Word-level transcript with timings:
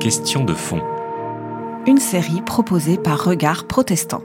Question 0.00 0.42
de 0.42 0.54
fond. 0.54 0.80
Une 1.86 1.98
série 1.98 2.42
proposée 2.42 2.98
par 2.98 3.22
Regard 3.22 3.68
Protestant. 3.68 4.22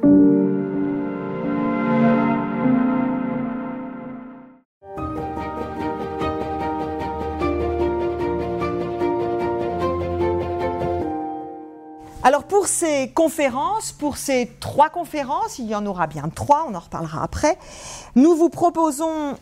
Alors 12.24 12.46
pour 12.46 12.66
ces 12.66 13.12
conférences, 13.14 13.92
pour 13.92 14.18
ces 14.18 14.50
trois 14.60 14.90
conférences, 14.90 15.60
il 15.60 15.68
y 15.68 15.76
en 15.76 15.86
aura 15.86 16.08
bien 16.08 16.30
trois, 16.34 16.66
on 16.68 16.74
en 16.74 16.80
reparlera 16.80 17.24
après, 17.24 17.60
nous 18.16 18.36
vous 18.36 18.50
proposons 18.50 19.36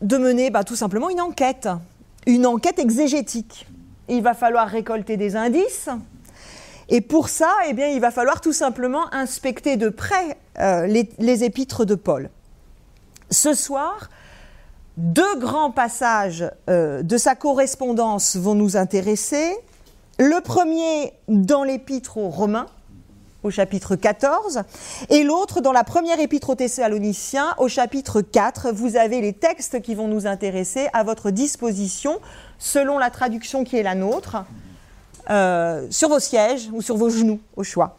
de 0.00 0.16
mener 0.16 0.48
bah, 0.48 0.64
tout 0.64 0.76
simplement 0.76 1.10
une 1.10 1.20
enquête, 1.20 1.68
une 2.26 2.46
enquête 2.46 2.78
exégétique. 2.78 3.66
Il 4.10 4.22
va 4.22 4.34
falloir 4.34 4.68
récolter 4.68 5.16
des 5.16 5.36
indices, 5.36 5.88
et 6.90 7.00
pour 7.00 7.28
ça, 7.28 7.50
eh 7.68 7.94
il 7.94 8.00
va 8.00 8.10
falloir 8.10 8.40
tout 8.40 8.52
simplement 8.52 9.12
inspecter 9.14 9.76
de 9.76 9.88
près 9.88 10.36
euh, 10.58 10.86
les, 10.86 11.08
les 11.18 11.44
épîtres 11.44 11.84
de 11.84 11.94
Paul. 11.94 12.28
Ce 13.30 13.54
soir, 13.54 14.10
deux 14.96 15.38
grands 15.38 15.70
passages 15.70 16.50
euh, 16.68 17.02
de 17.02 17.16
sa 17.16 17.36
correspondance 17.36 18.36
vont 18.36 18.56
nous 18.56 18.76
intéresser. 18.76 19.56
Le 20.18 20.40
premier 20.40 21.12
dans 21.28 21.62
l'épître 21.62 22.18
aux 22.18 22.28
Romains, 22.28 22.66
au 23.42 23.50
chapitre 23.50 23.96
14, 23.96 24.62
et 25.08 25.22
l'autre 25.22 25.60
dans 25.60 25.72
la 25.72 25.84
première 25.84 26.20
épître 26.20 26.50
aux 26.50 26.54
Thessaloniciens, 26.54 27.54
au 27.58 27.68
chapitre 27.68 28.20
4. 28.20 28.72
Vous 28.72 28.96
avez 28.96 29.20
les 29.20 29.32
textes 29.32 29.80
qui 29.80 29.94
vont 29.94 30.08
nous 30.08 30.26
intéresser 30.26 30.88
à 30.92 31.02
votre 31.02 31.30
disposition, 31.30 32.20
selon 32.58 32.98
la 32.98 33.10
traduction 33.10 33.64
qui 33.64 33.76
est 33.76 33.82
la 33.82 33.94
nôtre, 33.94 34.44
euh, 35.30 35.86
sur 35.90 36.08
vos 36.08 36.18
sièges 36.18 36.68
ou 36.72 36.82
sur 36.82 36.96
vos 36.96 37.08
genoux, 37.08 37.40
au 37.56 37.62
choix. 37.62 37.98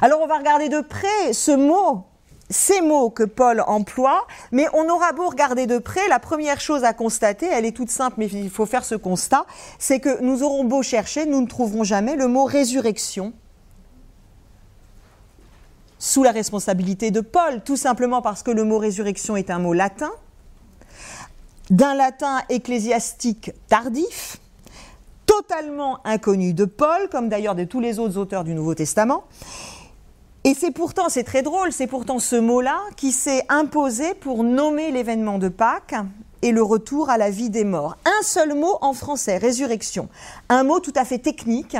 Alors 0.00 0.20
on 0.22 0.26
va 0.26 0.38
regarder 0.38 0.68
de 0.68 0.80
près 0.80 1.32
ce 1.32 1.50
mot 1.50 2.04
ces 2.48 2.80
mots 2.80 3.10
que 3.10 3.24
Paul 3.24 3.62
emploie, 3.66 4.26
mais 4.52 4.66
on 4.72 4.88
aura 4.88 5.12
beau 5.12 5.28
regarder 5.28 5.66
de 5.66 5.78
près, 5.78 6.06
la 6.08 6.18
première 6.18 6.60
chose 6.60 6.84
à 6.84 6.92
constater, 6.92 7.46
elle 7.46 7.64
est 7.64 7.76
toute 7.76 7.90
simple, 7.90 8.16
mais 8.18 8.26
il 8.26 8.50
faut 8.50 8.66
faire 8.66 8.84
ce 8.84 8.94
constat, 8.94 9.46
c'est 9.78 10.00
que 10.00 10.20
nous 10.22 10.42
aurons 10.42 10.64
beau 10.64 10.82
chercher, 10.82 11.26
nous 11.26 11.40
ne 11.40 11.46
trouverons 11.46 11.84
jamais 11.84 12.16
le 12.16 12.28
mot 12.28 12.44
résurrection 12.44 13.32
sous 15.98 16.22
la 16.22 16.30
responsabilité 16.30 17.10
de 17.10 17.20
Paul, 17.20 17.62
tout 17.64 17.76
simplement 17.76 18.22
parce 18.22 18.42
que 18.42 18.50
le 18.50 18.64
mot 18.64 18.78
résurrection 18.78 19.36
est 19.36 19.50
un 19.50 19.58
mot 19.58 19.72
latin, 19.72 20.12
d'un 21.70 21.94
latin 21.94 22.42
ecclésiastique 22.48 23.50
tardif, 23.66 24.38
totalement 25.24 25.98
inconnu 26.06 26.54
de 26.54 26.64
Paul, 26.64 27.08
comme 27.10 27.28
d'ailleurs 27.28 27.56
de 27.56 27.64
tous 27.64 27.80
les 27.80 27.98
autres 27.98 28.18
auteurs 28.18 28.44
du 28.44 28.54
Nouveau 28.54 28.74
Testament, 28.74 29.24
et 30.46 30.54
c'est 30.54 30.70
pourtant, 30.70 31.08
c'est 31.08 31.24
très 31.24 31.42
drôle, 31.42 31.72
c'est 31.72 31.88
pourtant 31.88 32.20
ce 32.20 32.36
mot-là 32.36 32.80
qui 32.96 33.10
s'est 33.10 33.42
imposé 33.48 34.14
pour 34.14 34.44
nommer 34.44 34.92
l'événement 34.92 35.38
de 35.38 35.48
Pâques 35.48 35.96
et 36.40 36.52
le 36.52 36.62
retour 36.62 37.10
à 37.10 37.18
la 37.18 37.30
vie 37.30 37.50
des 37.50 37.64
morts. 37.64 37.96
Un 38.04 38.22
seul 38.22 38.54
mot 38.54 38.78
en 38.80 38.92
français, 38.92 39.38
résurrection. 39.38 40.08
Un 40.48 40.62
mot 40.62 40.78
tout 40.78 40.92
à 40.94 41.04
fait 41.04 41.18
technique 41.18 41.76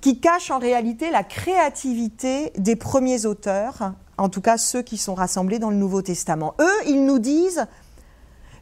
qui 0.00 0.18
cache 0.18 0.50
en 0.50 0.58
réalité 0.58 1.10
la 1.10 1.22
créativité 1.22 2.54
des 2.56 2.74
premiers 2.74 3.26
auteurs, 3.26 3.92
en 4.16 4.30
tout 4.30 4.40
cas 4.40 4.56
ceux 4.56 4.80
qui 4.80 4.96
sont 4.96 5.14
rassemblés 5.14 5.58
dans 5.58 5.68
le 5.68 5.76
Nouveau 5.76 6.00
Testament. 6.00 6.54
Eux, 6.62 6.86
ils 6.86 7.04
nous 7.04 7.18
disent, 7.18 7.66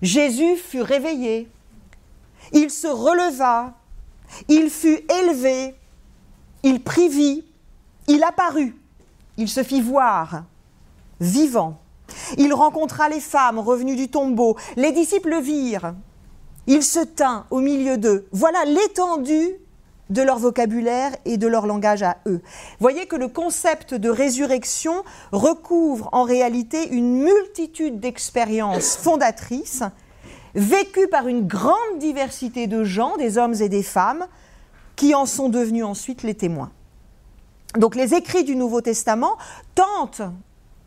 Jésus 0.03 0.57
fut 0.57 0.83
réveillé, 0.83 1.49
il 2.53 2.71
se 2.71 2.89
releva, 2.89 3.75
il 4.49 4.69
fut 4.69 4.99
élevé, 5.23 5.77
il 6.65 6.83
prit 6.83 7.09
vie, 7.09 7.45
il 8.09 8.25
apparut. 8.25 8.75
Il 9.37 9.49
se 9.49 9.63
fit 9.63 9.81
voir, 9.81 10.45
vivant. 11.21 11.79
Il 12.39 12.55
rencontra 12.55 13.09
les 13.09 13.21
femmes 13.21 13.59
revenues 13.59 13.97
du 13.97 14.09
tombeau. 14.09 14.57
Les 14.77 14.93
disciples 14.93 15.31
le 15.31 15.41
virent. 15.41 15.95
Il 16.67 16.83
se 16.83 17.01
tint 17.01 17.47
au 17.51 17.61
milieu 17.61 17.99
d'eux. 17.99 18.29
Voilà 18.33 18.65
l'étendue 18.65 19.57
de 20.11 20.23
leur 20.23 20.39
vocabulaire 20.39 21.13
et 21.25 21.37
de 21.37 21.47
leur 21.47 21.67
langage 21.67 22.03
à 22.03 22.19
eux. 22.27 22.41
Voyez 22.81 23.07
que 23.07 23.17
le 23.17 23.29
concept 23.29 23.95
de 23.95 24.09
résurrection 24.09 25.03
recouvre 25.33 26.09
en 26.13 26.23
réalité 26.23 26.89
une 26.91 27.23
multitude 27.23 28.01
d'expériences 28.01 28.97
fondatrices 28.97 29.83
vécues 30.55 31.09
par 31.09 31.29
une 31.29 31.47
grande 31.47 31.99
diversité 31.99 32.67
de 32.67 32.85
gens, 32.85 33.17
des 33.17 33.37
hommes 33.37 33.55
et 33.61 33.69
des 33.69 33.83
femmes, 33.83 34.27
qui 34.95 35.15
en 35.15 35.27
sont 35.27 35.49
devenus 35.49 35.85
ensuite 35.85 36.23
les 36.23 36.35
témoins. 36.35 36.71
Donc 37.75 37.95
les 37.95 38.15
écrits 38.15 38.45
du 38.45 38.57
Nouveau 38.57 38.81
Testament 38.81 39.37
tentent 39.75 40.23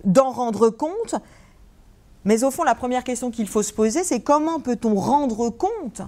d'en 0.03 0.31
rendre 0.31 0.69
compte, 0.69 1.15
mais 2.25 2.43
au 2.43 2.51
fond 2.51 2.63
la 2.63 2.75
première 2.75 3.03
question 3.03 3.31
qu'il 3.31 3.47
faut 3.47 3.63
se 3.63 3.73
poser, 3.73 4.03
c'est 4.03 4.21
comment 4.21 4.59
peut-on 4.59 4.95
rendre 4.95 5.49
compte 5.49 6.01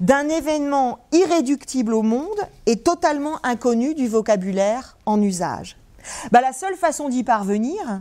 d'un 0.00 0.28
événement 0.28 1.00
irréductible 1.12 1.94
au 1.94 2.02
monde 2.02 2.40
et 2.66 2.76
totalement 2.76 3.38
inconnu 3.44 3.94
du 3.94 4.08
vocabulaire 4.08 4.96
en 5.06 5.20
usage? 5.22 5.76
Bah, 6.32 6.40
La 6.40 6.52
seule 6.52 6.76
façon 6.76 7.08
d'y 7.08 7.22
parvenir, 7.22 8.00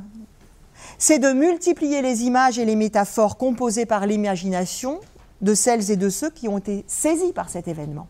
c'est 0.97 1.19
de 1.19 1.31
multiplier 1.31 2.01
les 2.01 2.23
images 2.23 2.57
et 2.57 2.65
les 2.65 2.75
métaphores 2.75 3.37
composées 3.37 3.85
par 3.85 4.05
l'imagination 4.07 4.99
de 5.41 5.53
celles 5.53 5.91
et 5.91 5.97
de 5.97 6.09
ceux 6.09 6.29
qui 6.29 6.47
ont 6.47 6.57
été 6.57 6.83
saisis 6.87 7.33
par 7.33 7.49
cet 7.49 7.67
événement. 7.67 8.07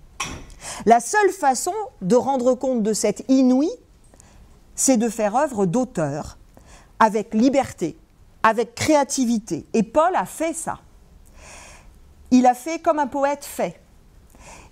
La 0.85 0.99
seule 0.99 1.31
façon 1.31 1.73
de 2.01 2.15
rendre 2.15 2.53
compte 2.53 2.83
de 2.83 2.93
cette 2.93 3.23
inouïe 3.27 3.71
c'est 4.77 4.95
de 4.95 5.09
faire 5.09 5.35
œuvre 5.35 5.65
d'auteur 5.65 6.37
avec 6.99 7.33
liberté, 7.33 7.97
avec 8.43 8.73
créativité. 8.75 9.65
Et 9.73 9.83
Paul 9.83 10.15
a 10.15 10.25
fait 10.25 10.53
ça. 10.53 10.79
Il 12.31 12.45
a 12.45 12.53
fait 12.53 12.79
comme 12.79 12.99
un 12.99 13.07
poète 13.07 13.43
fait. 13.43 13.81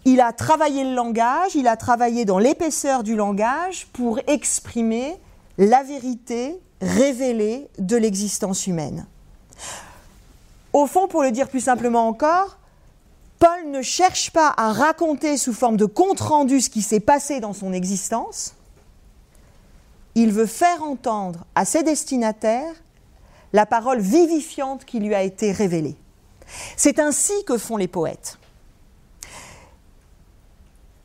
Il 0.05 0.21
a 0.21 0.31
travaillé 0.31 0.83
le 0.83 0.93
langage, 0.93 1.55
il 1.55 1.67
a 1.67 1.75
travaillé 1.75 2.25
dans 2.25 2.37
l'épaisseur 2.37 3.03
du 3.03 3.15
langage 3.15 3.87
pour 3.91 4.19
exprimer 4.27 5.17
la 5.57 5.83
vérité 5.83 6.59
révélée 6.79 7.67
de 7.79 7.97
l'existence 7.97 8.67
humaine. 8.67 9.07
Au 10.73 10.85
fond, 10.85 11.07
pour 11.07 11.23
le 11.23 11.31
dire 11.31 11.47
plus 11.47 11.61
simplement 11.61 12.07
encore, 12.07 12.57
Paul 13.39 13.71
ne 13.71 13.81
cherche 13.81 14.31
pas 14.31 14.53
à 14.57 14.73
raconter 14.73 15.37
sous 15.37 15.53
forme 15.53 15.77
de 15.77 15.85
compte-rendu 15.85 16.61
ce 16.61 16.69
qui 16.69 16.81
s'est 16.81 16.99
passé 16.99 17.39
dans 17.39 17.53
son 17.53 17.73
existence, 17.73 18.54
il 20.15 20.31
veut 20.31 20.45
faire 20.45 20.81
entendre 20.81 21.45
à 21.55 21.65
ses 21.65 21.83
destinataires 21.83 22.73
la 23.53 23.65
parole 23.65 23.99
vivifiante 23.99 24.85
qui 24.85 24.99
lui 24.99 25.13
a 25.13 25.21
été 25.21 25.51
révélée. 25.51 25.95
C'est 26.77 26.99
ainsi 26.99 27.33
que 27.45 27.57
font 27.57 27.77
les 27.77 27.87
poètes. 27.87 28.37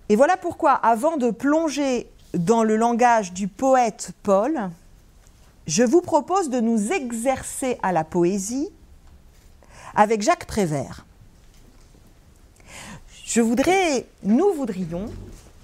Et 0.09 0.17
voilà 0.17 0.37
pourquoi, 0.37 0.73
avant 0.73 1.17
de 1.17 1.31
plonger 1.31 2.11
dans 2.35 2.63
le 2.63 2.77
langage 2.77 3.33
du 3.33 3.49
poète 3.49 4.13
Paul, 4.23 4.71
je 5.67 5.83
vous 5.83 6.01
propose 6.01 6.51
de 6.51 6.61
nous 6.61 6.93
exercer 6.93 7.79
à 7.83 7.93
la 7.93 8.05
poésie 8.05 8.69
avec 9.95 10.23
Jacques 10.23 10.47
Prévert. 10.47 11.05
Je 13.25 13.41
voudrais, 13.41 14.07
nous 14.25 14.53
voudrions, 14.53 15.07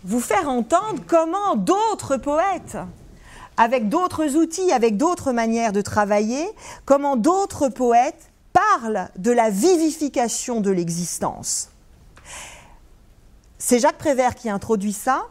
vous 0.05 0.21
faire 0.21 0.49
entendre 0.49 1.03
comment 1.07 1.57
d'autres 1.57 2.17
poètes 2.17 2.79
avec 3.57 3.89
d'autres 3.89 4.37
outils, 4.37 4.73
avec 4.73 4.97
d'autres 4.97 5.33
manières 5.33 5.73
de 5.73 5.81
travailler, 5.81 6.47
comment 6.85 7.17
d'autres 7.17 7.69
poètes 7.69 8.31
parlent 8.53 9.09
de 9.17 9.31
la 9.31 9.51
vivification 9.51 10.61
de 10.61 10.71
l'existence. 10.71 11.71
C'est 13.59 13.79
Jacques 13.79 13.99
Prévert 13.99 14.35
qui 14.35 14.51
introduit 14.51 14.93
ça. 14.93 15.27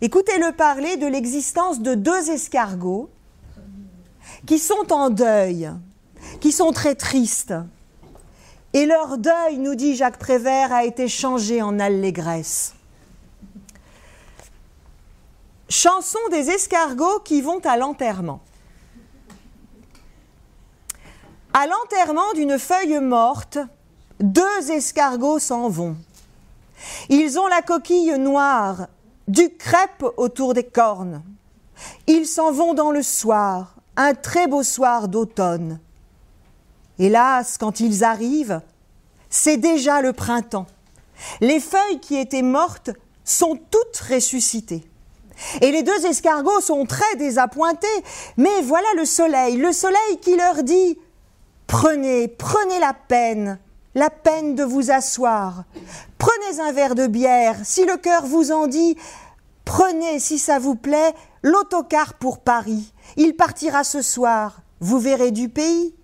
Écoutez-le 0.00 0.52
parler 0.52 0.96
de 0.96 1.06
l'existence 1.06 1.80
de 1.80 1.94
deux 1.94 2.30
escargots 2.30 3.10
qui 4.46 4.58
sont 4.58 4.92
en 4.92 5.10
deuil, 5.10 5.70
qui 6.40 6.52
sont 6.52 6.72
très 6.72 6.94
tristes. 6.94 7.54
Et 8.74 8.86
leur 8.86 9.18
deuil, 9.18 9.58
nous 9.58 9.74
dit 9.74 9.96
Jacques 9.96 10.18
Prévert, 10.18 10.72
a 10.72 10.84
été 10.84 11.08
changé 11.08 11.62
en 11.62 11.78
allégresse. 11.80 12.74
Chanson 15.68 16.18
des 16.30 16.48
escargots 16.48 17.20
qui 17.20 17.42
vont 17.42 17.60
à 17.60 17.76
l'enterrement. 17.76 18.40
À 21.52 21.66
l'enterrement 21.66 22.32
d'une 22.34 22.58
feuille 22.58 23.00
morte, 23.00 23.58
deux 24.18 24.70
escargots 24.70 25.38
s'en 25.38 25.68
vont. 25.68 25.96
Ils 27.10 27.38
ont 27.38 27.48
la 27.48 27.60
coquille 27.60 28.18
noire, 28.18 28.86
du 29.26 29.50
crêpe 29.50 30.06
autour 30.16 30.54
des 30.54 30.64
cornes. 30.64 31.22
Ils 32.06 32.26
s'en 32.26 32.50
vont 32.50 32.72
dans 32.72 32.90
le 32.90 33.02
soir, 33.02 33.74
un 33.96 34.14
très 34.14 34.46
beau 34.46 34.62
soir 34.62 35.06
d'automne. 35.08 35.80
Hélas, 36.98 37.58
quand 37.58 37.80
ils 37.80 38.04
arrivent, 38.04 38.62
c'est 39.28 39.58
déjà 39.58 40.00
le 40.00 40.14
printemps. 40.14 40.66
Les 41.42 41.60
feuilles 41.60 42.00
qui 42.00 42.16
étaient 42.16 42.42
mortes 42.42 42.90
sont 43.22 43.58
toutes 43.70 43.98
ressuscitées. 43.98 44.87
Et 45.60 45.70
les 45.70 45.82
deux 45.82 46.06
escargots 46.06 46.60
sont 46.60 46.84
très 46.84 47.16
désappointés, 47.16 47.86
mais 48.36 48.62
voilà 48.62 48.88
le 48.96 49.04
soleil, 49.04 49.56
le 49.56 49.72
soleil 49.72 50.18
qui 50.20 50.36
leur 50.36 50.62
dit 50.62 50.98
Prenez, 51.66 52.28
prenez 52.28 52.78
la 52.80 52.94
peine, 52.94 53.58
la 53.94 54.10
peine 54.10 54.54
de 54.54 54.64
vous 54.64 54.90
asseoir. 54.90 55.64
Prenez 56.16 56.60
un 56.60 56.72
verre 56.72 56.94
de 56.94 57.06
bière, 57.06 57.56
si 57.64 57.84
le 57.84 57.96
cœur 57.96 58.24
vous 58.26 58.52
en 58.52 58.66
dit. 58.66 58.96
Prenez, 59.64 60.18
si 60.18 60.38
ça 60.38 60.58
vous 60.58 60.76
plaît, 60.76 61.12
l'autocar 61.42 62.14
pour 62.14 62.38
Paris. 62.38 62.92
Il 63.16 63.36
partira 63.36 63.84
ce 63.84 64.00
soir. 64.00 64.62
Vous 64.80 64.98
verrez 64.98 65.30
du 65.30 65.50
pays. 65.50 65.94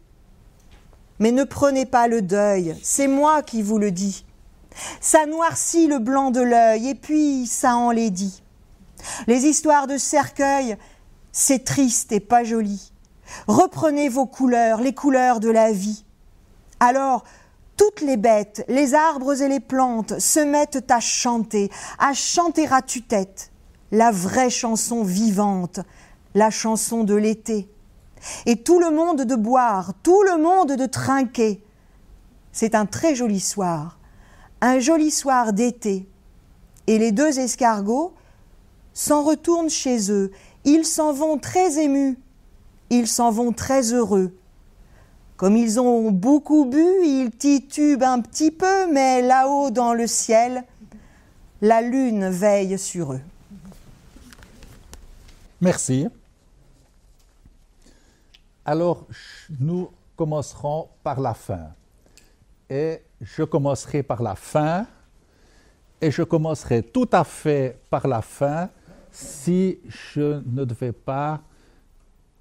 Mais 1.19 1.33
ne 1.33 1.45
prenez 1.45 1.87
pas 1.87 2.09
le 2.09 2.23
deuil, 2.23 2.77
c'est 2.83 3.07
moi 3.07 3.43
qui 3.43 3.63
vous 3.63 3.79
le 3.79 3.91
dis. 3.91 4.27
Ça 5.01 5.27
noircit 5.27 5.87
le 5.87 5.99
blanc 5.99 6.31
de 6.31 6.41
l'œil 6.41 6.89
et 6.89 6.95
puis 6.95 7.47
ça 7.47 7.77
enlaidit. 7.77 8.44
Les 9.27 9.45
histoires 9.47 9.87
de 9.87 9.99
cercueil, 9.99 10.77
c'est 11.33 11.65
triste 11.65 12.13
et 12.13 12.21
pas 12.21 12.45
joli. 12.45 12.93
Reprenez 13.47 14.09
vos 14.09 14.27
couleurs, 14.27 14.81
les 14.81 14.95
couleurs 14.95 15.41
de 15.41 15.51
la 15.51 15.73
vie. 15.73 16.05
Alors, 16.81 17.25
toutes 17.77 18.03
les 18.03 18.17
bêtes, 18.17 18.65
les 18.69 18.95
arbres 18.95 19.41
et 19.43 19.49
les 19.49 19.61
plantes 19.61 20.19
se 20.19 20.41
mettent 20.41 20.91
à 20.91 21.01
chanter, 21.01 21.71
à 21.99 22.13
chanter 22.13 22.69
à 22.71 22.83
tue-tête, 22.83 23.51
la 23.91 24.11
vraie 24.11 24.51
chanson 24.51 25.03
vivante, 25.03 25.81
la 26.35 26.51
chanson 26.51 27.05
de 27.05 27.15
l'été. 27.15 27.69
Et 28.47 28.63
tout 28.63 28.79
le 28.79 28.91
monde 28.91 29.23
de 29.23 29.35
boire, 29.35 29.93
tout 30.03 30.23
le 30.23 30.41
monde 30.41 30.73
de 30.73 30.87
trinquer. 30.87 31.63
C'est 32.53 32.75
un 32.75 32.87
très 32.87 33.15
joli 33.15 33.41
soir, 33.41 33.99
un 34.61 34.79
joli 34.79 35.11
soir 35.11 35.53
d'été. 35.53 36.09
Et 36.87 36.99
les 36.99 37.13
deux 37.13 37.39
escargots 37.41 38.15
s'en 38.95 39.23
retournent 39.23 39.69
chez 39.69 40.11
eux. 40.11 40.31
Ils 40.65 40.87
s'en 40.87 41.13
vont 41.13 41.37
très 41.37 41.79
émus, 41.79 42.19
ils 42.89 43.09
s'en 43.09 43.31
vont 43.31 43.53
très 43.53 43.93
heureux. 43.93 44.35
Comme 45.37 45.57
ils 45.57 45.81
ont 45.81 46.11
beaucoup 46.11 46.65
bu, 46.65 46.85
ils 47.05 47.31
titubent 47.31 48.05
un 48.05 48.21
petit 48.21 48.53
peu, 48.53 48.91
mais 48.91 49.21
là-haut 49.21 49.71
dans 49.71 49.93
le 49.93 50.07
ciel, 50.07 50.65
la 51.61 51.83
lune 51.83 52.29
veille 52.29 52.79
sur 52.79 53.13
eux. 53.13 53.21
Merci. 55.61 56.07
Alors, 58.65 59.07
nous 59.61 59.91
commencerons 60.17 60.89
par 61.03 61.21
la 61.21 61.35
fin. 61.35 61.69
Et 62.71 63.03
je 63.21 63.43
commencerai 63.43 64.03
par 64.03 64.23
la 64.23 64.37
fin, 64.37 64.87
et 66.01 66.11
je 66.11 66.23
commencerai 66.23 66.83
tout 66.83 67.09
à 67.13 67.25
fait 67.25 67.79
par 67.91 68.07
la 68.07 68.23
fin 68.23 68.71
si 69.15 69.79
je 69.87 70.43
ne 70.45 70.65
devais 70.65 70.93
pas 70.93 71.41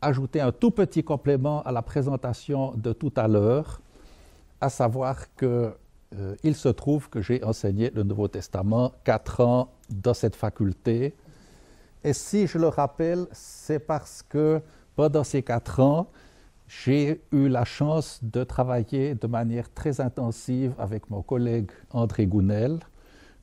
ajouter 0.02 0.42
un 0.42 0.52
tout 0.52 0.72
petit 0.72 1.04
complément 1.04 1.62
à 1.64 1.72
la 1.72 1.84
présentation 1.84 2.74
de 2.76 2.94
tout 2.94 3.14
à 3.16 3.28
l'heure, 3.28 3.80
à 4.60 4.70
savoir 4.70 5.34
qu'il 5.36 5.48
euh, 6.18 6.54
se 6.54 6.70
trouve 6.70 7.10
que 7.10 7.22
j'ai 7.22 7.44
enseigné 7.44 7.92
le 7.92 8.02
Nouveau 8.02 8.28
Testament 8.28 8.92
quatre 9.04 9.42
ans 9.42 9.70
dans 9.92 10.16
cette 10.16 10.36
faculté. 10.36 11.14
Et 12.04 12.14
si 12.14 12.48
je 12.48 12.58
le 12.58 12.68
rappelle, 12.68 13.28
c'est 13.32 13.80
parce 13.80 14.24
que 14.24 14.60
pendant 14.96 15.24
ces 15.24 15.44
quatre 15.44 15.80
ans, 15.80 16.08
j'ai 16.68 17.22
eu 17.32 17.50
la 17.50 17.66
chance 17.66 18.20
de 18.24 18.44
travailler 18.44 19.14
de 19.14 19.28
manière 19.28 19.72
très 19.72 20.02
intensive 20.02 20.74
avec 20.80 21.10
mon 21.12 21.22
collègue 21.22 21.70
André 21.92 22.26
Gounel, 22.26 22.80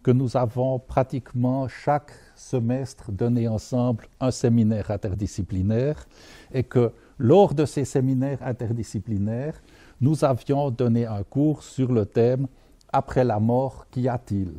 que 0.03 0.11
nous 0.11 0.37
avons 0.37 0.79
pratiquement 0.79 1.69
chaque 1.69 2.13
semestre 2.35 3.13
donné 3.13 3.49
ensemble 3.49 4.07
un 4.19 4.31
séminaire 4.31 4.91
interdisciplinaire 4.91 6.07
et 6.53 6.63
que 6.63 6.93
lors 7.19 7.53
de 7.55 7.67
ces 7.67 7.85
séminaires 7.85 8.43
interdisciplinaires, 8.43 9.61
nous 10.01 10.25
avions 10.25 10.71
donné 10.71 11.05
un 11.07 11.23
cours 11.23 11.63
sur 11.63 11.93
le 11.93 12.07
thème 12.07 12.47
Après 12.93 13.25
la 13.25 13.39
mort, 13.39 13.87
qu'y 13.91 14.09
a-t-il? 14.09 14.53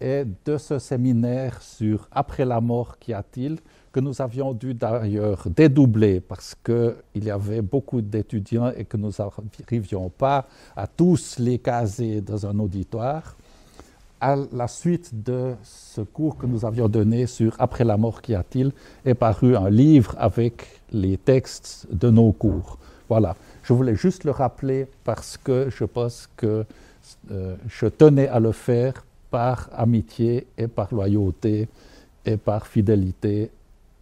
Et 0.00 0.24
de 0.44 0.58
ce 0.58 0.78
séminaire 0.78 1.62
sur 1.62 2.08
Après 2.10 2.44
la 2.44 2.60
mort, 2.60 2.98
qu'y 2.98 3.14
a-t-il 3.14 3.58
que 3.92 4.00
nous 4.00 4.20
avions 4.20 4.52
dû 4.52 4.74
d'ailleurs 4.74 5.48
dédoubler 5.48 6.20
parce 6.20 6.54
qu'il 6.54 7.24
y 7.24 7.30
avait 7.30 7.62
beaucoup 7.62 8.00
d'étudiants 8.02 8.70
et 8.76 8.84
que 8.84 8.96
nous 8.96 9.10
n'arrivions 9.18 10.10
pas 10.10 10.46
à 10.76 10.86
tous 10.86 11.38
les 11.38 11.58
caser 11.58 12.20
dans 12.20 12.46
un 12.46 12.58
auditoire 12.58 13.36
à 14.20 14.36
la 14.52 14.68
suite 14.68 15.10
de 15.24 15.54
ce 15.62 16.00
cours 16.00 16.36
que 16.36 16.46
nous 16.46 16.64
avions 16.64 16.88
donné 16.88 17.26
sur 17.26 17.54
Après 17.58 17.84
la 17.84 17.96
mort, 17.96 18.20
qu'y 18.20 18.34
a-t-il 18.34 18.72
est 19.04 19.14
paru 19.14 19.56
un 19.56 19.70
livre 19.70 20.14
avec 20.18 20.80
les 20.92 21.16
textes 21.16 21.86
de 21.90 22.10
nos 22.10 22.32
cours. 22.32 22.78
Voilà, 23.08 23.36
je 23.62 23.72
voulais 23.72 23.94
juste 23.94 24.24
le 24.24 24.32
rappeler 24.32 24.86
parce 25.04 25.36
que 25.36 25.70
je 25.70 25.84
pense 25.84 26.28
que 26.36 26.64
euh, 27.30 27.56
je 27.68 27.86
tenais 27.86 28.28
à 28.28 28.40
le 28.40 28.52
faire 28.52 29.04
par 29.30 29.68
amitié 29.72 30.46
et 30.56 30.68
par 30.68 30.92
loyauté 30.92 31.68
et 32.24 32.36
par 32.36 32.66
fidélité 32.66 33.50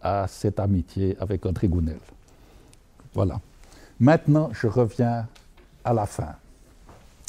à 0.01 0.27
cette 0.29 0.61
amitié 0.61 1.17
avec 1.21 1.45
André 1.47 1.69
Gounel. 1.69 1.99
Voilà. 3.15 3.41
Maintenant, 3.99 4.51
je 4.53 4.67
reviens 4.67 5.27
à 5.85 5.93
la 5.93 6.07
fin 6.07 6.35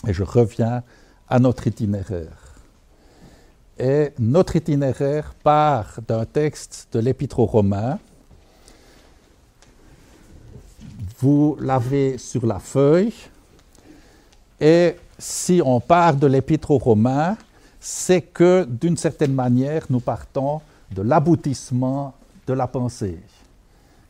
et 0.07 0.13
je 0.13 0.23
reviens 0.23 0.83
à 1.29 1.39
notre 1.39 1.67
itinéraire. 1.67 2.46
Et 3.79 4.11
notre 4.17 4.55
itinéraire 4.55 5.35
part 5.43 5.99
d'un 6.07 6.25
texte 6.25 6.87
de 6.93 6.99
l'Épître 6.99 7.39
aux 7.39 7.45
Romains. 7.45 7.99
Vous 11.19 11.57
l'avez 11.59 12.17
sur 12.17 12.45
la 12.45 12.57
feuille. 12.59 13.13
Et 14.59 14.95
si 15.19 15.61
on 15.63 15.79
part 15.79 16.15
de 16.15 16.25
l'Épître 16.25 16.71
aux 16.71 16.79
Romains, 16.79 17.37
c'est 17.79 18.21
que 18.21 18.65
d'une 18.65 18.97
certaine 18.97 19.33
manière, 19.33 19.85
nous 19.89 19.99
partons 19.99 20.61
de 20.91 21.03
l'aboutissement 21.03 22.15
de 22.47 22.53
la 22.53 22.65
pensée. 22.65 23.19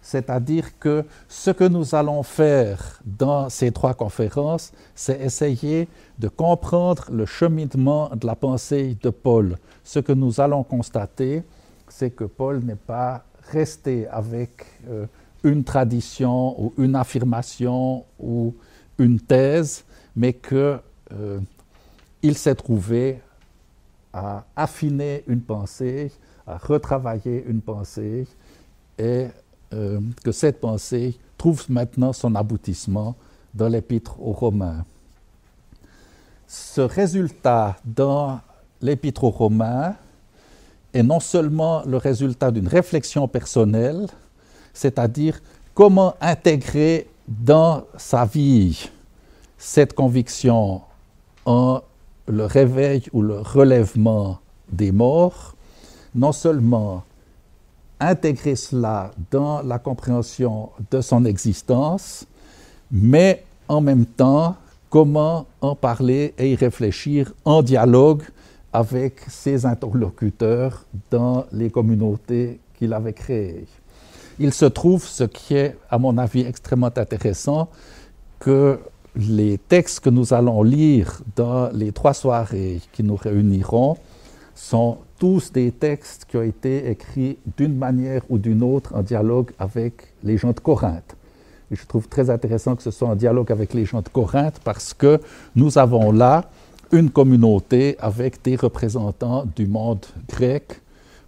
C'est-à-dire 0.07 0.79
que 0.79 1.03
ce 1.27 1.51
que 1.51 1.65
nous 1.65 1.93
allons 1.93 2.23
faire 2.23 3.01
dans 3.05 3.49
ces 3.49 3.73
trois 3.73 3.93
conférences, 3.93 4.71
c'est 4.95 5.19
essayer 5.19 5.89
de 6.17 6.29
comprendre 6.29 7.09
le 7.11 7.25
cheminement 7.25 8.11
de 8.15 8.25
la 8.25 8.35
pensée 8.35 8.97
de 9.03 9.09
Paul. 9.09 9.57
Ce 9.83 9.99
que 9.99 10.13
nous 10.13 10.39
allons 10.39 10.63
constater, 10.63 11.43
c'est 11.89 12.11
que 12.11 12.23
Paul 12.23 12.59
n'est 12.63 12.77
pas 12.77 13.25
resté 13.51 14.07
avec 14.07 14.65
euh, 14.89 15.07
une 15.43 15.65
tradition 15.65 16.57
ou 16.57 16.73
une 16.77 16.95
affirmation 16.95 18.05
ou 18.17 18.55
une 18.99 19.19
thèse, 19.19 19.83
mais 20.15 20.31
qu'il 20.31 20.79
euh, 21.11 21.41
s'est 22.33 22.55
trouvé 22.55 23.19
à 24.13 24.45
affiner 24.55 25.25
une 25.27 25.41
pensée, 25.41 26.13
à 26.47 26.57
retravailler 26.57 27.43
une 27.45 27.59
pensée 27.59 28.25
et 28.97 29.27
euh, 29.73 29.99
que 30.23 30.31
cette 30.31 30.59
pensée 30.59 31.17
trouve 31.37 31.65
maintenant 31.69 32.13
son 32.13 32.35
aboutissement 32.35 33.15
dans 33.53 33.67
l'épître 33.67 34.19
aux 34.21 34.31
Romains. 34.31 34.85
Ce 36.47 36.81
résultat 36.81 37.77
dans 37.83 38.39
l'épître 38.81 39.23
aux 39.23 39.29
Romains 39.29 39.95
est 40.93 41.03
non 41.03 41.19
seulement 41.19 41.83
le 41.85 41.97
résultat 41.97 42.51
d'une 42.51 42.67
réflexion 42.67 43.27
personnelle, 43.27 44.07
c'est-à-dire 44.73 45.41
comment 45.73 46.15
intégrer 46.21 47.07
dans 47.27 47.83
sa 47.97 48.25
vie 48.25 48.89
cette 49.57 49.93
conviction 49.93 50.81
en 51.45 51.81
le 52.27 52.45
réveil 52.45 53.03
ou 53.13 53.21
le 53.21 53.39
relèvement 53.39 54.39
des 54.71 54.91
morts, 54.91 55.55
non 56.13 56.31
seulement 56.31 57.03
intégrer 57.99 58.55
cela 58.55 59.11
dans 59.31 59.61
la 59.61 59.79
compréhension 59.79 60.69
de 60.91 61.01
son 61.01 61.25
existence, 61.25 62.25
mais 62.91 63.43
en 63.67 63.81
même 63.81 64.05
temps, 64.05 64.55
comment 64.89 65.45
en 65.61 65.75
parler 65.75 66.33
et 66.37 66.51
y 66.51 66.55
réfléchir 66.55 67.33
en 67.43 67.61
dialogue 67.61 68.23
avec 68.71 69.21
ses 69.27 69.65
interlocuteurs 69.65 70.85
dans 71.09 71.45
les 71.51 71.69
communautés 71.69 72.59
qu'il 72.77 72.93
avait 72.93 73.13
créées. 73.13 73.65
Il 74.39 74.53
se 74.53 74.65
trouve, 74.65 75.03
ce 75.03 75.23
qui 75.23 75.55
est 75.55 75.75
à 75.89 75.97
mon 75.97 76.17
avis 76.17 76.41
extrêmement 76.41 76.91
intéressant, 76.95 77.69
que 78.39 78.79
les 79.15 79.57
textes 79.57 79.99
que 79.99 80.11
nous 80.11 80.33
allons 80.33 80.61
lire 80.61 81.21
dans 81.35 81.69
les 81.73 81.91
trois 81.91 82.13
soirées 82.13 82.81
qui 82.93 83.03
nous 83.03 83.15
réuniront 83.15 83.97
sont 84.53 84.99
tous 85.19 85.51
des 85.51 85.71
textes 85.71 86.25
qui 86.25 86.37
ont 86.37 86.43
été 86.43 86.89
écrits 86.89 87.37
d'une 87.57 87.75
manière 87.75 88.21
ou 88.29 88.37
d'une 88.37 88.63
autre 88.63 88.95
en 88.95 89.01
dialogue 89.01 89.51
avec 89.59 90.13
les 90.23 90.37
gens 90.37 90.51
de 90.51 90.59
Corinthe. 90.59 91.15
Et 91.71 91.75
je 91.75 91.85
trouve 91.85 92.07
très 92.07 92.29
intéressant 92.29 92.75
que 92.75 92.83
ce 92.83 92.91
soit 92.91 93.09
en 93.09 93.15
dialogue 93.15 93.51
avec 93.51 93.73
les 93.73 93.85
gens 93.85 94.01
de 94.01 94.09
Corinthe 94.09 94.59
parce 94.63 94.93
que 94.93 95.19
nous 95.55 95.77
avons 95.77 96.11
là 96.11 96.49
une 96.91 97.09
communauté 97.09 97.97
avec 97.99 98.41
des 98.43 98.55
représentants 98.55 99.45
du 99.55 99.67
monde 99.67 100.05
grec, 100.29 100.81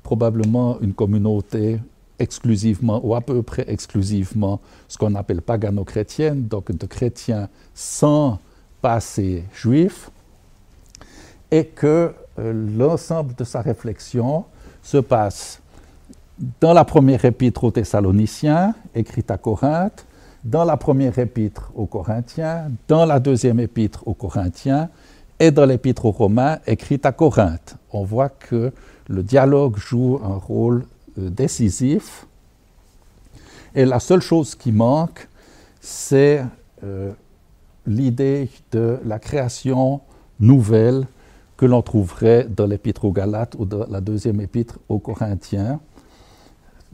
probablement 0.04 0.80
une 0.80 0.94
communauté 0.94 1.80
exclusivement 2.20 3.02
ou 3.04 3.16
à 3.16 3.22
peu 3.22 3.42
près 3.42 3.66
exclusivement 3.68 4.60
ce 4.88 4.98
qu'on 4.98 5.16
appelle 5.16 5.42
pagano-chrétienne, 5.42 6.48
donc 6.48 6.72
de 6.72 6.86
chrétiens 6.86 7.50
sans 7.74 8.40
passé 8.82 9.44
juif, 9.54 10.12
et 11.52 11.66
que 11.66 12.14
l'ensemble 12.78 13.36
de 13.36 13.44
sa 13.44 13.62
réflexion 13.62 14.46
se 14.84 14.98
passe 14.98 15.62
dans 16.62 16.74
la 16.74 16.86
première 16.86 17.26
épître 17.26 17.64
aux 17.64 17.72
Thessaloniciens, 17.72 18.74
écrite 18.96 19.30
à 19.32 19.38
Corinthe, 19.38 20.06
dans 20.44 20.64
la 20.64 20.78
première 20.78 21.20
épître 21.20 21.72
aux 21.76 21.86
Corinthiens, 21.86 22.72
dans 22.88 23.06
la 23.06 23.20
deuxième 23.20 23.60
épître 23.60 24.08
aux 24.08 24.14
Corinthiens 24.14 24.90
et 25.40 25.52
dans 25.52 25.66
l'épître 25.66 26.06
aux 26.06 26.12
Romains, 26.12 26.60
écrite 26.66 27.06
à 27.06 27.12
Corinthe. 27.12 27.76
On 27.92 28.04
voit 28.04 28.30
que 28.30 28.72
le 29.08 29.24
dialogue 29.24 29.78
joue 29.78 30.20
un 30.24 30.36
rôle 30.36 30.86
euh, 31.18 31.30
décisif. 31.30 32.26
Et 33.76 33.86
la 33.86 34.00
seule 34.00 34.22
chose 34.22 34.56
qui 34.56 34.72
manque, 34.72 35.28
c'est 35.82 36.44
euh, 36.84 37.12
l'idée 37.86 38.50
de 38.72 39.00
la 39.06 39.20
création 39.20 40.02
nouvelle 40.40 41.06
que 41.60 41.66
l'on 41.66 41.82
trouverait 41.82 42.48
dans 42.50 42.68
l'épître 42.68 43.04
aux 43.04 43.12
Galates 43.12 43.54
ou 43.60 43.66
dans 43.66 43.86
la 43.90 44.00
deuxième 44.00 44.40
épître 44.40 44.80
aux 44.88 45.00
Corinthiens. 45.00 45.82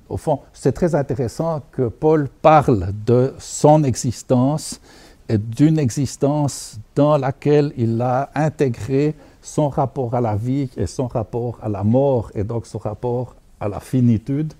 Au 0.09 0.17
fond, 0.17 0.39
c'est 0.53 0.71
très 0.71 0.95
intéressant 0.95 1.61
que 1.71 1.87
Paul 1.87 2.27
parle 2.41 2.87
de 3.05 3.35
son 3.37 3.83
existence 3.83 4.81
et 5.29 5.37
d'une 5.37 5.77
existence 5.77 6.79
dans 6.95 7.15
laquelle 7.15 7.73
il 7.77 8.01
a 8.01 8.31
intégré 8.33 9.13
son 9.39 9.69
rapport 9.69 10.15
à 10.15 10.21
la 10.21 10.35
vie 10.35 10.67
et 10.77 10.87
son 10.87 11.05
rapport 11.05 11.59
à 11.61 11.69
la 11.69 11.83
mort 11.83 12.31
et 12.33 12.43
donc 12.43 12.65
son 12.65 12.79
rapport 12.79 13.35
à 13.59 13.69
la 13.69 13.79
finitude, 13.79 14.51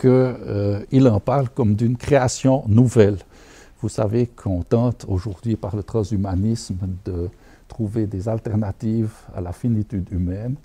qu'il 0.00 0.10
euh, 0.10 1.10
en 1.12 1.20
parle 1.20 1.48
comme 1.50 1.76
d'une 1.76 1.96
création 1.96 2.64
nouvelle. 2.66 3.18
Vous 3.80 3.88
savez 3.88 4.26
qu'on 4.26 4.64
tente 4.64 5.06
aujourd'hui 5.06 5.54
par 5.54 5.76
le 5.76 5.84
transhumanisme 5.84 6.78
de 7.04 7.30
trouver 7.68 8.06
des 8.06 8.28
alternatives 8.28 9.12
à 9.34 9.40
la 9.40 9.52
finitude 9.52 10.10
humaine 10.10 10.56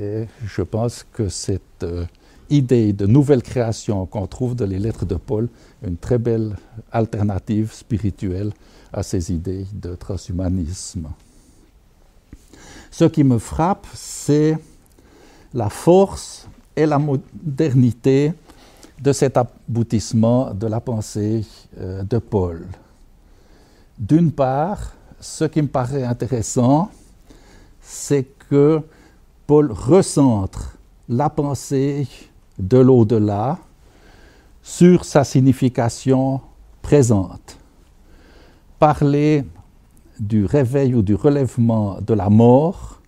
et 0.00 0.26
je 0.46 0.62
pense 0.62 1.04
que 1.12 1.28
cette 1.28 1.82
euh, 1.82 2.06
idée 2.48 2.92
de 2.92 3.06
nouvelle 3.06 3.42
création 3.42 4.06
qu'on 4.06 4.26
trouve 4.26 4.56
dans 4.56 4.66
les 4.66 4.78
lettres 4.78 5.04
de 5.04 5.16
Paul, 5.16 5.48
une 5.86 5.96
très 5.96 6.18
belle 6.18 6.56
alternative 6.90 7.72
spirituelle 7.72 8.52
à 8.92 9.02
ces 9.02 9.32
idées 9.32 9.66
de 9.72 9.94
transhumanisme. 9.94 11.08
Ce 12.90 13.04
qui 13.04 13.22
me 13.24 13.38
frappe, 13.38 13.86
c'est 13.94 14.58
la 15.52 15.68
force 15.68 16.48
et 16.74 16.86
la 16.86 16.98
modernité 16.98 18.32
de 19.00 19.12
cet 19.12 19.36
aboutissement 19.36 20.52
de 20.54 20.66
la 20.66 20.80
pensée 20.80 21.44
euh, 21.78 22.02
de 22.02 22.18
Paul. 22.18 22.66
D'une 23.98 24.32
part, 24.32 24.94
ce 25.20 25.44
qui 25.44 25.62
me 25.62 25.68
paraît 25.68 26.04
intéressant, 26.04 26.90
c'est 27.80 28.24
que 28.48 28.80
Paul 29.46 29.70
recentre 29.70 30.78
la 31.08 31.28
pensée 31.28 32.08
de 32.58 32.78
l'au-delà 32.78 33.58
sur 34.62 35.04
sa 35.04 35.24
signification 35.24 36.40
présente. 36.82 37.58
Parler 38.78 39.44
du 40.18 40.44
réveil 40.44 40.94
ou 40.94 41.02
du 41.02 41.14
relèvement 41.14 41.98
de 42.00 42.14
la 42.14 42.30
mort, 42.30 43.00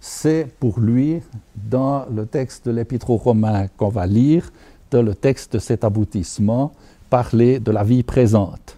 c'est 0.00 0.46
pour 0.58 0.80
lui, 0.80 1.20
dans 1.54 2.06
le 2.06 2.26
texte 2.26 2.66
de 2.66 2.72
l'Épître 2.72 3.10
aux 3.10 3.16
Romains 3.16 3.68
qu'on 3.76 3.88
va 3.88 4.06
lire, 4.06 4.50
dans 4.90 5.02
le 5.02 5.14
texte 5.14 5.54
de 5.54 5.58
cet 5.58 5.84
aboutissement, 5.84 6.72
parler 7.10 7.58
de 7.58 7.70
la 7.70 7.84
vie 7.84 8.02
présente. 8.02 8.77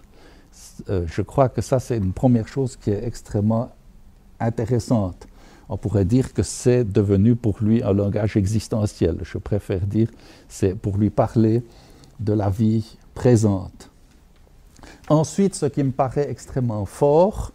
Euh, 0.89 1.03
je 1.07 1.21
crois 1.21 1.49
que 1.49 1.61
ça, 1.61 1.79
c'est 1.79 1.97
une 1.97 2.13
première 2.13 2.47
chose 2.47 2.75
qui 2.75 2.91
est 2.91 3.05
extrêmement 3.05 3.71
intéressante 4.39 5.27
on 5.71 5.77
pourrait 5.77 6.03
dire 6.03 6.33
que 6.33 6.43
c'est 6.43 6.83
devenu 6.83 7.37
pour 7.37 7.55
lui 7.61 7.81
un 7.81 7.93
langage 7.93 8.35
existentiel. 8.35 9.19
Je 9.23 9.37
préfère 9.37 9.79
dire 9.79 10.09
c'est 10.49 10.75
pour 10.75 10.97
lui 10.97 11.09
parler 11.09 11.63
de 12.19 12.33
la 12.33 12.49
vie 12.49 12.97
présente. 13.15 13.89
Ensuite, 15.07 15.55
ce 15.55 15.67
qui 15.67 15.81
me 15.81 15.91
paraît 15.91 16.29
extrêmement 16.29 16.85
fort, 16.85 17.53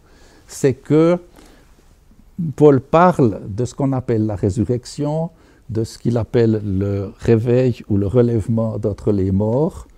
c'est 0.48 0.72
que 0.72 1.18
Paul 2.56 2.80
parle 2.80 3.42
de 3.48 3.66
ce 3.66 3.74
qu'on 3.74 3.92
appelle 3.92 4.24
la 4.24 4.36
résurrection, 4.36 5.28
de 5.68 5.84
ce 5.84 5.98
qu'il 5.98 6.16
appelle 6.16 6.62
le 6.64 7.12
réveil 7.18 7.82
ou 7.90 7.98
le 7.98 8.06
relèvement 8.06 8.78
d'entre 8.78 9.12
les 9.12 9.30
morts, 9.30 9.88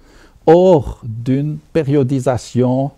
hors 0.47 1.03
d'une 1.05 1.59
périodisation 1.73 2.91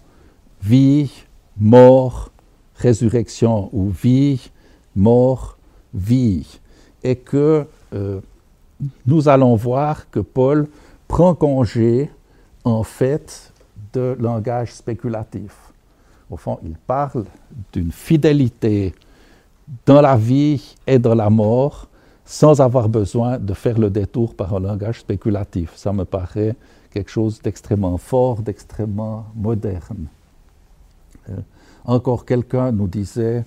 vie, 0.63 1.11
mort, 1.59 2.31
résurrection 2.77 3.69
ou 3.73 3.91
vie, 3.91 4.51
mort, 4.97 5.57
vie. 5.95 6.61
Et 7.03 7.17
que 7.17 7.67
euh, 7.93 8.21
nous 9.07 9.29
allons 9.29 9.57
voir 9.57 10.11
que 10.11 10.21
Paul 10.21 10.69
prend 11.09 11.35
congé, 11.35 12.11
en 12.65 12.83
fait, 12.83 13.53
de 13.93 14.17
langage 14.21 14.73
spéculatif. 14.73 15.57
Au 16.31 16.37
fond, 16.37 16.59
il 16.63 16.75
parle 16.75 17.25
d'une 17.73 17.91
fidélité 17.91 18.95
dans 19.87 20.01
la 20.01 20.17
vie 20.17 20.77
et 20.87 20.99
dans 20.99 21.15
la 21.15 21.31
mort 21.31 21.89
sans 22.25 22.61
avoir 22.61 22.89
besoin 22.89 23.39
de 23.39 23.55
faire 23.55 23.77
le 23.79 23.91
détour 23.91 24.37
par 24.37 24.55
un 24.55 24.61
langage 24.61 25.01
spéculatif. 25.01 25.73
Ça 25.75 25.93
me 25.93 26.05
paraît 26.05 26.55
quelque 26.93 27.11
chose 27.11 27.41
d'extrêmement 27.43 27.99
fort, 27.99 28.41
d'extrêmement 28.41 29.27
moderne. 29.35 30.07
Encore 31.85 32.25
quelqu'un 32.25 32.73
nous 32.73 32.89
disait 32.89 33.45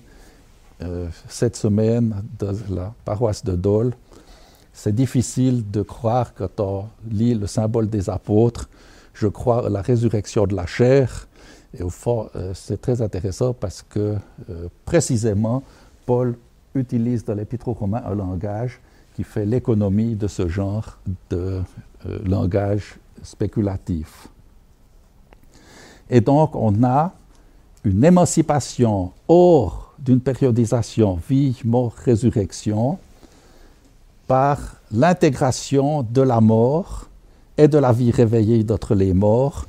euh, 0.82 1.08
cette 1.28 1.56
semaine 1.56 2.22
dans 2.38 2.52
la 2.74 2.92
paroisse 3.04 3.44
de 3.44 3.54
Dole. 3.54 3.94
C'est 4.72 4.94
difficile 4.94 5.70
de 5.70 5.82
croire 5.82 6.34
quand 6.34 6.58
on 6.58 6.86
lit 7.08 7.34
le 7.34 7.46
symbole 7.46 7.88
des 7.88 8.10
apôtres. 8.10 8.68
Je 9.12 9.28
crois 9.28 9.66
à 9.66 9.68
la 9.68 9.82
résurrection 9.82 10.46
de 10.46 10.56
la 10.56 10.66
chair. 10.66 11.28
Et 11.78 11.82
au 11.82 11.90
fond, 11.90 12.28
euh, 12.34 12.52
c'est 12.54 12.80
très 12.80 13.00
intéressant 13.02 13.52
parce 13.52 13.82
que 13.82 14.16
euh, 14.50 14.68
précisément, 14.84 15.62
Paul 16.04 16.36
utilise 16.74 17.24
dans 17.24 17.34
l'Épître 17.34 17.68
aux 17.68 17.74
Romains 17.74 18.02
un 18.04 18.14
langage 18.16 18.80
qui 19.14 19.22
fait 19.22 19.46
l'économie 19.46 20.16
de 20.16 20.26
ce 20.26 20.48
genre 20.48 20.98
de 21.30 21.62
langage 22.24 22.96
spéculatif. 23.22 24.28
Et 26.10 26.20
donc, 26.20 26.56
on 26.56 26.82
a 26.82 27.14
une 27.84 28.02
émancipation 28.02 29.12
hors 29.28 29.94
d'une 29.98 30.20
périodisation 30.20 31.20
vie, 31.28 31.60
mort, 31.64 31.92
résurrection 32.04 32.98
par 34.26 34.76
l'intégration 34.90 36.02
de 36.02 36.22
la 36.22 36.40
mort 36.40 37.08
et 37.58 37.68
de 37.68 37.78
la 37.78 37.92
vie 37.92 38.10
réveillée 38.10 38.64
d'entre 38.64 38.94
les 38.94 39.12
morts 39.12 39.66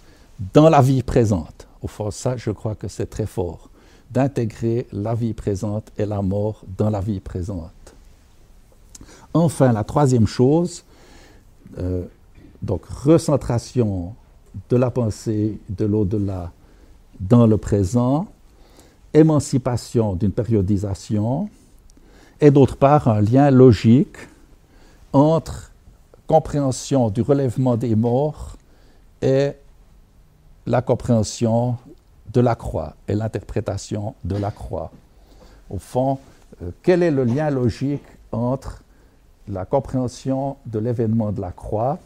dans 0.53 0.69
la 0.69 0.81
vie 0.81 1.03
présente. 1.03 1.67
Au 1.81 1.87
fond, 1.87 2.09
ça, 2.09 2.37
je 2.37 2.51
crois 2.51 2.75
que 2.75 2.87
c'est 2.87 3.09
très 3.09 3.25
fort, 3.25 3.69
d'intégrer 4.09 4.87
la 4.91 5.13
vie 5.13 5.33
présente 5.33 5.91
et 5.97 6.05
la 6.05 6.21
mort 6.21 6.63
dans 6.77 6.89
la 6.89 7.01
vie 7.01 7.19
présente. 7.19 7.71
Enfin, 9.33 9.73
la 9.73 9.83
troisième 9.83 10.25
chose, 10.27 10.83
euh, 11.77 12.05
donc 12.61 12.85
recentration 12.85 14.15
de 14.69 14.77
la 14.77 14.89
pensée 14.89 15.59
de 15.69 15.85
l'au-delà 15.85 16.51
dans 17.19 17.47
le 17.47 17.57
présent, 17.57 18.27
émancipation 19.13 20.15
d'une 20.15 20.31
périodisation 20.31 21.49
et 22.41 22.51
d'autre 22.51 22.75
part 22.75 23.07
un 23.07 23.21
lien 23.21 23.49
logique 23.49 24.17
entre 25.13 25.71
compréhension 26.27 27.09
du 27.09 27.21
relèvement 27.21 27.77
des 27.77 27.95
morts 27.95 28.57
et 29.21 29.51
la 30.65 30.81
compréhension 30.81 31.77
de 32.33 32.41
la 32.41 32.55
croix 32.55 32.95
et 33.07 33.13
l'interprétation 33.13 34.15
de 34.23 34.35
la 34.35 34.51
croix. 34.51 34.91
Au 35.69 35.77
fond, 35.77 36.19
euh, 36.61 36.71
quel 36.83 37.03
est 37.03 37.11
le 37.11 37.23
lien 37.23 37.49
logique 37.49 38.03
entre 38.31 38.83
la 39.47 39.65
compréhension 39.65 40.57
de 40.65 40.79
l'événement 40.79 41.31
de 41.31 41.39
la 41.39 41.51
croix? 41.51 41.99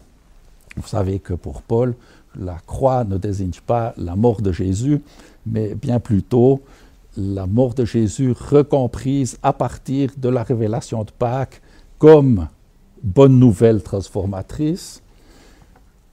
Vous 0.75 0.88
savez 0.88 1.20
que 1.20 1.34
pour 1.34 1.62
Paul, 1.62 1.96
la 2.36 2.57
croix 2.65 3.03
ne 3.03 3.17
désigne 3.17 3.51
pas 3.65 3.93
la 3.98 4.15
mort 4.15 4.41
de 4.41 4.51
Jésus, 4.51 5.01
mais 5.45 5.75
bien 5.75 6.00
plutôt 6.00 6.62
la 7.17 7.48
mort 7.48 7.74
de 7.74 7.86
Jésus 7.86 8.31
recomprise 8.31 9.38
à 9.43 9.53
partir 9.53 10.12
de 10.17 10.29
la 10.29 10.43
révélation 10.43 11.03
de 11.03 11.12
Pâques 11.12 11.62
comme 11.98 12.48
bonne 13.03 13.39
nouvelle 13.39 13.83
transformatrice, 13.83 15.01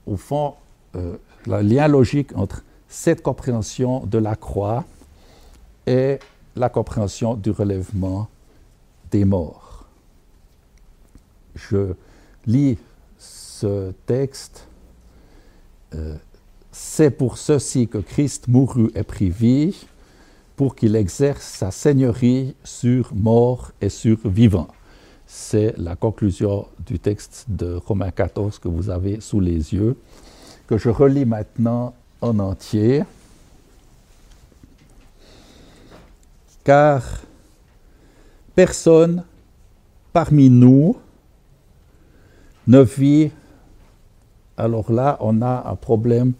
au 0.05 0.17
fond, 0.17 0.55
euh, 0.95 1.17
le 1.45 1.61
lien 1.61 1.87
logique 1.87 2.35
entre 2.35 2.63
cette 2.87 3.21
compréhension 3.21 4.05
de 4.05 4.17
la 4.17 4.35
croix 4.35 4.85
et 5.85 6.19
la 6.55 6.69
compréhension 6.69 7.35
du 7.35 7.51
relèvement 7.51 8.27
des 9.11 9.25
morts. 9.25 9.85
Je 11.55 11.93
lis 12.45 12.77
ce 13.17 13.91
texte. 14.05 14.66
Euh, 15.95 16.15
c'est 16.71 17.11
pour 17.11 17.37
ceci 17.37 17.87
que 17.87 17.97
Christ 17.97 18.47
mourut 18.47 18.91
et 18.93 19.03
prit 19.03 19.29
vie, 19.29 19.87
pour 20.55 20.75
qu'il 20.75 20.95
exerce 20.95 21.43
sa 21.43 21.71
seigneurie 21.71 22.55
sur 22.63 23.13
mort 23.13 23.71
et 23.79 23.89
sur 23.89 24.17
vivant. 24.27 24.67
C'est 25.25 25.77
la 25.77 25.95
conclusion 25.95 26.67
du 26.85 26.99
texte 26.99 27.45
de 27.47 27.75
Romains 27.75 28.11
14 28.11 28.59
que 28.59 28.67
vous 28.67 28.89
avez 28.89 29.21
sous 29.21 29.39
les 29.39 29.73
yeux, 29.73 29.97
que 30.67 30.77
je 30.77 30.89
relis 30.89 31.25
maintenant 31.25 31.93
en 32.21 32.39
entier. 32.39 33.03
Car 36.63 37.03
personne 38.55 39.23
parmi 40.11 40.49
nous 40.49 40.97
ne 42.67 42.81
vit. 42.81 43.31
Alors 44.57 44.91
là, 44.91 45.17
on 45.21 45.41
a 45.41 45.69
un 45.69 45.75
problème 45.75 46.33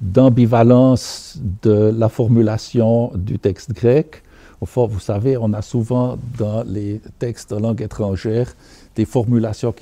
d'ambivalence 0.00 1.38
de 1.62 1.92
la 1.96 2.08
formulation 2.08 3.10
du 3.14 3.38
texte 3.38 3.72
grec. 3.72 4.22
Fond, 4.66 4.86
vous 4.86 5.00
savez, 5.00 5.36
on 5.36 5.52
a 5.52 5.60
souvent 5.60 6.16
dans 6.38 6.62
les 6.62 7.00
textes 7.18 7.52
de 7.52 7.60
langue 7.60 7.82
étrangère 7.82 8.54
des 8.94 9.04
formulations 9.04 9.74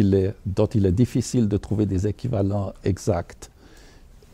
dont 0.44 0.66
il 0.66 0.86
est 0.86 0.92
difficile 0.92 1.46
de 1.46 1.56
trouver 1.56 1.86
des 1.86 2.08
équivalents 2.08 2.72
exacts 2.82 3.50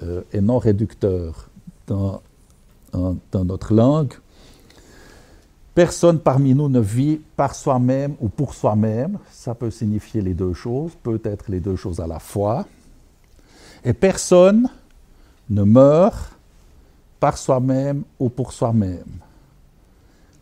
euh, 0.02 0.22
et 0.32 0.40
non 0.40 0.58
réducteurs 0.58 1.50
dans 1.86 2.22
notre 3.34 3.74
langue. 3.74 4.14
Personne 5.74 6.18
parmi 6.18 6.54
nous 6.54 6.68
ne 6.68 6.80
vit 6.80 7.20
par 7.36 7.54
soi-même 7.54 8.14
ou 8.20 8.28
pour 8.28 8.54
soi-même. 8.54 9.18
Ça 9.30 9.54
peut 9.54 9.70
signifier 9.70 10.22
les 10.22 10.34
deux 10.34 10.54
choses, 10.54 10.92
peut-être 11.02 11.50
les 11.50 11.60
deux 11.60 11.76
choses 11.76 12.00
à 12.00 12.06
la 12.06 12.18
fois. 12.18 12.66
Et 13.84 13.92
personne 13.92 14.68
ne 15.50 15.62
meurt 15.62 16.36
par 17.20 17.38
soi-même 17.38 18.02
ou 18.18 18.28
pour 18.28 18.52
soi-même. 18.52 19.18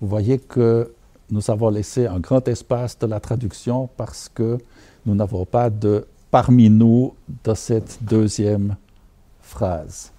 Vous 0.00 0.08
voyez 0.08 0.38
que 0.38 0.92
nous 1.30 1.50
avons 1.50 1.70
laissé 1.70 2.06
un 2.06 2.20
grand 2.20 2.46
espace 2.48 2.98
de 2.98 3.06
la 3.06 3.20
traduction 3.20 3.88
parce 3.96 4.28
que 4.28 4.58
nous 5.04 5.14
n'avons 5.14 5.44
pas 5.44 5.70
de 5.70 6.06
parmi 6.30 6.68
nous 6.68 7.14
dans 7.44 7.54
cette 7.54 7.98
deuxième 8.02 8.76
phrase. 9.40 10.12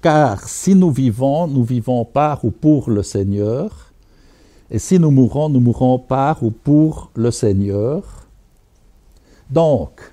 Car 0.00 0.48
si 0.48 0.74
nous 0.74 0.90
vivons, 0.90 1.46
nous 1.46 1.64
vivons 1.64 2.04
par 2.04 2.44
ou 2.44 2.50
pour 2.50 2.90
le 2.90 3.02
Seigneur, 3.02 3.92
et 4.70 4.78
si 4.78 4.98
nous 4.98 5.10
mourons, 5.10 5.48
nous 5.48 5.60
mourons 5.60 5.98
par 5.98 6.42
ou 6.42 6.50
pour 6.50 7.10
le 7.14 7.30
Seigneur. 7.30 8.02
Donc, 9.50 10.11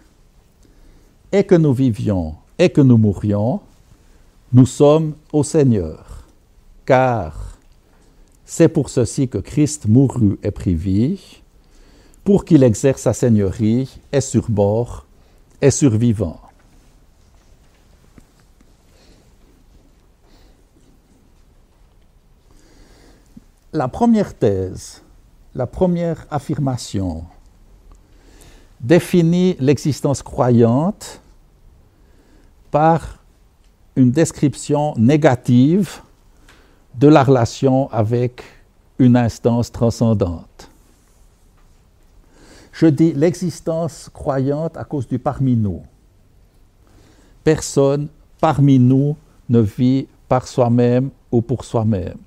et 1.32 1.44
que 1.44 1.56
nous 1.56 1.74
vivions 1.74 2.36
et 2.58 2.70
que 2.70 2.82
nous 2.82 2.98
mourions, 2.98 3.62
nous 4.52 4.66
sommes 4.66 5.16
au 5.32 5.44
Seigneur, 5.44 6.24
car 6.86 7.58
c'est 8.46 8.68
pour 8.68 8.90
ceci 8.90 9.30
que 9.30 9.38
Christ 9.38 9.88
mourut 9.88 10.40
et 10.42 10.52
prit 10.52 10.74
vie, 10.74 11.42
pour 12.24 12.46
qu'il 12.46 12.64
exerce 12.64 13.04
sa 13.04 13.14
seigneurie 13.14 14.00
et 14.12 14.22
sur 14.22 14.50
mort 14.50 15.06
et 15.62 15.72
survivant. 15.72 16.40
La 23.72 23.88
première 23.88 24.34
thèse, 24.34 25.04
la 25.54 25.68
première 25.68 26.26
affirmation 26.32 27.24
définit 28.82 29.56
l'existence 29.60 30.24
croyante 30.24 31.22
par 32.72 33.20
une 33.96 34.12
description 34.12 34.94
négative 34.98 36.00
de 36.96 37.08
la 37.08 37.24
relation 37.24 37.92
avec 37.92 38.44
une 38.98 39.16
instance 39.16 39.72
transcendante. 39.72 40.70
Je 42.72 42.88
dis 42.88 43.14
l'existence 43.14 44.10
croyante 44.14 44.78
à 44.78 44.84
cause 44.84 45.08
du 45.08 45.20
parmi 45.20 45.56
nous. 45.56 45.82
Personne 47.44 48.08
parmi 48.40 48.80
nous 48.80 49.16
ne 49.50 49.60
vit 49.60 50.08
par 50.28 50.48
soi-même 50.48 51.10
ou 51.32 51.42
pour 51.42 51.66
soi-même. 51.66 52.18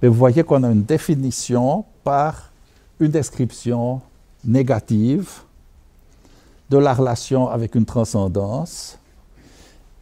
Mais 0.00 0.08
vous 0.08 0.14
voyez 0.14 0.44
qu'on 0.44 0.62
a 0.62 0.70
une 0.70 0.84
définition 0.84 1.84
par 2.04 2.52
une 3.00 3.10
description 3.10 4.00
négative 4.44 5.40
de 6.70 6.78
la 6.78 6.94
relation 6.94 7.48
avec 7.48 7.74
une 7.74 7.84
transcendance 7.84 8.98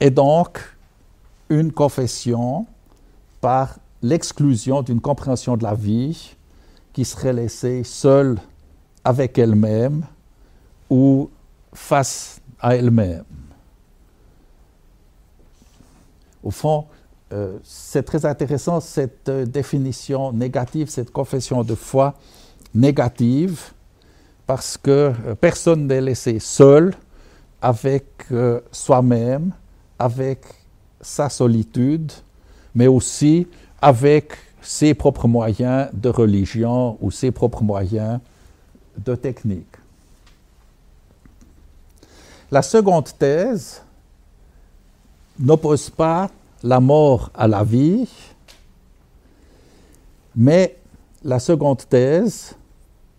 et 0.03 0.11
donc 0.11 0.59
une 1.49 1.71
confession 1.71 2.67
par 3.41 3.79
l'exclusion 4.03 4.83
d'une 4.83 5.01
compréhension 5.01 5.57
de 5.57 5.63
la 5.63 5.75
vie 5.75 6.35
qui 6.93 7.05
serait 7.05 7.33
laissée 7.33 7.85
seule 7.85 8.41
avec 9.05 9.39
elle-même 9.39 10.05
ou 10.91 11.31
face 11.73 12.41
à 12.61 12.75
elle-même. 12.75 13.23
Au 16.43 16.51
fond, 16.51 16.87
euh, 17.33 17.59
c'est 17.63 18.03
très 18.03 18.27
intéressant 18.27 18.81
cette 18.81 19.29
euh, 19.29 19.47
définition 19.47 20.33
négative, 20.33 20.91
cette 20.91 21.13
confession 21.13 21.63
de 21.63 21.77
foi 21.77 22.15
négative, 22.75 23.71
parce 24.49 24.77
que 24.77 25.13
euh, 25.27 25.37
personne 25.37 25.87
n'est 25.87 26.01
laissé 26.01 26.41
seul 26.41 26.93
avec 27.61 28.27
soi-même 28.73 29.53
avec 29.99 30.41
sa 31.01 31.29
solitude, 31.29 32.13
mais 32.75 32.87
aussi 32.87 33.47
avec 33.81 34.33
ses 34.63 34.95
propres 34.95 35.27
moyens 35.27 35.89
de 35.93 36.09
religion 36.09 36.97
ou 37.01 37.11
ses 37.11 37.31
propres 37.31 37.63
moyens 37.63 38.21
de 38.97 39.15
technique. 39.15 39.67
La 42.51 42.63
seconde 42.63 43.09
thèse 43.19 43.83
n'oppose 45.39 45.91
pas 45.91 46.31
la 46.63 46.81
mort 46.81 47.31
à 47.35 47.49
la 47.49 47.65
vie, 47.65 48.09
mais 50.37 50.77
la 51.25 51.39
seconde 51.39 51.89
thèse, 51.89 52.55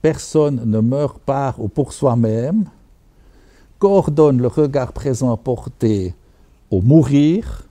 personne 0.01 0.61
ne 0.65 0.79
meurt 0.79 1.19
par 1.19 1.59
ou 1.59 1.67
pour 1.67 1.93
soi-même, 1.93 2.65
coordonne 3.79 4.37
le 4.37 4.47
regard 4.47 4.93
présent 4.93 5.35
porté 5.35 6.13
au 6.73 6.81
mourir, 6.81 7.67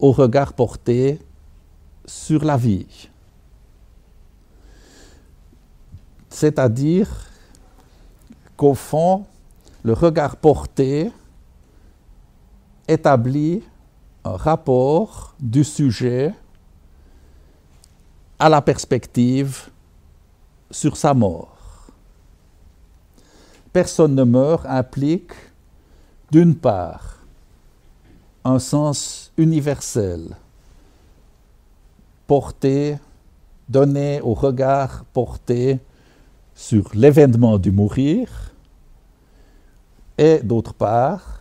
au 0.00 0.10
regard 0.10 0.52
porté 0.52 1.20
sur 2.04 2.44
la 2.44 2.56
vie. 2.56 3.08
C'est-à-dire 6.28 7.08
qu'au 8.56 8.74
fond, 8.74 9.26
le 9.84 9.92
regard 9.92 10.34
porté 10.34 11.12
établit 12.88 13.62
un 14.24 14.36
rapport 14.36 15.36
du 15.38 15.62
sujet 15.62 16.34
à 18.40 18.48
la 18.48 18.60
perspective 18.60 19.68
sur 20.68 20.96
sa 20.96 21.14
mort. 21.14 21.92
Personne 23.72 24.16
ne 24.16 24.24
meurt 24.24 24.66
implique, 24.66 25.32
d'une 26.32 26.56
part, 26.56 27.21
un 28.44 28.58
sens 28.58 29.32
universel, 29.36 30.36
porté, 32.26 32.98
donné 33.68 34.20
au 34.20 34.34
regard 34.34 35.04
porté 35.12 35.78
sur 36.54 36.90
l'événement 36.94 37.58
du 37.58 37.70
mourir, 37.70 38.28
et 40.18 40.40
d'autre 40.40 40.74
part, 40.74 41.40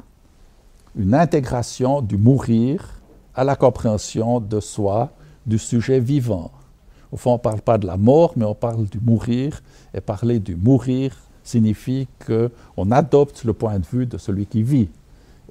une 0.96 1.14
intégration 1.14 2.02
du 2.02 2.18
mourir 2.18 3.02
à 3.34 3.44
la 3.44 3.56
compréhension 3.56 4.40
de 4.40 4.60
soi, 4.60 5.12
du 5.46 5.58
sujet 5.58 6.00
vivant. 6.00 6.52
Au 7.12 7.18
fond, 7.18 7.32
on 7.32 7.36
ne 7.36 7.40
parle 7.40 7.62
pas 7.62 7.78
de 7.78 7.88
la 7.88 7.98
mort, 7.98 8.34
mais 8.36 8.46
on 8.46 8.56
parle 8.56 8.86
du 8.86 9.00
mourir, 9.00 9.62
et 9.94 10.02
parler 10.02 10.40
du 10.40 10.56
mourir 10.56 11.16
signifie 11.44 12.08
qu'on 12.26 12.92
adopte 12.92 13.44
le 13.44 13.54
point 13.54 13.80
de 13.80 13.86
vue 13.86 14.06
de 14.06 14.18
celui 14.18 14.46
qui 14.46 14.62
vit 14.62 14.90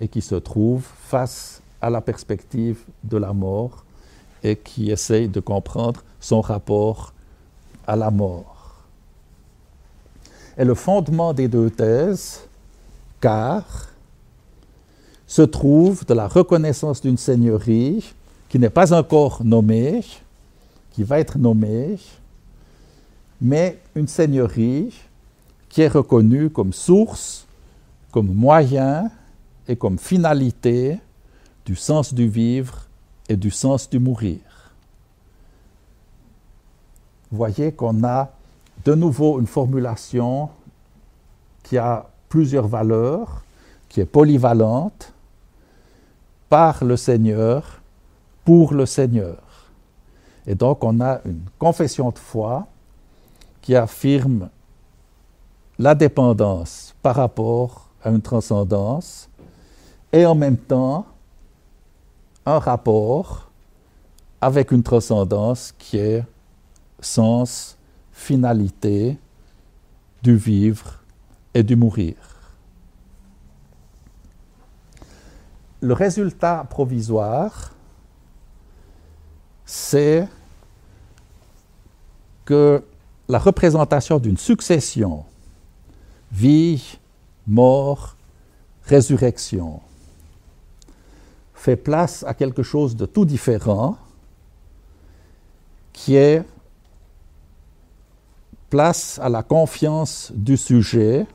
et 0.01 0.09
qui 0.09 0.23
se 0.23 0.35
trouve 0.35 0.85
face 1.03 1.61
à 1.81 1.91
la 1.91 2.01
perspective 2.01 2.79
de 3.05 3.19
la 3.19 3.33
mort 3.33 3.85
et 4.43 4.57
qui 4.57 4.91
essaye 4.91 5.29
de 5.29 5.41
comprendre 5.41 6.03
son 6.19 6.41
rapport 6.41 7.13
à 7.87 7.97
la 7.97 8.11
mort. 8.11 8.85
Et 10.57 10.65
le 10.65 10.75
fondement 10.75 11.33
des 11.33 11.49
deux 11.49 11.71
thèses, 11.71 12.41
car, 13.21 13.89
se 15.27 15.43
trouve 15.43 16.05
de 16.07 16.15
la 16.15 16.27
reconnaissance 16.27 17.01
d'une 17.01 17.17
seigneurie 17.17 18.15
qui 18.49 18.59
n'est 18.59 18.69
pas 18.69 18.93
encore 18.93 19.45
nommée, 19.45 20.03
qui 20.91 21.05
va 21.05 21.21
être 21.21 21.39
nommée, 21.39 21.99
mais 23.41 23.79
une 23.95 24.09
seigneurie 24.09 24.93
qui 25.69 25.83
est 25.83 25.89
reconnue 25.89 26.51
comme 26.51 26.73
source, 26.73 27.47
comme 28.11 28.35
moyen 28.35 29.09
et 29.71 29.77
comme 29.77 30.01
finalité 30.01 30.99
du 31.65 31.77
sens 31.77 32.13
du 32.13 32.29
vivre 32.29 32.87
et 33.29 33.37
du 33.37 33.53
sens 33.53 33.89
du 33.89 34.01
mourir. 34.01 34.41
Vous 37.31 37.37
voyez 37.37 37.71
qu'on 37.71 38.03
a 38.03 38.31
de 38.85 38.95
nouveau 38.97 39.39
une 39.39 39.47
formulation 39.47 40.51
qui 41.63 41.79
a 41.79 42.11
plusieurs 42.29 42.67
valeurs, 42.67 43.45
qui 43.89 44.01
est 44.01 44.07
polyvalente, 44.07 45.13
par 46.49 46.83
le 46.83 46.97
Seigneur, 46.97 47.81
pour 48.45 48.75
le 48.75 48.87
Seigneur. 48.87 49.39
Et 50.49 50.57
donc 50.57 50.83
on 50.83 51.01
a 51.01 51.21
une 51.25 51.43
confession 51.61 52.11
de 52.11 52.19
foi 52.19 52.67
qui 53.63 53.77
affirme 53.77 54.49
la 55.79 55.95
dépendance 55.95 56.93
par 57.03 57.15
rapport 57.15 57.87
à 58.03 58.11
une 58.11 58.21
transcendance 58.21 59.30
et 60.13 60.27
en 60.27 60.35
même 60.35 60.57
temps 60.57 61.07
un 62.47 62.59
rapport 62.59 63.51
avec 64.41 64.73
une 64.73 64.83
transcendance 64.83 65.75
qui 65.79 65.99
est 65.99 66.25
sens, 67.01 67.77
finalité 68.13 69.19
du 70.23 70.37
vivre 70.37 71.01
et 71.55 71.63
du 71.63 71.77
mourir. 71.77 72.15
Le 75.81 75.95
résultat 75.95 76.67
provisoire, 76.69 77.73
c'est 79.65 80.29
que 82.45 82.83
la 83.29 83.39
représentation 83.39 84.19
d'une 84.19 84.37
succession, 84.37 85.25
vie, 86.33 86.99
mort, 87.47 88.17
résurrection, 88.85 89.81
fait 91.61 91.77
place 91.77 92.25
à 92.27 92.33
quelque 92.33 92.63
chose 92.63 92.97
de 92.97 93.05
tout 93.05 93.27
différent, 93.27 93.99
qui 95.93 96.17
est 96.17 96.43
place 98.71 99.19
à 99.23 99.29
la 99.29 99.43
confiance 99.43 100.33
du 100.35 100.57
sujet, 100.57 101.27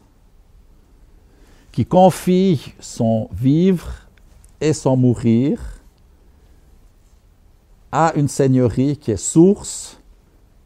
qui 1.72 1.86
confie 1.86 2.74
son 2.80 3.30
vivre 3.34 3.94
et 4.60 4.74
son 4.74 4.98
mourir 4.98 5.60
à 7.92 8.14
une 8.16 8.28
seigneurie 8.28 8.98
qui 8.98 9.12
est 9.12 9.18
source, 9.18 10.00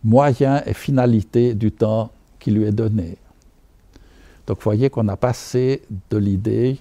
moyen 0.05 0.63
et 0.65 0.73
finalité 0.73 1.53
du 1.53 1.73
temps 1.73 2.11
qui 2.39 2.51
lui 2.51 2.63
est 2.63 2.71
donné. 2.71 3.17
Donc 4.47 4.59
vous 4.59 4.63
voyez 4.63 4.89
qu'on 4.89 5.09
a 5.09 5.17
passé 5.17 5.81
de 6.09 6.17
l'idée 6.17 6.77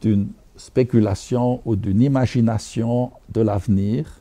d'une 0.00 0.28
spéculation 0.60 1.62
ou 1.64 1.74
d'une 1.74 2.02
imagination 2.02 3.10
de 3.30 3.40
l'avenir 3.40 4.20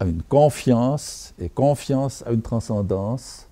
à 0.00 0.06
une 0.06 0.22
confiance 0.22 1.34
et 1.38 1.48
confiance 1.48 2.24
à 2.26 2.32
une 2.32 2.42
transcendance 2.42 3.46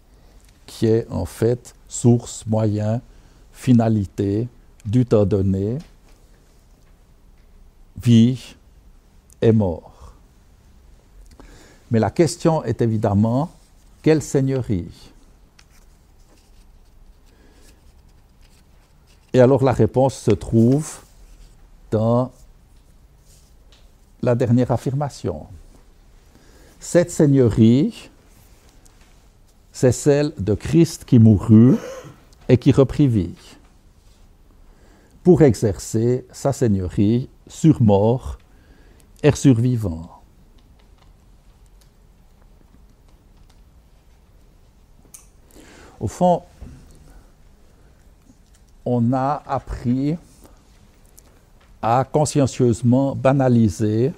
qui 0.66 0.87
est 0.87 1.07
en 1.11 1.26
fait 1.26 1.74
source, 1.87 2.44
moyen, 2.46 3.00
finalité 3.52 4.48
du 4.87 5.05
temps 5.05 5.26
donné, 5.26 5.78
vie 8.02 8.57
et 9.42 9.52
mort. 9.52 10.14
Mais 11.90 12.00
la 12.00 12.11
question 12.11 12.64
est 12.64 12.81
évidemment, 12.81 13.50
quelle 14.00 14.22
seigneurie? 14.22 15.12
Et 19.35 19.40
alors 19.40 19.62
la 19.62 19.72
réponse 19.72 20.14
se 20.14 20.31
trouve 20.31 21.01
dans 21.92 22.33
la 24.22 24.35
dernière 24.35 24.70
affirmation. 24.70 25.46
Cette 26.81 27.11
seigneurie, 27.11 28.11
c'est 29.72 29.92
celle 29.92 30.33
de 30.38 30.55
Christ 30.55 31.05
qui 31.05 31.18
mourut 31.18 31.76
et 32.48 32.57
qui 32.57 32.72
reprit 32.72 33.07
vie 33.07 33.37
pour 35.22 35.42
exercer 35.42 36.26
sa 36.33 36.52
seigneurie 36.52 37.28
sur 37.46 37.81
mort 37.81 38.38
et 39.22 39.33
sur 39.33 39.55
vivant. 39.55 40.22
Au 46.00 46.09
fond, 46.09 46.42
on 48.85 49.12
a 49.12 49.42
appris 49.46 50.16
à 51.83 52.05
consciencieusement 52.05 53.16
banaliser 53.16 54.12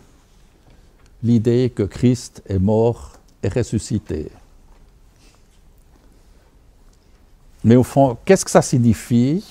l'idée 1.22 1.72
que 1.74 1.82
Christ 1.82 2.42
est 2.46 2.58
mort 2.58 3.12
et 3.42 3.48
ressuscité. 3.48 4.30
Mais 7.64 7.76
au 7.76 7.82
fond, 7.82 8.18
qu'est-ce 8.26 8.44
que 8.44 8.50
ça 8.50 8.60
signifie 8.60 9.42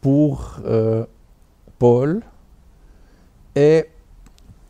pour 0.00 0.56
euh, 0.64 1.06
Paul 1.78 2.20
et 3.54 3.88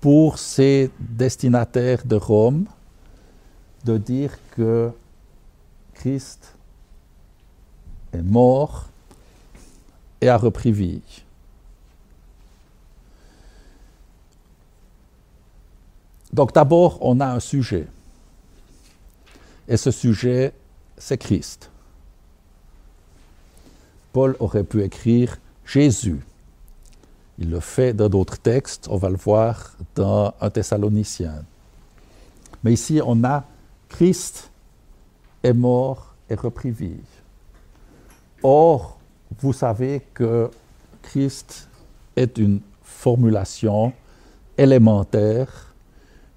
pour 0.02 0.38
ses 0.38 0.90
destinataires 1.00 2.04
de 2.04 2.16
Rome 2.16 2.66
de 3.84 3.96
dire 3.96 4.36
que 4.50 4.90
Christ 5.94 6.54
est 8.12 8.22
mort 8.22 8.88
et 10.20 10.28
a 10.28 10.36
repris 10.36 10.72
vie? 10.72 11.23
Donc 16.34 16.52
d'abord, 16.52 16.98
on 17.00 17.20
a 17.20 17.26
un 17.26 17.38
sujet. 17.38 17.86
Et 19.68 19.76
ce 19.76 19.92
sujet, 19.92 20.52
c'est 20.98 21.16
Christ. 21.16 21.70
Paul 24.12 24.34
aurait 24.40 24.64
pu 24.64 24.82
écrire 24.82 25.38
Jésus. 25.64 26.18
Il 27.38 27.50
le 27.50 27.60
fait 27.60 27.94
dans 27.94 28.08
d'autres 28.08 28.36
textes, 28.36 28.88
on 28.90 28.96
va 28.96 29.10
le 29.10 29.16
voir 29.16 29.76
dans 29.94 30.34
un 30.40 30.50
Thessalonicien. 30.50 31.44
Mais 32.64 32.72
ici, 32.72 33.00
on 33.04 33.22
a 33.22 33.44
Christ 33.88 34.50
est 35.44 35.52
mort 35.52 36.16
et 36.28 36.34
repris 36.34 36.72
vie. 36.72 36.98
Or, 38.42 38.98
vous 39.38 39.52
savez 39.52 40.02
que 40.12 40.50
Christ 41.00 41.68
est 42.16 42.38
une 42.38 42.60
formulation 42.82 43.92
élémentaire 44.58 45.73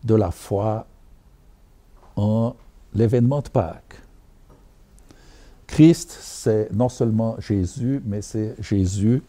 de 0.04 0.16
la 0.16 0.32
foi 0.32 0.88
en 2.16 2.56
l'événement 2.94 3.42
de 3.42 3.50
Pâques. 3.50 4.00
Christ, 5.68 6.18
c'est 6.22 6.72
non 6.72 6.90
seulement 6.90 7.40
Jésus, 7.40 8.02
mais 8.06 8.22
c'est 8.22 8.56
Jésus 8.60 9.22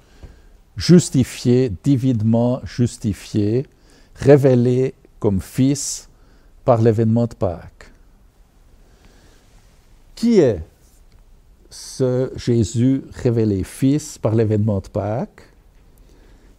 justifié, 0.76 1.72
divinement 1.82 2.60
justifié, 2.64 3.66
révélé 4.14 4.94
comme 5.18 5.40
Fils 5.40 6.08
par 6.64 6.80
l'événement 6.80 7.26
de 7.26 7.34
Pâques. 7.34 7.90
Qui 10.14 10.38
est 10.38 10.62
ce 11.68 12.30
Jésus 12.36 13.02
révélé 13.12 13.64
Fils 13.64 14.18
par 14.18 14.34
l'événement 14.34 14.80
de 14.80 14.88
Pâques? 14.88 15.42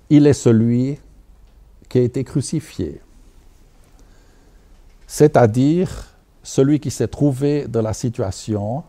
Il 0.10 0.28
est 0.28 0.34
celui 0.34 1.00
qui 1.88 2.00
a 2.00 2.02
été 2.02 2.24
crucifié, 2.24 3.02
c'est-à-dire 5.20 6.16
celui 6.42 6.80
qui 6.80 6.90
s'est 6.90 7.10
trouvé 7.10 7.68
dans 7.68 7.82
la 7.82 7.92
situation 7.92 8.86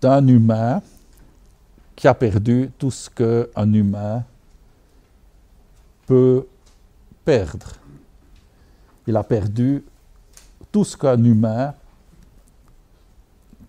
d'un 0.00 0.26
humain 0.26 0.82
qui 1.94 2.08
a 2.08 2.14
perdu 2.14 2.68
tout 2.76 2.90
ce 2.90 3.08
qu'un 3.08 3.72
humain 3.72 4.24
peut 6.08 6.44
perdre. 7.24 7.68
Il 9.06 9.16
a 9.16 9.22
perdu 9.22 9.84
tout 10.72 10.82
ce 10.82 10.96
qu'un 10.96 11.22
humain 11.22 11.72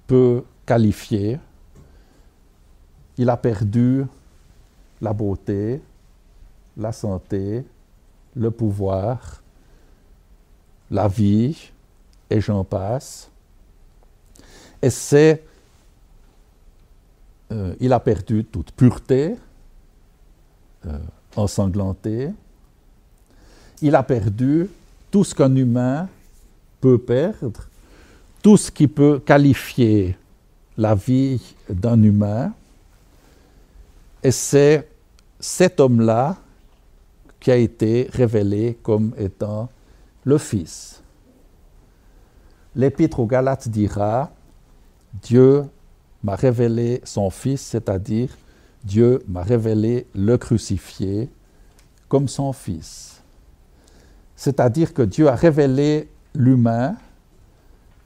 peut 0.08 0.43
qualifier. 0.65 1.39
Il 3.15 3.30
a 3.30 3.38
perdu 3.38 4.06
la 4.99 5.13
beauté, 5.13 5.84
la 6.75 6.91
santé, 6.91 7.63
le 8.36 8.49
pouvoir, 8.49 9.43
la 10.91 11.08
vie, 11.08 11.71
et 12.30 12.41
j'en 12.41 12.63
passe. 12.63 13.30
Et 14.82 14.89
c'est 14.89 15.43
euh, 17.52 17.73
il 17.80 17.91
a 17.93 17.99
perdu 17.99 18.45
toute 18.45 18.71
pureté, 18.71 19.36
euh, 20.86 20.97
ensanglanté. 21.36 22.30
Il 23.82 23.95
a 23.95 24.04
perdu 24.04 24.69
tout 25.10 25.23
ce 25.23 25.34
qu'un 25.34 25.56
humain 25.56 26.08
peut 26.80 26.99
perdre, 26.99 27.67
tout 28.43 28.58
ce 28.58 28.69
qui 28.71 28.88
peut 28.88 29.19
qualifier 29.19 30.15
la 30.78 30.95
vie 30.95 31.41
d'un 31.69 32.02
humain, 32.04 32.54
et 34.23 34.32
c'est 34.32 34.88
cet 35.39 35.80
homme-là 35.80 36.38
qui 37.39 37.52
a 37.52 37.56
été 37.56 38.10
révélé 38.12 38.78
comme 38.84 39.13
étant 39.17 39.69
le 40.23 40.38
Fils. 40.38 41.03
L'Épître 42.75 43.19
aux 43.19 43.25
Galates 43.25 43.69
dira 43.69 44.32
Dieu 45.21 45.65
m'a 46.23 46.36
révélé 46.36 47.01
son 47.03 47.29
Fils, 47.29 47.62
c'est-à-dire 47.62 48.29
Dieu 48.84 49.23
m'a 49.27 49.43
révélé 49.43 50.08
le 50.13 50.38
crucifié 50.38 51.29
comme 52.08 52.27
son 52.27 52.53
Fils. 52.53 53.21
C'est-à-dire 54.36 54.93
que 54.93 55.01
Dieu 55.01 55.27
a 55.27 55.36
révélé 55.36 56.10
l'humain 56.34 56.95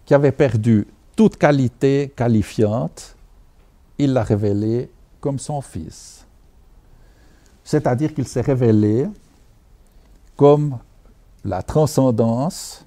qui 0.06 0.14
avait 0.14 0.32
perdu 0.32 0.88
toute 1.16 1.38
qualité 1.38 2.12
qualifiante, 2.16 3.16
il 3.98 4.14
l'a 4.14 4.24
révélé 4.24 4.90
comme 5.20 5.40
son 5.40 5.62
Fils. 5.62 6.26
C'est-à-dire 7.64 8.14
qu'il 8.14 8.28
s'est 8.28 8.42
révélé 8.42 9.08
comme 10.36 10.80
la 11.46 11.62
transcendance 11.62 12.86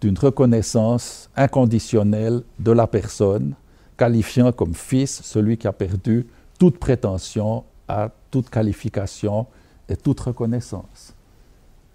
d'une 0.00 0.18
reconnaissance 0.18 1.28
inconditionnelle 1.36 2.42
de 2.58 2.72
la 2.72 2.86
personne, 2.86 3.54
qualifiant 3.96 4.52
comme 4.52 4.74
fils 4.74 5.22
celui 5.22 5.58
qui 5.58 5.66
a 5.66 5.72
perdu 5.72 6.26
toute 6.58 6.78
prétention 6.78 7.64
à 7.88 8.10
toute 8.30 8.48
qualification 8.48 9.46
et 9.88 9.96
toute 9.96 10.20
reconnaissance. 10.20 11.14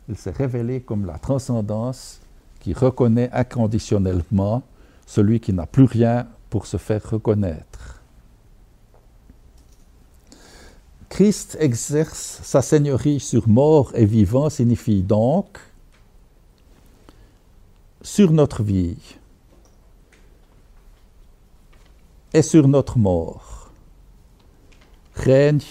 Il 0.07 0.17
s'est 0.17 0.31
révélé 0.31 0.81
comme 0.81 1.05
la 1.05 1.17
transcendance 1.17 2.19
qui 2.59 2.73
reconnaît 2.73 3.29
inconditionnellement 3.31 4.61
celui 5.07 5.39
qui 5.39 5.53
n'a 5.53 5.65
plus 5.65 5.85
rien 5.85 6.27
pour 6.49 6.67
se 6.67 6.77
faire 6.77 7.01
reconnaître. 7.09 8.01
Christ 11.09 11.57
exerce 11.59 12.41
sa 12.43 12.61
seigneurie 12.61 13.19
sur 13.19 13.47
mort 13.47 13.91
et 13.95 14.05
vivant 14.05 14.49
signifie 14.49 15.01
donc 15.01 15.59
sur 18.05 18.31
notre 18.31 18.61
vie 18.61 18.97
et 22.35 22.43
sur 22.43 22.67
notre 22.67 22.99
mort 22.99 23.71
règne 25.15 25.63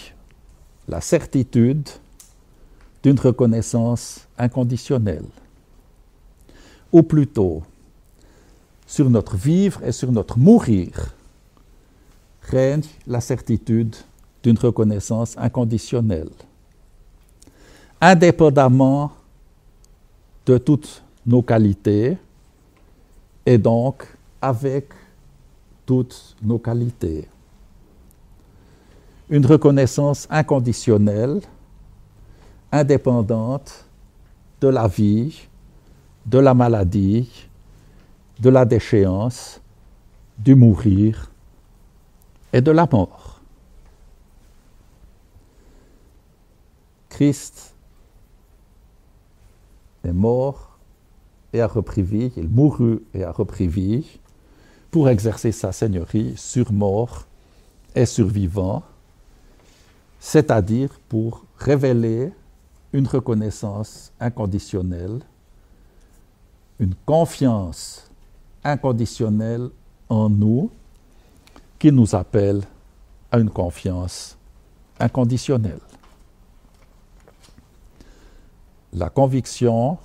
la 0.89 0.99
certitude 0.99 1.87
d'une 3.01 3.17
reconnaissance 3.17 4.27
inconditionnelle. 4.37 5.29
Ou 6.91 7.03
plutôt, 7.03 7.63
sur 8.85 9.09
notre 9.09 9.37
vivre 9.37 9.81
et 9.85 9.93
sur 9.93 10.11
notre 10.11 10.37
mourir 10.37 11.15
règne 12.41 12.83
la 13.07 13.21
certitude 13.21 13.95
d'une 14.43 14.57
reconnaissance 14.57 15.37
inconditionnelle. 15.37 16.31
Indépendamment 18.01 19.13
de 20.45 20.57
toutes 20.57 21.01
nos 21.25 21.41
qualités 21.41 22.17
et 23.45 23.57
donc 23.57 24.07
avec 24.41 24.89
toutes 25.85 26.35
nos 26.41 26.59
qualités. 26.59 27.27
Une 29.29 29.45
reconnaissance 29.45 30.27
inconditionnelle, 30.29 31.41
indépendante 32.71 33.85
de 34.61 34.67
la 34.67 34.87
vie, 34.87 35.47
de 36.25 36.39
la 36.39 36.53
maladie, 36.53 37.47
de 38.39 38.49
la 38.49 38.65
déchéance, 38.65 39.61
du 40.37 40.55
mourir 40.55 41.31
et 42.51 42.61
de 42.61 42.71
la 42.71 42.87
mort. 42.91 43.41
Christ 47.09 47.73
est 50.03 50.11
mort 50.11 50.74
et 51.55 51.61
a 51.61 51.67
repris 51.67 52.01
vie, 52.01 52.33
il 52.35 52.49
mourut 52.49 53.01
et 53.13 53.23
a 53.23 53.31
repris 53.31 53.67
vie 53.67 54.19
pour 54.91 55.07
exercer 55.07 55.53
sa 55.53 55.71
seigneurie 55.71 56.33
sur 56.35 56.73
mort 56.73 57.25
et 57.95 58.05
sur 58.05 58.27
vivant, 58.27 58.83
c'est-à-dire 60.19 60.89
pour 61.07 61.45
révéler 61.57 62.33
une 62.91 63.07
reconnaissance 63.07 64.11
inconditionnelle, 64.19 65.21
une 66.79 66.95
confiance 67.05 68.11
inconditionnelle 68.61 69.69
en 70.09 70.29
nous 70.29 70.69
qui 71.79 71.89
nous 71.89 72.15
appelle 72.15 72.63
à 73.31 73.39
une 73.39 73.49
confiance 73.49 74.37
inconditionnelle. 74.99 75.79
La 78.91 79.09
conviction 79.09 79.97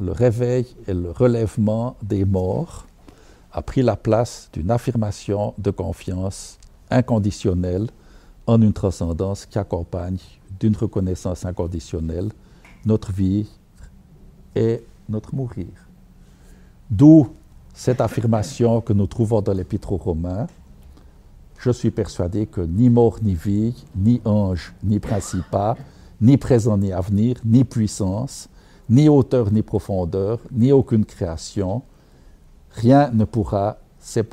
le 0.00 0.12
réveil 0.12 0.66
et 0.86 0.94
le 0.94 1.10
relèvement 1.10 1.96
des 2.02 2.24
morts 2.24 2.86
a 3.52 3.62
pris 3.62 3.82
la 3.82 3.96
place 3.96 4.48
d'une 4.52 4.70
affirmation 4.70 5.54
de 5.58 5.70
confiance 5.70 6.58
inconditionnelle 6.90 7.88
en 8.46 8.60
une 8.62 8.72
transcendance 8.72 9.46
qui 9.46 9.58
accompagne 9.58 10.18
d'une 10.58 10.76
reconnaissance 10.76 11.44
inconditionnelle 11.44 12.30
notre 12.84 13.12
vie 13.12 13.48
et 14.54 14.82
notre 15.08 15.34
mourir. 15.34 15.68
D'où 16.90 17.28
cette 17.74 18.00
affirmation 18.00 18.80
que 18.80 18.92
nous 18.92 19.06
trouvons 19.06 19.40
dans 19.40 19.52
l'Épître 19.52 19.92
aux 19.92 19.96
Romains. 19.96 20.46
Je 21.58 21.70
suis 21.70 21.90
persuadé 21.90 22.46
que 22.46 22.60
ni 22.60 22.90
mort 22.90 23.18
ni 23.22 23.34
vie, 23.34 23.74
ni 23.96 24.20
ange 24.24 24.74
ni 24.82 24.98
principat, 24.98 25.76
ni 26.20 26.36
présent 26.36 26.76
ni 26.76 26.92
avenir, 26.92 27.36
ni 27.44 27.64
puissance, 27.64 28.48
ni 28.90 29.08
hauteur 29.08 29.50
ni 29.52 29.62
profondeur, 29.62 30.40
ni 30.50 30.72
aucune 30.72 31.04
création, 31.06 31.82
rien 32.72 33.10
ne 33.12 33.24
pourra 33.24 33.78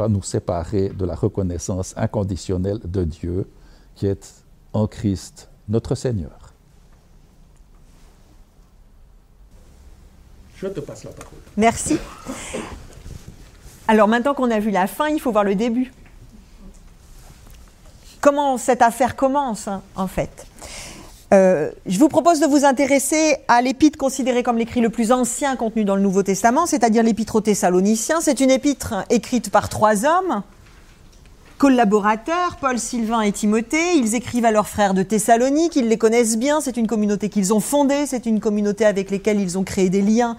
nous 0.09 0.23
séparer 0.23 0.89
de 0.89 1.05
la 1.05 1.15
reconnaissance 1.15 1.93
inconditionnelle 1.95 2.79
de 2.83 3.03
Dieu 3.03 3.47
qui 3.95 4.07
est 4.07 4.43
en 4.73 4.87
Christ 4.87 5.49
notre 5.69 5.95
Seigneur. 5.95 6.53
Je 10.55 10.67
te 10.67 10.79
passe 10.79 11.03
la 11.03 11.11
parole. 11.11 11.37
Merci. 11.55 11.99
Alors 13.87 14.07
maintenant 14.07 14.33
qu'on 14.33 14.49
a 14.49 14.59
vu 14.59 14.71
la 14.71 14.87
fin, 14.87 15.07
il 15.09 15.19
faut 15.19 15.31
voir 15.31 15.43
le 15.43 15.53
début. 15.53 15.93
Comment 18.21 18.57
cette 18.57 18.81
affaire 18.81 19.15
commence, 19.15 19.67
hein, 19.67 19.83
en 19.95 20.07
fait? 20.07 20.47
Euh, 21.33 21.71
je 21.85 21.99
vous 21.99 22.07
propose 22.07 22.39
de 22.39 22.45
vous 22.45 22.63
intéresser 22.63 23.35
à 23.49 23.61
l'épître 23.61 23.97
considérée 23.97 24.43
comme 24.43 24.57
l'écrit 24.57 24.79
le 24.79 24.89
plus 24.89 25.11
ancien 25.11 25.57
contenu 25.57 25.83
dans 25.83 25.97
le 25.97 26.01
Nouveau 26.01 26.23
Testament, 26.23 26.65
c'est-à-dire 26.65 27.03
l'épître 27.03 27.35
aux 27.35 27.41
Thessaloniciens. 27.41 28.21
C'est 28.21 28.39
une 28.39 28.49
épître 28.49 29.03
écrite 29.09 29.49
par 29.49 29.67
trois 29.67 30.05
hommes, 30.05 30.43
collaborateurs, 31.57 32.55
Paul, 32.61 32.79
Sylvain 32.79 33.21
et 33.21 33.33
Timothée. 33.33 33.97
Ils 33.97 34.15
écrivent 34.15 34.45
à 34.45 34.51
leurs 34.51 34.69
frères 34.69 34.93
de 34.93 35.03
Thessalonique, 35.03 35.75
ils 35.75 35.89
les 35.89 35.97
connaissent 35.97 36.37
bien, 36.37 36.61
c'est 36.61 36.77
une 36.77 36.87
communauté 36.87 37.27
qu'ils 37.27 37.53
ont 37.53 37.59
fondée, 37.59 38.05
c'est 38.05 38.25
une 38.25 38.39
communauté 38.39 38.85
avec 38.85 39.11
laquelle 39.11 39.41
ils 39.41 39.57
ont 39.57 39.63
créé 39.63 39.89
des 39.89 40.01
liens 40.01 40.37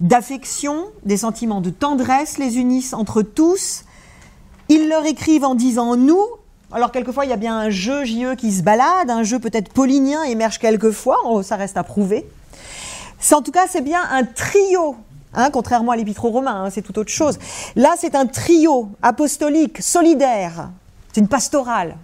d'affection, 0.00 0.86
des 1.04 1.18
sentiments 1.18 1.60
de 1.60 1.68
tendresse 1.68 2.38
les 2.38 2.56
unissent 2.56 2.94
entre 2.94 3.20
tous. 3.20 3.84
Ils 4.70 4.88
leur 4.88 5.04
écrivent 5.04 5.44
en 5.44 5.54
disant 5.54 5.96
nous, 5.96 6.24
alors 6.72 6.92
quelquefois, 6.92 7.24
il 7.24 7.30
y 7.30 7.32
a 7.32 7.36
bien 7.36 7.58
un 7.58 7.70
jeu 7.70 8.04
JE 8.04 8.36
qui 8.36 8.52
se 8.52 8.62
balade, 8.62 9.10
un 9.10 9.24
jeu 9.24 9.38
peut-être 9.38 9.72
paulinien 9.72 10.22
émerge 10.22 10.58
quelquefois, 10.58 11.18
oh, 11.24 11.42
ça 11.42 11.56
reste 11.56 11.76
à 11.76 11.82
prouver. 11.82 12.26
En 13.32 13.42
tout 13.42 13.50
cas, 13.50 13.66
c'est 13.68 13.80
bien 13.80 14.02
un 14.10 14.24
trio, 14.24 14.96
hein, 15.34 15.50
contrairement 15.50 15.92
à 15.92 15.96
l'épître 15.96 16.24
aux 16.24 16.30
Romains, 16.30 16.64
hein, 16.64 16.70
c'est 16.70 16.82
tout 16.82 16.98
autre 16.98 17.10
chose. 17.10 17.38
Là, 17.74 17.94
c'est 17.98 18.14
un 18.14 18.26
trio 18.26 18.88
apostolique, 19.02 19.82
solidaire, 19.82 20.70
c'est 21.12 21.20
une 21.20 21.28
pastorale 21.28 21.96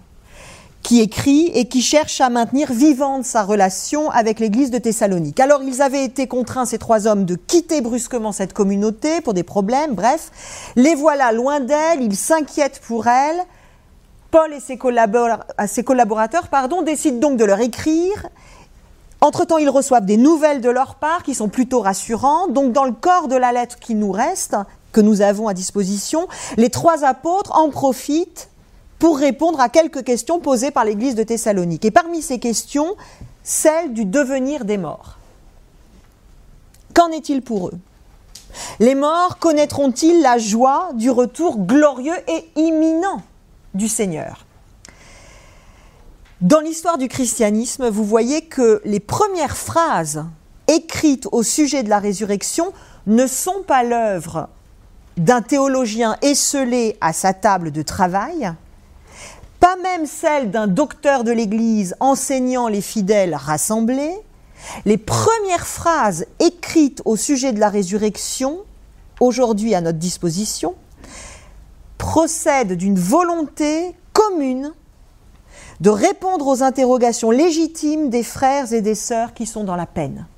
qui 0.82 1.00
écrit 1.00 1.50
et 1.54 1.66
qui 1.66 1.82
cherche 1.82 2.20
à 2.20 2.28
maintenir 2.28 2.72
vivante 2.72 3.24
sa 3.24 3.42
relation 3.42 4.08
avec 4.10 4.38
l'église 4.38 4.70
de 4.70 4.78
Thessalonique. 4.78 5.40
Alors 5.40 5.60
ils 5.64 5.82
avaient 5.82 6.04
été 6.04 6.28
contraints, 6.28 6.64
ces 6.64 6.78
trois 6.78 7.08
hommes, 7.08 7.24
de 7.24 7.34
quitter 7.34 7.80
brusquement 7.80 8.30
cette 8.30 8.52
communauté 8.52 9.20
pour 9.20 9.34
des 9.34 9.42
problèmes, 9.42 9.94
bref. 9.94 10.30
Les 10.76 10.94
voilà 10.94 11.32
loin 11.32 11.58
d'elle, 11.58 12.02
ils 12.02 12.14
s'inquiètent 12.14 12.80
pour 12.86 13.08
elle, 13.08 13.36
Paul 14.36 14.52
et 14.52 14.60
ses, 14.60 14.76
collaborateurs 14.76 16.48
pardon, 16.48 16.82
décident 16.82 17.30
donc 17.30 17.38
de 17.38 17.44
leur 17.46 17.58
écrire. 17.60 18.28
Entre-temps, 19.22 19.56
ils 19.56 19.70
reçoivent 19.70 20.04
des 20.04 20.18
nouvelles 20.18 20.60
de 20.60 20.68
leur 20.68 20.96
part 20.96 21.22
qui 21.22 21.34
sont 21.34 21.48
plutôt 21.48 21.80
rassurantes. 21.80 22.52
Donc, 22.52 22.74
dans 22.74 22.84
le 22.84 22.92
corps 22.92 23.28
de 23.28 23.34
la 23.34 23.52
lettre 23.52 23.78
qui 23.78 23.94
nous 23.94 24.12
reste, 24.12 24.54
que 24.92 25.00
nous 25.00 25.22
avons 25.22 25.48
à 25.48 25.54
disposition, 25.54 26.28
les 26.58 26.68
trois 26.68 27.02
apôtres 27.02 27.56
en 27.56 27.70
profitent 27.70 28.50
pour 28.98 29.16
répondre 29.16 29.58
à 29.58 29.70
quelques 29.70 30.04
questions 30.04 30.38
posées 30.38 30.70
par 30.70 30.84
l'Église 30.84 31.14
de 31.14 31.22
Thessalonique. 31.22 31.86
Et 31.86 31.90
parmi 31.90 32.20
ces 32.20 32.38
questions, 32.38 32.94
celle 33.42 33.94
du 33.94 34.04
devenir 34.04 34.66
des 34.66 34.76
morts. 34.76 35.16
Qu'en 36.92 37.08
est-il 37.08 37.40
pour 37.40 37.68
eux? 37.68 37.78
Les 38.80 38.94
morts 38.94 39.38
connaîtront-ils 39.38 40.20
la 40.20 40.36
joie 40.36 40.90
du 40.92 41.08
retour 41.08 41.56
glorieux 41.56 42.16
et 42.28 42.50
imminent? 42.56 43.22
Seigneur. 43.84 44.46
Dans 46.40 46.60
l'histoire 46.60 46.98
du 46.98 47.08
christianisme, 47.08 47.88
vous 47.88 48.04
voyez 48.04 48.42
que 48.42 48.82
les 48.84 49.00
premières 49.00 49.56
phrases 49.56 50.24
écrites 50.68 51.28
au 51.32 51.42
sujet 51.42 51.82
de 51.82 51.88
la 51.88 51.98
résurrection 51.98 52.72
ne 53.06 53.26
sont 53.26 53.62
pas 53.66 53.82
l'œuvre 53.82 54.48
d'un 55.16 55.40
théologien 55.40 56.16
esselé 56.22 56.96
à 57.00 57.12
sa 57.12 57.32
table 57.32 57.70
de 57.70 57.82
travail, 57.82 58.52
pas 59.60 59.76
même 59.82 60.06
celle 60.06 60.50
d'un 60.50 60.66
docteur 60.66 61.24
de 61.24 61.32
l'Église 61.32 61.96
enseignant 62.00 62.68
les 62.68 62.82
fidèles 62.82 63.34
rassemblés, 63.34 64.14
les 64.84 64.98
premières 64.98 65.66
phrases 65.66 66.26
écrites 66.40 67.00
au 67.04 67.16
sujet 67.16 67.52
de 67.52 67.60
la 67.60 67.68
résurrection, 67.68 68.58
aujourd'hui 69.20 69.74
à 69.74 69.80
notre 69.80 69.98
disposition, 69.98 70.74
procèdent 72.06 72.74
d'une 72.74 73.00
volonté 73.00 73.96
commune 74.12 74.72
de 75.80 75.90
répondre 75.90 76.46
aux 76.46 76.62
interrogations 76.62 77.32
légitimes 77.32 78.10
des 78.10 78.22
frères 78.22 78.72
et 78.72 78.80
des 78.80 78.94
sœurs 78.94 79.34
qui 79.34 79.44
sont 79.44 79.64
dans 79.64 79.74
la 79.74 79.86
peine. 79.86 80.28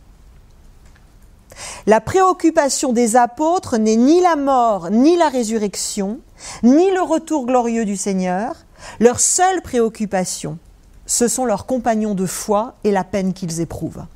La 1.87 2.01
préoccupation 2.01 2.95
des 2.95 3.17
apôtres 3.17 3.77
n'est 3.77 3.97
ni 3.97 4.23
la 4.23 4.35
mort, 4.35 4.89
ni 4.91 5.19
la 5.19 5.29
résurrection, 5.29 6.21
ni 6.63 6.91
le 6.91 7.03
retour 7.03 7.45
glorieux 7.45 7.85
du 7.85 7.99
Seigneur. 7.99 8.55
Leur 8.99 9.21
seule 9.21 9.61
préoccupation, 9.61 10.57
ce 11.05 11.29
sont 11.29 11.45
leurs 11.45 11.67
compagnons 11.67 12.15
de 12.15 12.25
foi 12.25 12.77
et 12.83 12.91
la 12.91 13.05
peine 13.05 13.35
qu'ils 13.35 13.61
éprouvent. 13.61 14.07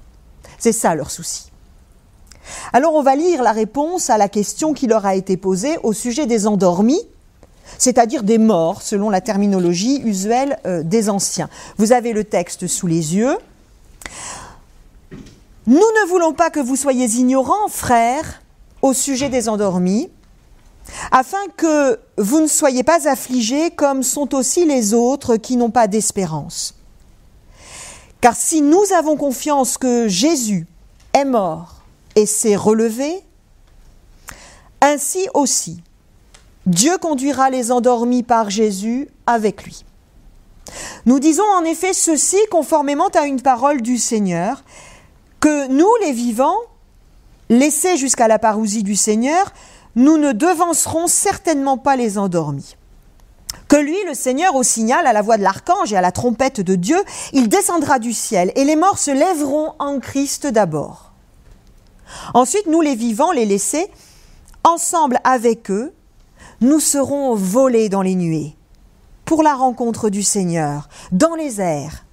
C'est 0.59 0.73
ça 0.73 0.95
leur 0.95 1.11
souci. 1.11 1.53
Alors 2.73 2.95
on 2.95 3.03
va 3.03 3.15
lire 3.15 3.43
la 3.43 3.53
réponse 3.53 4.09
à 4.09 4.17
la 4.17 4.31
question 4.31 4.73
qui 4.73 4.87
leur 4.87 5.05
a 5.05 5.15
été 5.15 5.37
posée 5.37 5.77
au 5.83 5.93
sujet 5.93 6.25
des 6.25 6.47
endormis, 6.47 7.07
c'est-à-dire 7.79 8.23
des 8.23 8.39
morts, 8.39 8.83
selon 8.83 9.11
la 9.11 9.21
terminologie 9.21 10.01
usuelle 10.05 10.59
euh, 10.67 10.83
des 10.83 11.09
anciens. 11.09 11.49
Vous 11.79 11.93
avez 11.93 12.13
le 12.13 12.25
texte 12.25 12.67
sous 12.67 12.87
les 12.87 13.17
yeux. 13.17 13.37
Nous 15.67 15.77
ne 15.77 16.09
voulons 16.09 16.33
pas 16.33 16.51
que 16.51 16.61
vous 16.61 16.77
soyez 16.77 17.07
ignorants, 17.07 17.69
frères, 17.69 18.43
au 18.83 18.93
sujet 18.93 19.29
des 19.29 19.49
endormis, 19.49 20.11
afin 21.11 21.39
que 21.57 22.01
vous 22.19 22.41
ne 22.41 22.47
soyez 22.47 22.83
pas 22.83 23.09
affligés 23.09 23.71
comme 23.71 24.03
sont 24.03 24.35
aussi 24.35 24.65
les 24.65 24.93
autres 24.95 25.37
qui 25.37 25.57
n'ont 25.57 25.71
pas 25.71 25.87
d'espérance. 25.87 26.75
Car 28.21 28.37
si 28.37 28.61
nous 28.61 28.85
avons 28.97 29.17
confiance 29.17 29.79
que 29.79 30.09
Jésus 30.09 30.67
est 31.13 31.25
mort 31.25 31.83
et 32.17 32.27
s'est 32.27 32.57
relevé, 32.57 33.23
ainsi 34.81 35.29
aussi 35.35 35.83
Dieu 36.67 36.97
conduira 36.99 37.51
les 37.51 37.73
endormis 37.73 38.23
par 38.23 38.51
Jésus 38.51 39.09
avec 39.27 39.65
lui. 39.65 39.85
Nous 41.07 41.19
disons 41.19 41.45
en 41.57 41.65
effet 41.65 41.93
ceci 41.93 42.39
conformément 42.51 43.09
à 43.09 43.27
une 43.27 43.43
parole 43.43 43.83
du 43.83 43.99
Seigneur, 43.99 44.63
que 45.41 45.67
nous, 45.69 45.91
les 46.03 46.13
vivants, 46.13 46.59
laissés 47.49 47.97
jusqu'à 47.97 48.29
la 48.29 48.39
parousie 48.39 48.85
du 48.85 48.95
Seigneur, 48.95 49.53
nous 49.97 50.19
ne 50.19 50.33
devancerons 50.33 51.09
certainement 51.09 51.79
pas 51.79 51.97
les 51.97 52.17
endormis. 52.17 52.77
Que 53.69 53.77
lui, 53.77 53.97
le 54.07 54.15
Seigneur, 54.15 54.55
au 54.55 54.63
signal, 54.63 55.07
à 55.07 55.13
la 55.13 55.23
voix 55.23 55.37
de 55.37 55.43
l'archange 55.43 55.93
et 55.93 55.97
à 55.97 56.01
la 56.01 56.13
trompette 56.13 56.61
de 56.61 56.77
Dieu, 56.77 56.99
il 57.33 57.49
descendra 57.49 57.99
du 57.99 58.13
ciel, 58.13 58.53
et 58.55 58.65
les 58.65 58.77
morts 58.77 58.99
se 58.99 59.11
lèveront 59.11 59.75
en 59.79 59.99
Christ 59.99 60.47
d'abord. 60.47 61.13
Ensuite, 62.35 62.67
nous, 62.67 62.81
les 62.81 62.95
vivants, 62.95 63.33
les 63.33 63.47
laissés, 63.47 63.91
ensemble 64.65 65.19
avec 65.25 65.71
eux, 65.71 65.93
nous 66.63 66.81
serons 66.81 67.35
volés 67.35 67.89
dans 67.89 68.03
les 68.03 68.15
nuées, 68.15 68.55
pour 69.25 69.43
la 69.43 69.55
rencontre 69.55 70.11
du 70.11 70.23
Seigneur, 70.23 70.89
dans 71.11 71.35
les 71.35 71.61
airs, 71.61 72.05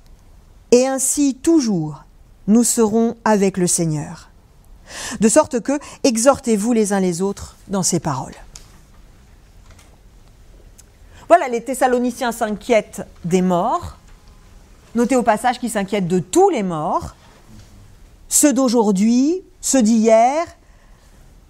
et 0.72 0.88
ainsi 0.88 1.36
toujours 1.36 2.04
nous 2.48 2.64
serons 2.64 3.16
avec 3.26 3.58
le 3.58 3.68
Seigneur. 3.68 4.30
De 5.20 5.30
sorte 5.30 5.60
que 5.60 5.80
exhortez-vous 6.04 6.74
les 6.74 6.94
uns 6.94 7.00
les 7.00 7.22
autres 7.22 7.56
dans 7.68 7.84
ces 7.84 8.00
paroles. 8.00 8.36
Voilà, 11.28 11.48
les 11.48 11.64
Thessaloniciens 11.64 12.32
s'inquiètent 12.32 13.04
des 13.24 13.44
morts. 13.44 13.98
Notez 14.96 15.16
au 15.16 15.22
passage 15.22 15.60
qu'ils 15.60 15.70
s'inquiètent 15.70 16.08
de 16.08 16.18
tous 16.18 16.50
les 16.50 16.64
morts, 16.64 17.16
ceux 18.30 18.52
d'aujourd'hui, 18.52 19.44
ceux 19.62 19.84
d'hier, 19.84 20.48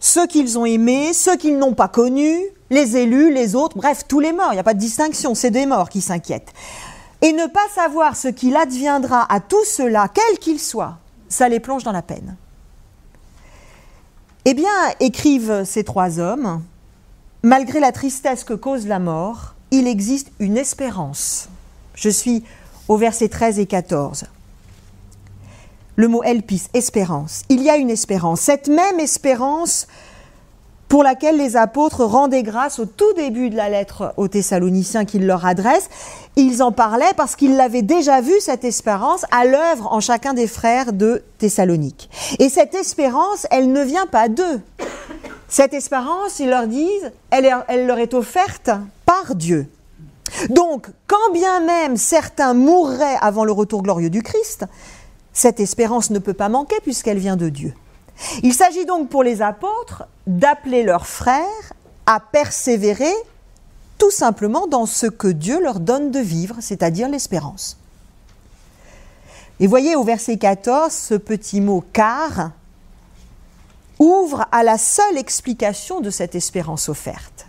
ceux 0.02 0.28
qu'ils 0.28 0.58
ont 0.58 0.66
aimés, 0.66 1.14
ceux 1.14 1.38
qu'ils 1.38 1.58
n'ont 1.58 1.74
pas 1.74 1.88
connus, 1.88 2.42
les 2.70 2.98
élus, 2.98 3.34
les 3.34 3.56
autres, 3.56 3.78
bref, 3.78 4.04
tous 4.08 4.20
les 4.20 4.34
morts. 4.34 4.50
Il 4.52 4.56
n'y 4.56 4.60
a 4.60 4.64
pas 4.64 4.74
de 4.74 4.80
distinction, 4.80 5.36
c'est 5.36 5.52
des 5.52 5.66
morts 5.66 5.90
qui 5.90 6.02
s'inquiètent 6.02 6.54
et 7.22 7.34
ne 7.34 7.48
pas 7.48 7.68
savoir 7.74 8.16
ce 8.16 8.28
qu'il 8.28 8.56
adviendra 8.56 9.32
à 9.32 9.40
tout 9.40 9.66
cela, 9.66 10.08
quel 10.08 10.40
qu'il 10.40 10.60
soit, 10.60 10.98
ça 11.28 11.50
les 11.50 11.60
plonge 11.60 11.84
dans 11.84 11.92
la 11.92 12.02
peine. 12.02 12.36
Eh 14.46 14.54
bien, 14.54 14.70
écrivent 15.00 15.64
ces 15.66 15.84
trois 15.84 16.20
hommes, 16.20 16.64
malgré 17.44 17.80
la 17.80 17.92
tristesse 17.92 18.44
que 18.44 18.54
cause 18.54 18.88
la 18.88 19.00
mort, 19.00 19.54
il 19.72 19.86
existe 19.86 20.32
une 20.40 20.58
espérance. 20.58 21.50
Je 21.94 22.10
suis 22.10 22.44
au 22.88 22.96
verset 22.96 23.28
13 23.28 23.60
et 23.60 23.66
14. 23.66 24.26
Le 25.98 26.08
mot 26.08 26.24
elpis, 26.24 26.70
espérance. 26.74 27.44
Il 27.50 27.62
y 27.62 27.70
a 27.70 27.76
une 27.76 27.90
espérance. 27.90 28.40
Cette 28.40 28.70
même 28.70 29.02
espérance 29.02 29.88
pour 30.90 31.04
laquelle 31.04 31.38
les 31.38 31.56
apôtres 31.56 32.04
rendaient 32.04 32.44
grâce 32.44 32.80
au 32.80 32.86
tout 32.86 33.14
début 33.16 33.52
de 33.52 33.56
la 33.56 33.70
lettre 33.70 34.14
aux 34.18 34.28
Thessaloniciens 34.28 35.06
qu'ils 35.06 35.26
leur 35.26 35.46
adressent. 35.46 35.90
Ils 36.36 36.64
en 36.64 36.72
parlaient 36.72 37.14
parce 37.16 37.36
qu'ils 37.36 37.56
l'avaient 37.56 37.84
déjà 37.84 38.22
vu, 38.22 38.34
cette 38.40 38.66
espérance, 38.66 39.24
à 39.32 39.46
l'œuvre 39.46 39.94
en 39.94 40.00
chacun 40.00 40.34
des 40.34 40.48
frères 40.48 40.92
de 40.92 41.24
Thessalonique. 41.38 42.10
Et 42.40 42.50
cette 42.50 42.74
espérance, 42.74 43.46
elle 43.52 43.72
ne 43.72 43.84
vient 43.84 44.08
pas 44.08 44.30
d'eux. 44.30 44.62
Cette 45.48 45.76
espérance, 45.76 46.40
ils 46.40 46.50
leur 46.50 46.66
disent, 46.66 47.12
elle, 47.30 47.48
elle 47.68 47.86
leur 47.86 48.00
est 48.00 48.16
offerte 48.16 48.72
par 49.06 49.36
Dieu. 49.36 49.68
Donc, 50.50 50.88
quand 51.08 51.34
bien 51.34 51.60
même 51.60 51.98
certains 51.98 52.56
mourraient 52.56 53.18
avant 53.22 53.46
le 53.46 53.52
retour 53.52 53.84
glorieux 53.84 54.10
du 54.10 54.24
Christ, 54.24 54.66
cette 55.34 55.60
espérance 55.60 56.10
ne 56.10 56.20
peut 56.20 56.34
pas 56.34 56.50
manquer 56.50 56.76
puisqu'elle 56.82 57.20
vient 57.20 57.38
de 57.38 57.50
Dieu. 57.50 57.74
Il 58.44 58.54
s'agit 58.54 58.86
donc 58.86 59.10
pour 59.10 59.24
les 59.24 59.42
apôtres 59.42 60.04
d'appeler 60.28 60.84
leurs 60.84 61.08
frères 61.08 61.74
à 62.06 62.20
persévérer 62.20 63.14
tout 63.98 64.12
simplement 64.12 64.68
dans 64.68 64.86
ce 64.86 65.06
que 65.06 65.28
Dieu 65.28 65.62
leur 65.62 65.80
donne 65.80 66.12
de 66.12 66.20
vivre, 66.20 66.56
c'est-à-dire 66.60 67.10
l'espérance. 67.10 67.78
Et 69.60 69.68
voyez 69.68 69.96
au 69.96 70.04
verset 70.04 70.38
14, 70.38 70.92
ce 70.92 71.16
petit 71.16 71.60
mot 71.60 71.84
car 71.94 72.52
ouvre 74.00 74.46
à 74.54 74.64
la 74.64 74.78
seule 74.78 75.18
explication 75.18 76.00
de 76.00 76.10
cette 76.10 76.34
espérance 76.34 76.88
offerte. 76.88 77.46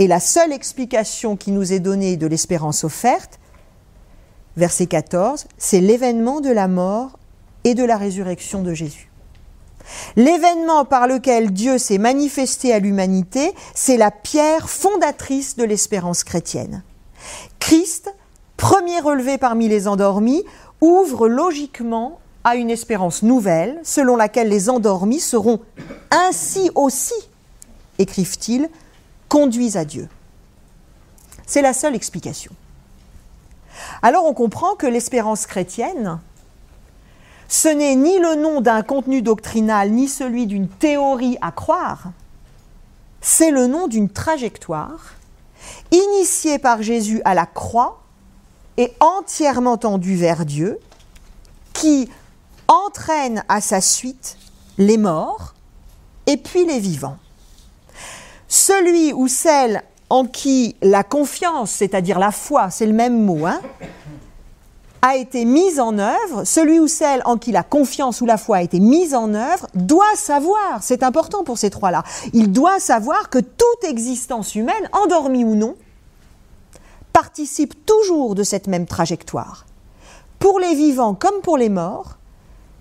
Et 0.00 0.08
la 0.08 0.18
seule 0.18 0.52
explication 0.52 1.36
qui 1.36 1.52
nous 1.52 1.72
est 1.72 1.78
donnée 1.78 2.16
de 2.16 2.26
l'espérance 2.26 2.82
offerte, 2.82 3.38
verset 4.56 4.86
14, 4.86 5.46
c'est 5.58 5.80
l'événement 5.80 6.40
de 6.40 6.50
la 6.50 6.66
mort 6.66 7.18
et 7.64 7.74
de 7.74 7.84
la 7.84 7.96
résurrection 7.96 8.62
de 8.62 8.74
Jésus. 8.74 9.10
L'événement 10.16 10.84
par 10.84 11.06
lequel 11.06 11.52
Dieu 11.52 11.78
s'est 11.78 11.98
manifesté 11.98 12.72
à 12.72 12.78
l'humanité, 12.78 13.52
c'est 13.74 13.96
la 13.96 14.10
pierre 14.10 14.70
fondatrice 14.70 15.56
de 15.56 15.64
l'espérance 15.64 16.24
chrétienne. 16.24 16.82
Christ, 17.58 18.14
premier 18.56 19.00
relevé 19.00 19.38
parmi 19.38 19.68
les 19.68 19.88
endormis, 19.88 20.44
ouvre 20.80 21.28
logiquement 21.28 22.18
à 22.44 22.56
une 22.56 22.70
espérance 22.70 23.22
nouvelle, 23.22 23.80
selon 23.84 24.16
laquelle 24.16 24.48
les 24.48 24.68
endormis 24.68 25.20
seront 25.20 25.60
ainsi 26.10 26.70
aussi, 26.74 27.14
écrivent-ils, 27.98 28.68
conduits 29.28 29.78
à 29.78 29.84
Dieu. 29.84 30.08
C'est 31.46 31.62
la 31.62 31.72
seule 31.72 31.94
explication. 31.94 32.52
Alors 34.02 34.24
on 34.26 34.34
comprend 34.34 34.74
que 34.74 34.86
l'espérance 34.86 35.46
chrétienne, 35.46 36.18
ce 37.52 37.68
n'est 37.68 37.96
ni 37.96 38.18
le 38.18 38.34
nom 38.34 38.62
d'un 38.62 38.80
contenu 38.80 39.20
doctrinal, 39.20 39.90
ni 39.90 40.08
celui 40.08 40.46
d'une 40.46 40.68
théorie 40.68 41.36
à 41.42 41.52
croire, 41.52 42.12
c'est 43.20 43.50
le 43.50 43.66
nom 43.66 43.88
d'une 43.88 44.08
trajectoire 44.08 45.12
initiée 45.90 46.58
par 46.58 46.80
Jésus 46.80 47.20
à 47.26 47.34
la 47.34 47.44
croix 47.44 48.00
et 48.78 48.90
entièrement 49.00 49.76
tendue 49.76 50.16
vers 50.16 50.46
Dieu, 50.46 50.78
qui 51.74 52.08
entraîne 52.68 53.44
à 53.50 53.60
sa 53.60 53.82
suite 53.82 54.38
les 54.78 54.96
morts 54.96 55.52
et 56.26 56.38
puis 56.38 56.64
les 56.64 56.80
vivants. 56.80 57.18
Celui 58.48 59.12
ou 59.12 59.28
celle 59.28 59.82
en 60.08 60.24
qui 60.24 60.74
la 60.80 61.04
confiance, 61.04 61.70
c'est-à-dire 61.70 62.18
la 62.18 62.32
foi, 62.32 62.70
c'est 62.70 62.86
le 62.86 62.94
même 62.94 63.22
mot, 63.22 63.44
hein, 63.44 63.60
a 65.02 65.16
été 65.16 65.44
mise 65.44 65.80
en 65.80 65.98
œuvre, 65.98 66.44
celui 66.44 66.78
ou 66.78 66.86
celle 66.86 67.22
en 67.24 67.36
qui 67.36 67.50
la 67.50 67.64
confiance 67.64 68.20
ou 68.20 68.26
la 68.26 68.38
foi 68.38 68.58
a 68.58 68.62
été 68.62 68.78
mise 68.78 69.14
en 69.14 69.34
œuvre 69.34 69.66
doit 69.74 70.14
savoir, 70.14 70.80
c'est 70.80 71.02
important 71.02 71.42
pour 71.42 71.58
ces 71.58 71.70
trois-là, 71.70 72.04
il 72.32 72.52
doit 72.52 72.78
savoir 72.78 73.28
que 73.28 73.40
toute 73.40 73.84
existence 73.84 74.54
humaine, 74.54 74.88
endormie 74.92 75.44
ou 75.44 75.56
non, 75.56 75.74
participe 77.12 77.84
toujours 77.84 78.36
de 78.36 78.44
cette 78.44 78.68
même 78.68 78.86
trajectoire. 78.86 79.66
Pour 80.38 80.60
les 80.60 80.74
vivants 80.74 81.14
comme 81.14 81.40
pour 81.42 81.58
les 81.58 81.68
morts, 81.68 82.16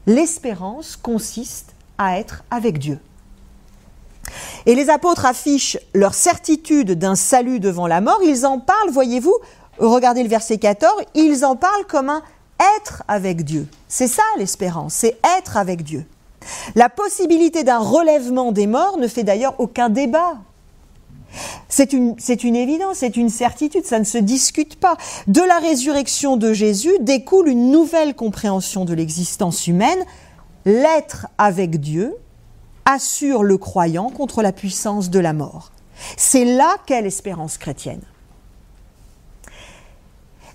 l'espérance 0.05 0.95
consiste 0.95 1.73
à 1.97 2.19
être 2.19 2.43
avec 2.51 2.77
Dieu. 2.77 2.99
Et 4.65 4.75
les 4.75 4.89
apôtres 4.89 5.25
affichent 5.25 5.77
leur 5.93 6.13
certitude 6.13 6.93
d'un 6.93 7.15
salut 7.15 7.59
devant 7.59 7.87
la 7.87 7.99
mort, 7.99 8.19
ils 8.23 8.45
en 8.45 8.59
parlent, 8.59 8.91
voyez-vous, 8.91 9.35
regardez 9.89 10.23
le 10.23 10.29
verset 10.29 10.57
14, 10.57 10.91
ils 11.15 11.45
en 11.45 11.55
parlent 11.55 11.85
comme 11.87 12.09
un 12.09 12.21
être 12.77 13.03
avec 13.07 13.43
Dieu. 13.43 13.67
C'est 13.87 14.07
ça 14.07 14.23
l'espérance, 14.37 14.93
c'est 14.93 15.17
être 15.39 15.57
avec 15.57 15.83
Dieu. 15.83 16.05
La 16.75 16.89
possibilité 16.89 17.63
d'un 17.63 17.79
relèvement 17.79 18.51
des 18.51 18.67
morts 18.67 18.97
ne 18.97 19.07
fait 19.07 19.23
d'ailleurs 19.23 19.59
aucun 19.59 19.89
débat. 19.89 20.37
C'est 21.69 21.93
une, 21.93 22.15
une, 22.43 22.55
évidence, 22.55 22.97
c'est 22.97 23.15
une 23.15 23.29
certitude, 23.29 23.85
ça 23.85 23.99
ne 23.99 24.03
se 24.03 24.17
discute 24.17 24.75
pas. 24.75 24.97
De 25.27 25.41
la 25.41 25.59
résurrection 25.59 26.35
de 26.35 26.51
Jésus 26.51 26.91
découle 26.99 27.47
une 27.47 27.71
nouvelle 27.71 28.15
compréhension 28.15 28.83
de 28.83 28.93
l'existence 28.93 29.67
humaine. 29.67 29.99
L'être 30.65 31.27
avec 31.37 31.79
Dieu 31.79 32.15
assure 32.85 33.43
le 33.43 33.57
croyant 33.57 34.09
contre 34.09 34.41
la 34.41 34.51
puissance 34.51 35.09
de 35.09 35.19
la 35.19 35.31
mort. 35.31 35.71
C'est 36.17 36.45
là 36.45 36.75
qu'est 36.85 37.01
l'espérance 37.01 37.57
chrétienne. 37.57 38.01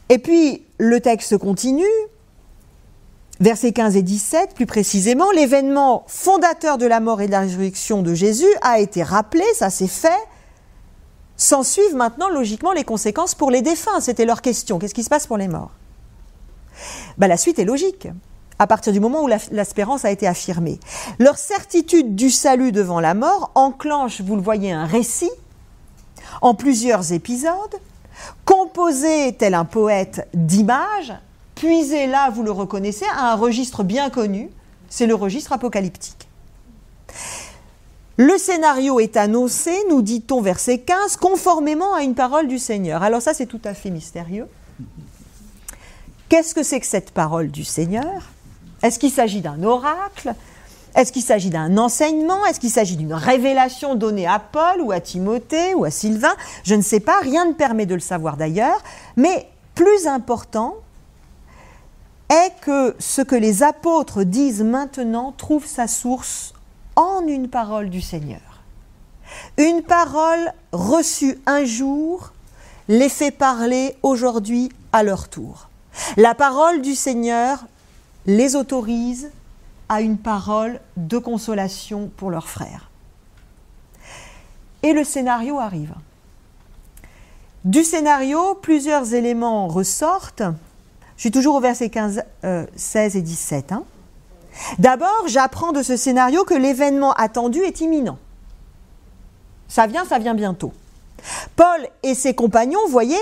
Et 0.08 0.18
puis, 0.18 0.64
le 0.78 1.00
texte 1.00 1.36
continue, 1.38 1.84
versets 3.40 3.72
15 3.72 3.96
et 3.96 4.02
17 4.02 4.54
plus 4.54 4.66
précisément, 4.66 5.30
l'événement 5.32 6.04
fondateur 6.06 6.78
de 6.78 6.86
la 6.86 7.00
mort 7.00 7.20
et 7.20 7.26
de 7.26 7.32
la 7.32 7.40
résurrection 7.40 8.02
de 8.02 8.14
Jésus 8.14 8.46
a 8.62 8.78
été 8.78 9.02
rappelé, 9.02 9.44
ça 9.54 9.70
s'est 9.70 9.88
fait. 9.88 10.08
S'en 11.36 11.62
suivent 11.62 11.96
maintenant 11.96 12.30
logiquement 12.30 12.72
les 12.72 12.84
conséquences 12.84 13.34
pour 13.34 13.50
les 13.50 13.60
défunts. 13.60 14.00
C'était 14.00 14.24
leur 14.24 14.40
question. 14.40 14.78
Qu'est-ce 14.78 14.94
qui 14.94 15.04
se 15.04 15.10
passe 15.10 15.26
pour 15.26 15.36
les 15.36 15.48
morts? 15.48 15.72
Ben, 17.18 17.26
La 17.26 17.36
suite 17.36 17.58
est 17.58 17.64
logique, 17.64 18.08
à 18.58 18.66
partir 18.66 18.92
du 18.92 19.00
moment 19.00 19.22
où 19.22 19.28
l'espérance 19.50 20.04
a 20.04 20.10
été 20.10 20.26
affirmée. 20.26 20.80
Leur 21.18 21.36
certitude 21.36 22.14
du 22.14 22.30
salut 22.30 22.72
devant 22.72 23.00
la 23.00 23.12
mort 23.12 23.50
enclenche, 23.54 24.20
vous 24.22 24.36
le 24.36 24.42
voyez, 24.42 24.72
un 24.72 24.86
récit 24.86 25.30
en 26.40 26.54
plusieurs 26.54 27.12
épisodes 27.12 27.52
composé 28.44 29.34
tel 29.36 29.54
un 29.54 29.64
poète 29.64 30.28
d'images, 30.34 31.14
puisé 31.54 32.06
là, 32.06 32.30
vous 32.30 32.42
le 32.42 32.50
reconnaissez, 32.50 33.06
à 33.16 33.32
un 33.32 33.34
registre 33.34 33.82
bien 33.82 34.10
connu, 34.10 34.50
c'est 34.88 35.06
le 35.06 35.14
registre 35.14 35.52
apocalyptique. 35.52 36.28
Le 38.18 38.38
scénario 38.38 38.98
est 38.98 39.16
annoncé, 39.16 39.76
nous 39.90 40.00
dit-on 40.00 40.40
verset 40.40 40.78
15, 40.78 41.16
conformément 41.16 41.94
à 41.94 42.02
une 42.02 42.14
parole 42.14 42.48
du 42.48 42.58
Seigneur. 42.58 43.02
Alors 43.02 43.20
ça, 43.20 43.34
c'est 43.34 43.46
tout 43.46 43.60
à 43.64 43.74
fait 43.74 43.90
mystérieux. 43.90 44.48
Qu'est-ce 46.28 46.54
que 46.54 46.62
c'est 46.62 46.80
que 46.80 46.86
cette 46.86 47.10
parole 47.10 47.50
du 47.50 47.64
Seigneur? 47.64 48.30
Est-ce 48.82 48.98
qu'il 48.98 49.10
s'agit 49.10 49.42
d'un 49.42 49.62
oracle? 49.62 50.34
Est-ce 50.96 51.12
qu'il 51.12 51.22
s'agit 51.22 51.50
d'un 51.50 51.76
enseignement? 51.76 52.44
Est-ce 52.46 52.58
qu'il 52.58 52.70
s'agit 52.70 52.96
d'une 52.96 53.12
révélation 53.12 53.94
donnée 53.94 54.26
à 54.26 54.38
Paul 54.38 54.80
ou 54.80 54.92
à 54.92 55.00
Timothée 55.00 55.74
ou 55.74 55.84
à 55.84 55.90
Sylvain? 55.90 56.34
Je 56.64 56.74
ne 56.74 56.80
sais 56.80 57.00
pas, 57.00 57.20
rien 57.20 57.44
ne 57.44 57.52
permet 57.52 57.84
de 57.84 57.94
le 57.94 58.00
savoir 58.00 58.38
d'ailleurs, 58.38 58.82
mais 59.16 59.46
plus 59.74 60.06
important 60.06 60.74
est 62.30 62.52
que 62.62 62.96
ce 62.98 63.20
que 63.20 63.36
les 63.36 63.62
apôtres 63.62 64.24
disent 64.24 64.62
maintenant 64.62 65.32
trouve 65.36 65.66
sa 65.66 65.86
source 65.86 66.54
en 66.96 67.26
une 67.26 67.48
parole 67.48 67.90
du 67.90 68.00
Seigneur. 68.00 68.40
Une 69.58 69.82
parole 69.82 70.52
reçue 70.72 71.38
un 71.44 71.64
jour 71.64 72.32
les 72.88 73.10
fait 73.10 73.30
parler 73.30 73.96
aujourd'hui 74.02 74.70
à 74.92 75.02
leur 75.02 75.28
tour. 75.28 75.68
La 76.16 76.34
parole 76.34 76.80
du 76.80 76.94
Seigneur 76.94 77.66
les 78.24 78.56
autorise 78.56 79.30
à 79.88 80.00
une 80.00 80.18
parole 80.18 80.80
de 80.96 81.18
consolation 81.18 82.10
pour 82.16 82.30
leurs 82.30 82.48
frères. 82.48 82.90
Et 84.82 84.92
le 84.92 85.04
scénario 85.04 85.58
arrive. 85.58 85.94
Du 87.64 87.82
scénario, 87.82 88.54
plusieurs 88.54 89.14
éléments 89.14 89.66
ressortent. 89.66 90.42
Je 91.16 91.22
suis 91.22 91.30
toujours 91.30 91.56
au 91.56 91.60
verset 91.60 91.90
15, 91.90 92.22
16 92.76 93.16
euh, 93.16 93.18
et 93.18 93.22
17. 93.22 93.72
Hein. 93.72 93.84
D'abord, 94.78 95.24
j'apprends 95.26 95.72
de 95.72 95.82
ce 95.82 95.96
scénario 95.96 96.44
que 96.44 96.54
l'événement 96.54 97.12
attendu 97.14 97.60
est 97.60 97.80
imminent. 97.80 98.18
Ça 99.68 99.86
vient, 99.86 100.04
ça 100.04 100.18
vient 100.18 100.34
bientôt. 100.34 100.72
Paul 101.56 101.88
et 102.02 102.14
ses 102.14 102.34
compagnons, 102.34 102.78
voyez, 102.88 103.18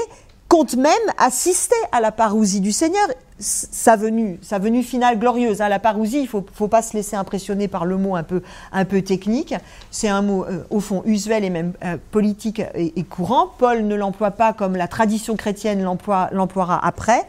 comptent 0.49 0.77
même 0.77 0.93
assister 1.17 1.77
à 1.93 2.01
la 2.01 2.13
parousie 2.13 2.61
du 2.61 2.73
Seigneur 2.73 3.09
sa 3.39 3.97
venue, 3.97 4.39
sa 4.43 4.59
venue 4.59 4.83
finale 4.83 5.19
glorieuse. 5.19 5.61
hein, 5.61 5.69
la 5.69 5.79
parousie, 5.79 6.19
il 6.19 6.23
ne 6.23 6.43
faut, 6.53 6.69
pas 6.69 6.83
se 6.83 6.95
laisser 6.95 7.17
impressionner 7.17 7.69
par 7.69 7.85
le 7.85 7.97
mot 7.97 8.15
un 8.15 8.23
peu, 8.23 8.43
un 8.73 8.85
peu 8.85 9.03
technique. 9.03 9.55
C'est 9.91 10.09
un 10.09 10.23
mot, 10.23 10.45
euh, 10.45 10.65
au 10.71 10.81
fond, 10.81 11.03
usuel 11.05 11.45
et 11.45 11.51
même 11.51 11.73
euh, 11.85 11.97
politique 12.11 12.63
et, 12.75 13.03
courant. 13.05 13.49
Paul 13.59 13.85
ne 13.85 13.95
l'emploie 13.95 14.31
pas 14.31 14.53
comme 14.53 14.77
la 14.77 14.89
tradition 14.89 15.37
chrétienne 15.37 15.83
l'emploiera 15.83 16.87
après. 16.87 17.27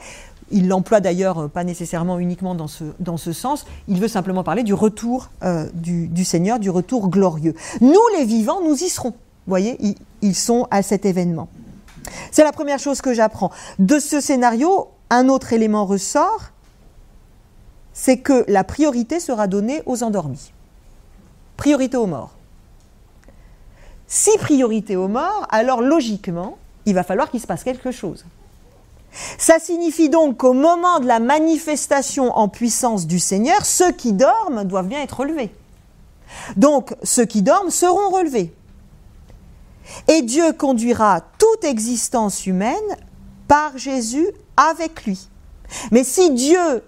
Il 0.52 0.68
l'emploie 0.68 1.00
d'ailleurs 1.00 1.40
euh, 1.40 1.48
pas 1.48 1.64
nécessairement 1.64 2.20
uniquement 2.20 2.54
dans 2.54 2.68
ce, 2.68 2.84
dans 3.00 3.18
ce 3.18 3.34
sens. 3.34 3.66
Il 3.88 4.00
veut 4.00 4.08
simplement 4.08 4.44
parler 4.44 4.64
du 4.64 4.74
retour 4.74 5.32
du, 5.74 6.26
Seigneur, 6.26 6.60
du 6.60 6.70
retour 6.70 7.10
glorieux. 7.10 7.56
Nous, 7.82 8.02
les 8.18 8.26
vivants, 8.26 8.62
nous 8.64 8.76
y 8.76 8.90
serons. 8.90 9.12
Vous 9.12 9.52
voyez, 9.52 9.78
ils 10.22 10.36
sont 10.36 10.68
à 10.72 10.82
cet 10.82 11.06
événement. 11.06 11.50
C'est 12.32 12.44
la 12.44 12.52
première 12.52 12.80
chose 12.80 13.02
que 13.02 13.14
j'apprends. 13.14 13.52
De 13.80 14.00
ce 14.00 14.20
scénario, 14.20 14.90
un 15.10 15.30
autre 15.30 15.54
élément 15.54 15.86
ressort, 15.86 16.52
c'est 17.94 18.18
que 18.18 18.44
la 18.48 18.64
priorité 18.64 19.20
sera 19.20 19.48
donnée 19.48 19.82
aux 19.86 20.04
endormis. 20.04 20.52
Priorité 21.58 21.98
aux 21.98 22.08
morts. 22.08 22.36
Si 24.08 24.32
priorité 24.38 24.96
aux 24.96 25.08
morts, 25.08 25.48
alors 25.50 25.82
logiquement, 25.82 26.58
il 26.86 26.94
va 26.94 27.04
falloir 27.04 27.32
qu'il 27.32 27.40
se 27.40 27.48
passe 27.48 27.64
quelque 27.64 27.92
chose. 27.92 28.26
Ça 29.38 29.60
signifie 29.60 30.10
donc 30.10 30.38
qu'au 30.38 30.54
moment 30.54 31.00
de 31.00 31.08
la 31.08 31.20
manifestation 31.20 32.36
en 32.38 32.50
puissance 32.50 33.08
du 33.08 33.20
Seigneur, 33.20 33.66
ceux 33.66 33.92
qui 33.92 34.12
dorment 34.12 34.66
doivent 34.66 34.88
bien 34.88 35.02
être 35.02 35.22
relevés. 35.22 35.52
Donc 36.58 36.94
ceux 37.02 37.26
qui 37.26 37.42
dorment 37.42 37.70
seront 37.70 38.10
relevés. 38.10 38.54
Et 40.08 40.22
Dieu 40.22 40.52
conduira 40.54 41.22
toute 41.38 41.64
existence 41.64 42.46
humaine 42.46 42.76
par 43.48 43.78
Jésus 43.78 44.28
avec 44.58 45.06
lui. 45.06 45.28
Mais 45.92 46.04
si 46.04 46.32
Dieu 46.32 46.84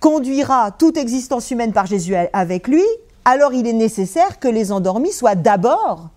conduira 0.00 0.70
toute 0.72 0.96
existence 0.96 1.50
humaine 1.50 1.72
par 1.72 1.86
Jésus 1.86 2.14
avec 2.32 2.68
lui, 2.68 2.84
alors 3.24 3.52
il 3.52 3.66
est 3.66 3.72
nécessaire 3.72 4.40
que 4.40 4.48
les 4.48 4.72
endormis 4.72 5.12
soient 5.12 5.34
d'abord 5.34 6.08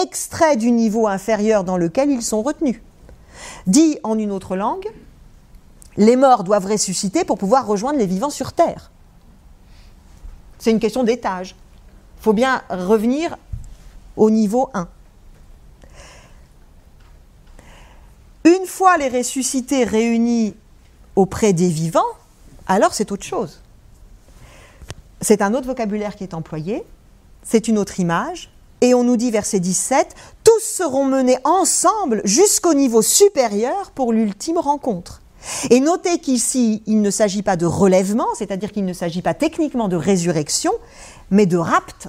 extraits 0.00 0.58
du 0.58 0.70
niveau 0.70 1.06
inférieur 1.06 1.64
dans 1.64 1.76
lequel 1.76 2.10
ils 2.10 2.22
sont 2.22 2.42
retenus. 2.42 2.80
Dit 3.66 3.98
en 4.02 4.18
une 4.18 4.30
autre 4.30 4.56
langue, 4.56 4.88
les 5.96 6.16
morts 6.16 6.44
doivent 6.44 6.66
ressusciter 6.66 7.24
pour 7.24 7.38
pouvoir 7.38 7.66
rejoindre 7.66 7.98
les 7.98 8.06
vivants 8.06 8.30
sur 8.30 8.52
Terre. 8.52 8.90
C'est 10.58 10.70
une 10.70 10.80
question 10.80 11.04
d'étage. 11.04 11.54
Il 12.18 12.22
faut 12.22 12.32
bien 12.32 12.62
revenir 12.70 13.36
au 14.16 14.30
niveau 14.30 14.70
1. 14.74 14.88
Une 18.44 18.66
fois 18.66 18.98
les 18.98 19.08
ressuscités 19.08 19.84
réunis 19.84 20.54
auprès 21.16 21.52
des 21.52 21.68
vivants, 21.68 22.00
alors 22.66 22.94
c'est 22.94 23.12
autre 23.12 23.24
chose. 23.24 23.60
C'est 25.20 25.42
un 25.42 25.54
autre 25.54 25.66
vocabulaire 25.66 26.16
qui 26.16 26.24
est 26.24 26.34
employé, 26.34 26.84
c'est 27.44 27.68
une 27.68 27.78
autre 27.78 28.00
image, 28.00 28.50
et 28.80 28.94
on 28.94 29.04
nous 29.04 29.16
dit, 29.16 29.30
verset 29.30 29.60
17, 29.60 30.14
tous 30.42 30.60
seront 30.60 31.04
menés 31.04 31.38
ensemble 31.44 32.20
jusqu'au 32.24 32.74
niveau 32.74 33.00
supérieur 33.00 33.92
pour 33.92 34.12
l'ultime 34.12 34.58
rencontre. 34.58 35.22
Et 35.70 35.78
notez 35.78 36.18
qu'ici, 36.18 36.82
il 36.86 37.00
ne 37.00 37.10
s'agit 37.10 37.42
pas 37.42 37.56
de 37.56 37.66
relèvement, 37.66 38.26
c'est-à-dire 38.36 38.72
qu'il 38.72 38.84
ne 38.84 38.92
s'agit 38.92 39.22
pas 39.22 39.34
techniquement 39.34 39.88
de 39.88 39.96
résurrection, 39.96 40.72
mais 41.30 41.46
de 41.46 41.56
rapt, 41.56 42.08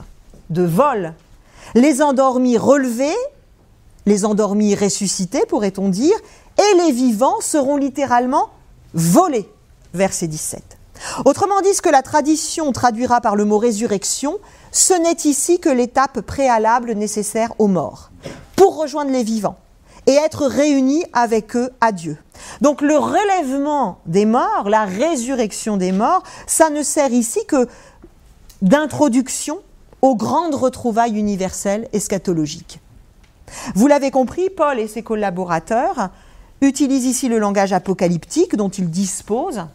de 0.50 0.64
vol. 0.64 1.14
Les 1.76 2.02
endormis 2.02 2.58
relevés 2.58 3.16
les 4.06 4.26
endormis 4.26 4.76
ressuscités, 4.76 5.46
pourrait-on 5.48 5.90
dire, 5.90 6.16
et 6.58 6.78
les 6.84 6.92
vivants 6.92 7.40
seront 7.42 7.78
littéralement 7.78 8.50
volés. 8.94 9.50
Verset 9.94 10.28
17. 10.28 10.62
Autrement 11.26 11.62
dit, 11.62 11.74
ce 11.74 11.82
que 11.82 11.90
la 11.90 12.02
tradition 12.02 12.72
traduira 12.72 13.22
par 13.22 13.36
le 13.36 13.46
mot 13.46 13.58
résurrection, 13.58 14.38
ce 14.72 14.94
n'est 14.94 15.30
ici 15.30 15.60
que 15.60 15.70
l'étape 15.70 16.22
préalable 16.22 16.94
nécessaire 16.94 17.54
aux 17.60 17.68
morts, 17.68 18.12
pour 18.56 18.78
rejoindre 18.78 19.12
les 19.12 19.24
vivants. 19.24 19.58
et 20.06 20.14
être 20.14 20.46
réunis 20.48 21.06
avec 21.14 21.56
eux 21.56 21.70
à 21.80 21.92
Dieu. 21.92 22.18
Donc 22.62 22.82
le 22.82 22.98
relèvement 22.98 24.00
des 24.06 24.26
morts, 24.26 24.70
la 24.70 24.86
résurrection 24.86 25.78
des 25.78 25.92
morts, 25.92 26.24
ça 26.46 26.70
ne 26.70 26.84
sert 26.84 27.14
ici 27.14 27.40
que 27.48 27.68
d'introduction 28.62 29.60
aux 30.02 30.16
grandes 30.16 30.56
retrouvailles 30.56 31.18
universelles 31.18 31.88
eschatologiques. 31.94 32.80
Vous 33.76 33.88
l'avez 33.88 34.12
compris, 34.12 34.50
Paul 34.50 34.80
et 34.80 34.88
ses 34.88 35.04
collaborateurs 35.04 36.10
utilisent 36.62 37.06
ici 37.06 37.30
le 37.30 37.40
langage 37.40 37.74
apocalyptique 37.74 38.56
dont 38.56 38.70
ils 38.70 38.90
disposent 38.90 39.66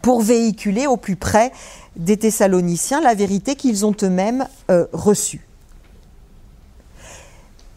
pour 0.00 0.22
véhiculer 0.22 0.86
au 0.86 0.96
plus 0.96 1.16
près 1.16 1.52
des 1.96 2.16
Thessaloniciens 2.16 3.00
la 3.00 3.14
vérité 3.14 3.56
qu'ils 3.56 3.84
ont 3.84 3.94
eux-mêmes 4.02 4.46
euh, 4.70 4.86
reçue. 4.92 5.46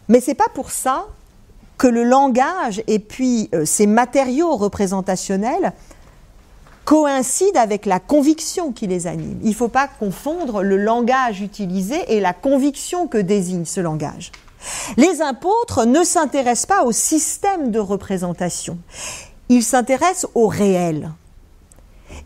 Mais 0.08 0.20
c'est 0.20 0.34
pas 0.34 0.48
pour 0.54 0.70
ça 0.70 1.06
que 1.78 1.86
le 1.86 2.04
langage 2.04 2.82
et 2.86 2.98
puis 2.98 3.50
euh, 3.54 3.64
ces 3.64 3.86
matériaux 3.86 4.56
représentationnels 4.56 5.72
coïncident 6.84 7.60
avec 7.60 7.84
la 7.84 7.98
conviction 7.98 8.72
qui 8.72 8.86
les 8.86 9.08
anime. 9.08 9.38
Il 9.42 9.50
ne 9.50 9.54
faut 9.54 9.68
pas 9.68 9.88
confondre 9.88 10.62
le 10.62 10.76
langage 10.76 11.40
utilisé 11.40 11.96
et 12.14 12.20
la 12.20 12.32
conviction 12.32 13.08
que 13.08 13.18
désigne 13.18 13.64
ce 13.64 13.80
langage. 13.80 14.30
Les 14.96 15.20
apôtres 15.20 15.84
ne 15.84 16.04
s'intéressent 16.04 16.66
pas 16.66 16.84
au 16.84 16.92
système 16.92 17.70
de 17.70 17.78
représentation, 17.78 18.78
ils 19.48 19.62
s'intéressent 19.62 20.30
au 20.34 20.48
réel. 20.48 21.10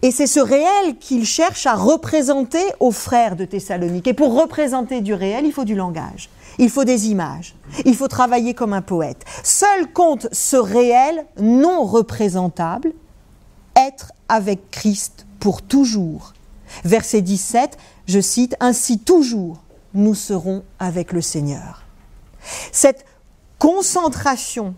Et 0.03 0.11
c'est 0.11 0.27
ce 0.27 0.41
réel 0.41 0.97
qu'ils 0.99 1.27
cherchent 1.27 1.67
à 1.67 1.75
représenter 1.75 2.63
aux 2.81 2.91
frères 2.91 3.37
de 3.37 3.45
Thessalonique. 3.45 4.07
Et 4.07 4.15
pour 4.15 4.39
représenter 4.39 5.01
du 5.01 5.15
réel, 5.15 5.45
il 5.45 5.53
faut 5.53 5.65
du 5.65 5.75
langage, 5.75 6.31
il 6.59 6.71
faut 6.71 6.85
des 6.85 7.09
images, 7.09 7.55
il 7.85 7.95
faut 7.95 8.09
travailler 8.09 8.55
comme 8.55 8.73
un 8.73 8.83
poète. 8.83 9.25
Seul 9.43 9.93
compte 9.93 10.29
ce 10.33 10.57
réel 10.57 11.27
non 11.39 11.85
représentable, 11.85 12.93
être 13.77 14.13
avec 14.29 14.71
Christ 14.71 15.27
pour 15.39 15.63
toujours. 15.63 16.35
Verset 16.85 17.23
17, 17.23 17.77
je 18.07 18.21
cite, 18.21 18.57
Ainsi 18.61 18.99
toujours 18.99 19.63
nous 19.93 20.15
serons 20.15 20.63
avec 20.79 21.13
le 21.13 21.21
Seigneur. 21.21 21.80
Cette 22.73 23.05
concentration 23.59 24.75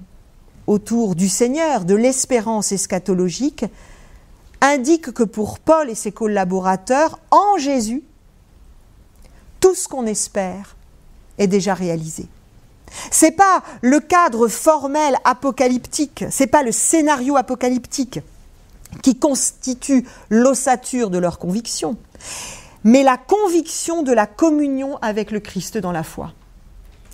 autour 0.66 1.14
du 1.14 1.28
Seigneur, 1.28 1.84
de 1.84 1.94
l'espérance 1.94 2.72
eschatologique, 2.72 3.64
indique 4.60 5.12
que 5.12 5.24
pour 5.24 5.58
Paul 5.58 5.90
et 5.90 5.94
ses 5.94 6.12
collaborateurs, 6.12 7.18
en 7.30 7.58
Jésus, 7.58 8.02
tout 9.60 9.74
ce 9.74 9.88
qu'on 9.88 10.06
espère 10.06 10.76
est 11.38 11.46
déjà 11.46 11.74
réalisé. 11.74 12.26
C'est 13.10 13.32
pas 13.32 13.62
le 13.80 14.00
cadre 14.00 14.48
formel 14.48 15.16
apocalyptique, 15.24 16.24
c'est 16.30 16.46
pas 16.46 16.62
le 16.62 16.72
scénario 16.72 17.36
apocalyptique 17.36 18.20
qui 19.02 19.18
constitue 19.18 20.06
l'ossature 20.28 21.08
de 21.08 21.18
leur 21.18 21.38
conviction, 21.38 21.96
mais 22.84 23.02
la 23.02 23.16
conviction 23.16 24.02
de 24.02 24.12
la 24.12 24.26
communion 24.26 24.98
avec 25.00 25.30
le 25.30 25.40
Christ 25.40 25.78
dans 25.78 25.92
la 25.92 26.02
foi 26.02 26.32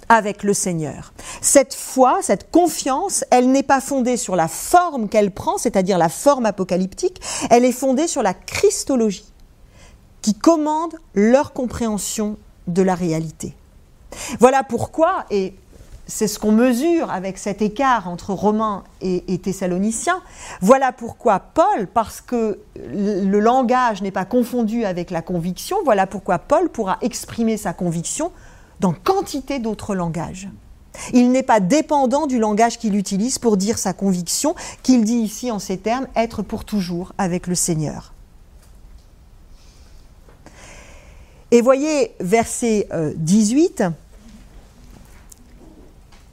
avec 0.09 0.43
le 0.43 0.55
Seigneur. 0.55 1.13
Cette 1.41 1.75
foi, 1.75 2.19
cette 2.23 2.51
confiance, 2.51 3.25
elle 3.31 3.51
n'est 3.51 3.63
pas 3.63 3.81
fondée 3.81 4.17
sur 4.17 4.37
la 4.37 4.49
forme 4.49 5.09
qu'elle 5.09 5.31
prend, 5.31 5.59
c'est-à-dire 5.59 5.99
la 5.99 6.09
forme 6.09 6.47
apocalyptique, 6.47 7.21
elle 7.51 7.65
est 7.65 7.73
fondée 7.73 8.07
sur 8.07 8.23
la 8.23 8.35
Christologie, 8.35 9.33
qui 10.23 10.35
commande 10.35 10.95
leur 11.15 11.53
compréhension 11.53 12.37
de 12.67 12.83
la 12.83 12.95
réalité. 12.95 13.55
Voilà 14.41 14.63
pourquoi, 14.63 15.25
et 15.31 15.55
c'est 16.07 16.27
ce 16.27 16.39
qu'on 16.39 16.53
mesure 16.53 17.11
avec 17.11 17.37
cet 17.37 17.61
écart 17.61 18.09
entre 18.09 18.33
Romains 18.33 18.83
et, 19.03 19.39
Thessaloniciens, 19.39 20.23
voilà 20.63 20.91
pourquoi 20.91 21.39
Paul, 21.39 21.87
parce 21.87 22.23
que 22.23 22.59
le 22.77 23.39
langage 23.39 24.01
n'est 24.01 24.11
pas 24.11 24.25
confondu 24.25 24.85
avec 24.85 25.11
la 25.11 25.21
conviction, 25.21 25.77
voilà 25.85 26.07
pourquoi 26.07 26.39
Paul 26.39 26.71
pourra 26.71 26.97
exprimer 27.03 27.59
sa 27.59 27.75
conviction 27.75 28.33
dans 28.81 28.93
quantité 28.93 29.59
d'autres 29.59 29.95
langages. 29.95 30.49
Il 31.13 31.31
n'est 31.31 31.43
pas 31.43 31.61
dépendant 31.61 32.27
du 32.27 32.39
langage 32.39 32.79
qu'il 32.79 32.97
utilise 32.97 33.39
pour 33.39 33.57
dire 33.57 33.79
sa 33.79 33.93
conviction, 33.93 34.55
qu'il 34.83 35.05
dit 35.05 35.19
ici 35.19 35.51
en 35.51 35.59
ces 35.59 35.79
termes, 35.79 36.09
être 36.17 36.43
pour 36.43 36.65
toujours 36.65 37.13
avec 37.19 37.47
le 37.47 37.55
Seigneur. 37.55 38.13
Et 41.51 41.63
voyez 41.63 42.13
verset 42.21 42.89
18, 43.17 43.81
euh, 43.81 43.91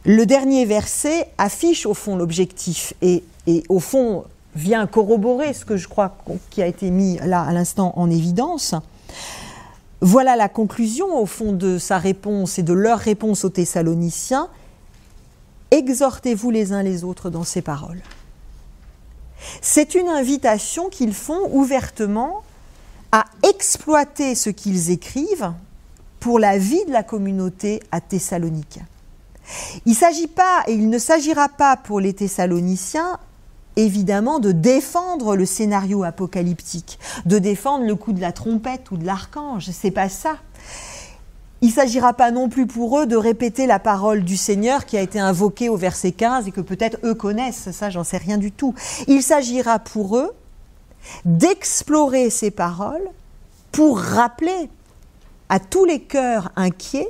le 0.04 0.26
dernier 0.26 0.66
verset 0.66 1.30
affiche 1.38 1.86
au 1.86 1.94
fond 1.94 2.18
l'objectif 2.18 2.94
et, 3.02 3.24
et, 3.48 3.64
au 3.70 3.80
fond 3.80 4.26
vient 4.56 4.88
corroborer 4.88 5.54
ce 5.54 5.64
que 5.64 5.78
je 5.78 5.88
crois 5.88 6.18
qui 6.50 6.62
a 6.62 6.68
été 6.68 6.92
mis 6.92 7.18
là 7.26 7.42
à 7.42 7.54
l'instant 7.54 7.94
en 7.96 8.10
évidence. 8.10 8.76
Voilà 10.06 10.36
la 10.36 10.50
conclusion 10.50 11.20
au 11.20 11.26
fond 11.26 11.52
de 11.52 11.80
sa 11.80 11.98
réponse 11.98 12.60
et 12.60 12.62
de 12.62 12.74
leur 12.74 13.00
réponse 13.00 13.44
aux 13.44 13.50
Thessaloniciens. 13.50 14.50
Exhortez-vous 15.72 16.52
les 16.52 16.74
uns 16.74 16.84
les 16.84 17.04
autres 17.04 17.32
dans 17.32 17.44
ces 17.44 17.64
paroles. 17.64 18.04
C'est 19.62 19.96
une 19.96 20.08
invitation 20.08 20.90
qu'ils 20.90 21.16
font 21.16 21.50
ouvertement 21.52 22.44
à 23.12 23.26
exploiter 23.50 24.36
ce 24.36 24.52
qu'ils 24.52 24.92
écrivent 24.92 25.54
pour 26.20 26.38
la 26.38 26.60
vie 26.60 26.86
de 26.86 26.92
la 26.92 27.02
communauté 27.02 27.82
à 27.90 28.00
Thessalonique. 28.00 28.82
Il 29.88 29.96
s'agit 29.96 30.28
pas, 30.28 30.66
et 30.68 30.74
il 30.74 30.92
ne 30.92 31.00
s'agira 31.00 31.50
pas 31.50 31.78
pour 31.78 32.00
les 32.00 32.14
Thessaloniciens 32.14 33.18
évidemment 33.76 34.40
de 34.40 34.52
défendre 34.52 35.36
le 35.36 35.46
scénario 35.46 36.04
apocalyptique, 36.04 37.00
de 37.26 37.40
défendre 37.40 37.86
le 37.86 37.96
coup 37.96 38.14
de 38.14 38.22
la 38.22 38.32
trompette 38.32 38.92
ou 38.92 38.98
de 38.98 39.06
l'archange. 39.06 39.70
C'est 39.72 39.92
pas 39.92 40.10
ça. 40.10 40.38
Il 41.62 41.70
ne 41.70 41.74
s'agira 41.74 42.14
pas 42.14 42.32
non 42.32 42.50
plus 42.50 42.68
pour 42.68 43.00
eux 43.00 43.08
de 43.08 43.16
répéter 43.16 43.66
la 43.66 43.80
parole 43.80 44.24
du 44.24 44.38
Seigneur 44.38 44.86
qui 44.86 44.98
a 44.98 45.02
été 45.02 45.20
invoquée 45.20 45.70
au 45.70 45.78
verset 45.78 46.12
15 46.12 46.48
et 46.48 46.52
que 46.52 46.62
peut-être 46.62 46.98
eux 47.04 47.16
connaissent, 47.16 47.72
ça 47.72 47.90
j'en 47.90 48.04
sais 48.04 48.18
rien 48.18 48.38
du 48.38 48.52
tout. 48.52 48.76
Il 49.08 49.24
s'agira 49.24 49.80
pour 49.80 50.18
eux 50.18 50.32
d'explorer 51.24 52.30
ces 52.30 52.52
paroles 52.52 53.08
pour 53.72 54.00
rappeler 54.00 54.70
à 55.50 55.60
tous 55.60 55.86
les 55.86 56.02
cœurs 56.02 56.52
inquiets, 56.56 57.10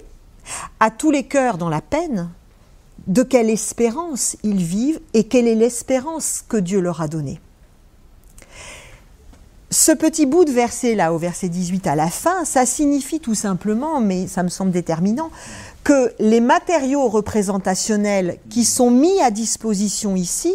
à 0.80 0.92
tous 0.92 1.12
les 1.12 1.24
cœurs 1.24 1.58
dans 1.58 1.70
la 1.70 1.82
peine, 1.82 2.30
de 3.08 3.24
quelle 3.24 3.50
espérance 3.50 4.36
ils 4.44 4.64
vivent 4.64 5.00
et 5.14 5.26
quelle 5.26 5.48
est 5.48 5.56
l'espérance 5.56 6.44
que 6.48 6.58
Dieu 6.58 6.80
leur 6.80 7.02
a 7.02 7.08
donnée. 7.08 7.40
Ce 9.72 9.92
petit 9.92 10.26
bout 10.26 10.46
de 10.46 10.52
verset 10.52 10.96
là, 10.96 11.14
au 11.14 11.18
verset 11.18 11.50
18 11.50 11.88
à 11.88 11.96
la 11.96 12.10
fin, 12.10 12.46
ça 12.46 12.66
signifie 12.66 13.20
tout 13.20 13.36
simplement, 13.36 14.00
mais 14.00 14.28
ça 14.28 14.44
me 14.44 14.50
semble 14.50 14.72
déterminant, 14.72 15.32
que 15.84 16.14
les 16.20 16.40
matériaux 16.40 17.08
représentationnels 17.10 18.38
qui 18.50 18.64
sont 18.64 18.90
mis 18.90 19.22
à 19.22 19.32
disposition 19.32 20.16
ici 20.16 20.54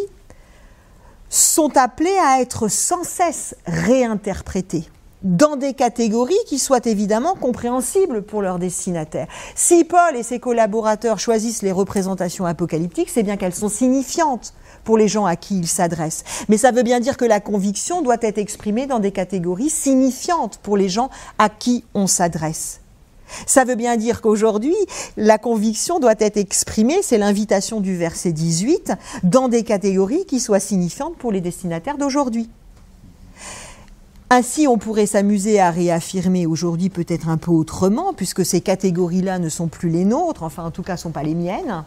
sont 1.29 1.77
appelés 1.77 2.17
à 2.25 2.41
être 2.41 2.67
sans 2.67 3.03
cesse 3.03 3.55
réinterprétés 3.65 4.89
dans 5.23 5.55
des 5.55 5.73
catégories 5.73 6.33
qui 6.47 6.59
soient 6.59 6.85
évidemment 6.85 7.35
compréhensibles 7.35 8.23
pour 8.23 8.41
leurs 8.41 8.59
destinataires. 8.59 9.27
Si 9.55 9.83
Paul 9.83 10.15
et 10.15 10.23
ses 10.23 10.39
collaborateurs 10.39 11.19
choisissent 11.19 11.61
les 11.61 11.71
représentations 11.71 12.45
apocalyptiques, 12.45 13.09
c'est 13.09 13.23
bien 13.23 13.37
qu'elles 13.37 13.55
sont 13.55 13.69
signifiantes 13.69 14.53
pour 14.83 14.97
les 14.97 15.07
gens 15.07 15.25
à 15.25 15.35
qui 15.35 15.59
ils 15.59 15.67
s'adressent. 15.67 16.23
Mais 16.49 16.57
ça 16.57 16.71
veut 16.71 16.83
bien 16.83 16.99
dire 16.99 17.17
que 17.17 17.25
la 17.25 17.39
conviction 17.39 18.01
doit 18.01 18.17
être 18.21 18.39
exprimée 18.39 18.87
dans 18.87 18.99
des 18.99 19.11
catégories 19.11 19.69
signifiantes 19.69 20.59
pour 20.63 20.77
les 20.77 20.89
gens 20.89 21.09
à 21.37 21.49
qui 21.49 21.83
on 21.93 22.07
s'adresse. 22.07 22.81
Ça 23.45 23.63
veut 23.63 23.75
bien 23.75 23.95
dire 23.95 24.21
qu'aujourd'hui, 24.21 24.75
la 25.15 25.37
conviction 25.37 25.99
doit 25.99 26.15
être 26.19 26.37
exprimée, 26.37 27.01
c'est 27.01 27.17
l'invitation 27.17 27.79
du 27.79 27.95
verset 27.95 28.33
18, 28.33 28.93
dans 29.23 29.47
des 29.47 29.63
catégories 29.63 30.25
qui 30.25 30.39
soient 30.39 30.59
signifiantes 30.59 31.15
pour 31.17 31.31
les 31.31 31.41
destinataires 31.41 31.97
d'aujourd'hui. 31.97 32.49
Ainsi, 34.33 34.65
on 34.65 34.77
pourrait 34.77 35.07
s'amuser 35.07 35.59
à 35.59 35.71
réaffirmer 35.71 36.45
aujourd'hui 36.45 36.89
peut-être 36.89 37.27
un 37.27 37.35
peu 37.35 37.51
autrement, 37.51 38.13
puisque 38.13 38.45
ces 38.45 38.61
catégories-là 38.61 39.39
ne 39.39 39.49
sont 39.49 39.67
plus 39.67 39.89
les 39.89 40.05
nôtres, 40.05 40.43
enfin 40.43 40.63
en 40.63 40.71
tout 40.71 40.83
cas 40.83 40.93
ne 40.93 40.99
sont 40.99 41.11
pas 41.11 41.21
les 41.21 41.35
miennes, 41.35 41.83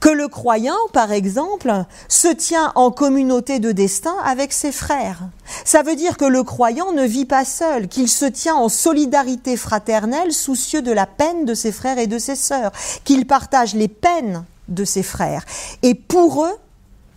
que 0.00 0.08
le 0.08 0.26
croyant, 0.26 0.74
par 0.92 1.12
exemple, 1.12 1.72
se 2.08 2.26
tient 2.26 2.72
en 2.74 2.90
communauté 2.90 3.60
de 3.60 3.70
destin 3.70 4.16
avec 4.24 4.52
ses 4.52 4.72
frères. 4.72 5.28
Ça 5.64 5.84
veut 5.84 5.94
dire 5.94 6.16
que 6.16 6.24
le 6.24 6.42
croyant 6.42 6.90
ne 6.90 7.04
vit 7.04 7.26
pas 7.26 7.44
seul, 7.44 7.86
qu'il 7.86 8.08
se 8.08 8.24
tient 8.24 8.56
en 8.56 8.68
solidarité 8.68 9.56
fraternelle, 9.56 10.32
soucieux 10.32 10.82
de 10.82 10.90
la 10.90 11.06
peine 11.06 11.44
de 11.44 11.54
ses 11.54 11.70
frères 11.70 11.98
et 11.98 12.08
de 12.08 12.18
ses 12.18 12.34
sœurs, 12.34 12.72
qu'il 13.04 13.24
partage 13.24 13.72
les 13.72 13.86
peines 13.86 14.44
de 14.66 14.84
ses 14.84 15.04
frères. 15.04 15.44
Et 15.84 15.94
pour 15.94 16.44
eux, 16.44 16.56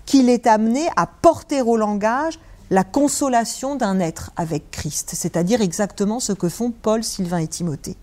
qu'il 0.05 0.29
est 0.29 0.45
amené 0.45 0.87
à 0.97 1.07
porter 1.07 1.63
au 1.63 1.77
langage 1.77 2.37
la 2.71 2.85
consolation 2.85 3.75
d'un 3.75 3.99
être 3.99 4.31
avec 4.37 4.71
Christ, 4.71 5.11
c'est-à-dire 5.13 5.61
exactement 5.61 6.19
ce 6.21 6.31
que 6.31 6.49
font 6.49 6.71
Paul, 6.71 7.03
Sylvain 7.03 7.39
et 7.39 7.47
Timothée. 7.47 7.97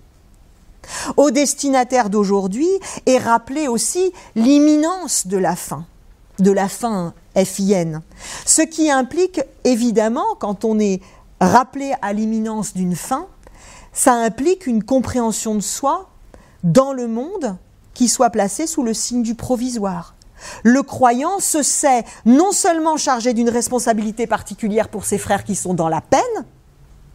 Au 1.17 1.31
destinataire 1.31 2.11
d'aujourd'hui 2.11 2.69
est 3.07 3.19
rappelée 3.19 3.67
aussi 3.67 4.13
l'imminence 4.37 5.27
de 5.27 5.39
la 5.39 5.57
fin, 5.57 5.87
de 6.39 6.53
la 6.53 6.69
fin 6.69 7.15
FIN. 7.35 8.03
Ce 8.45 8.63
qui 8.63 8.91
implique 8.91 9.41
évidemment, 9.65 10.37
quand 10.39 10.65
on 10.65 10.79
est 10.79 11.01
rappelé 11.41 11.95
à 12.03 12.13
l'imminence 12.13 12.75
d'une 12.75 12.97
fin, 12.97 13.27
ça 13.95 14.13
implique 14.13 14.67
une 14.67 14.85
compréhension 14.85 15.55
de 15.55 15.61
soi 15.61 16.11
dans 16.63 16.93
le 16.93 17.09
monde 17.09 17.57
qui 17.95 18.07
soit 18.07 18.31
placée 18.31 18.67
sous 18.67 18.83
le 18.83 18.93
signe 18.93 19.23
du 19.23 19.35
provisoire. 19.35 20.15
Le 20.63 20.83
croyant 20.83 21.41
se 21.41 21.63
sait 21.63 22.05
non 22.25 22.53
seulement 22.53 22.97
chargé 22.97 23.35
d'une 23.35 23.49
responsabilité 23.49 24.27
particulière 24.27 24.89
pour 24.89 25.05
ses 25.05 25.19
frères 25.19 25.45
qui 25.45 25.55
sont 25.55 25.75
dans 25.75 25.89
la 25.89 26.01
peine, 26.01 26.21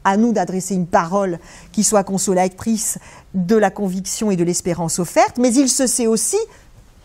à 0.04 0.18
nous 0.18 0.34
d'adresser 0.34 0.76
une 0.76 0.88
parole 0.88 1.40
qui 1.72 1.84
soit 1.84 2.04
consolatrice 2.04 2.98
de 3.34 3.56
la 3.56 3.72
conviction 3.72 4.32
et 4.32 4.36
de 4.36 4.44
l'espérance 4.44 5.00
offerte, 5.00 5.38
mais 5.38 5.54
il 5.54 5.70
se 5.70 5.88
sait 5.88 6.08
aussi 6.08 6.40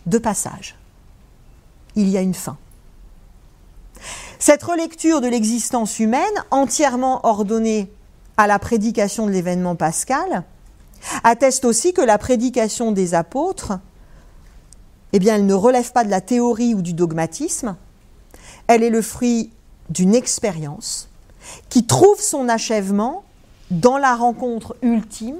de 0.05 0.17
passage. 0.17 0.75
Il 1.95 2.09
y 2.09 2.17
a 2.17 2.21
une 2.21 2.33
fin. 2.33 2.57
Cette 4.37 4.63
relecture 4.63 5.21
de 5.21 5.27
l'existence 5.27 5.99
humaine, 5.99 6.23
entièrement 6.51 7.25
ordonnée 7.25 7.91
à 8.37 8.47
la 8.47 8.59
prédication 8.59 9.25
de 9.25 9.31
l'événement 9.31 9.75
pascal, 9.75 10.43
atteste 11.23 11.65
aussi 11.65 11.93
que 11.93 12.01
la 12.01 12.17
prédication 12.17 12.91
des 12.91 13.13
apôtres, 13.13 13.79
eh 15.13 15.27
elle 15.27 15.45
ne 15.45 15.53
relève 15.53 15.91
pas 15.91 16.03
de 16.03 16.09
la 16.09 16.21
théorie 16.21 16.75
ou 16.75 16.81
du 16.81 16.93
dogmatisme, 16.93 17.75
elle 18.67 18.83
est 18.83 18.89
le 18.89 19.01
fruit 19.01 19.51
d'une 19.89 20.13
expérience 20.13 21.09
qui 21.69 21.85
trouve 21.85 22.19
son 22.19 22.47
achèvement 22.49 23.23
dans 23.71 23.97
la 23.97 24.15
rencontre 24.15 24.75
ultime 24.81 25.39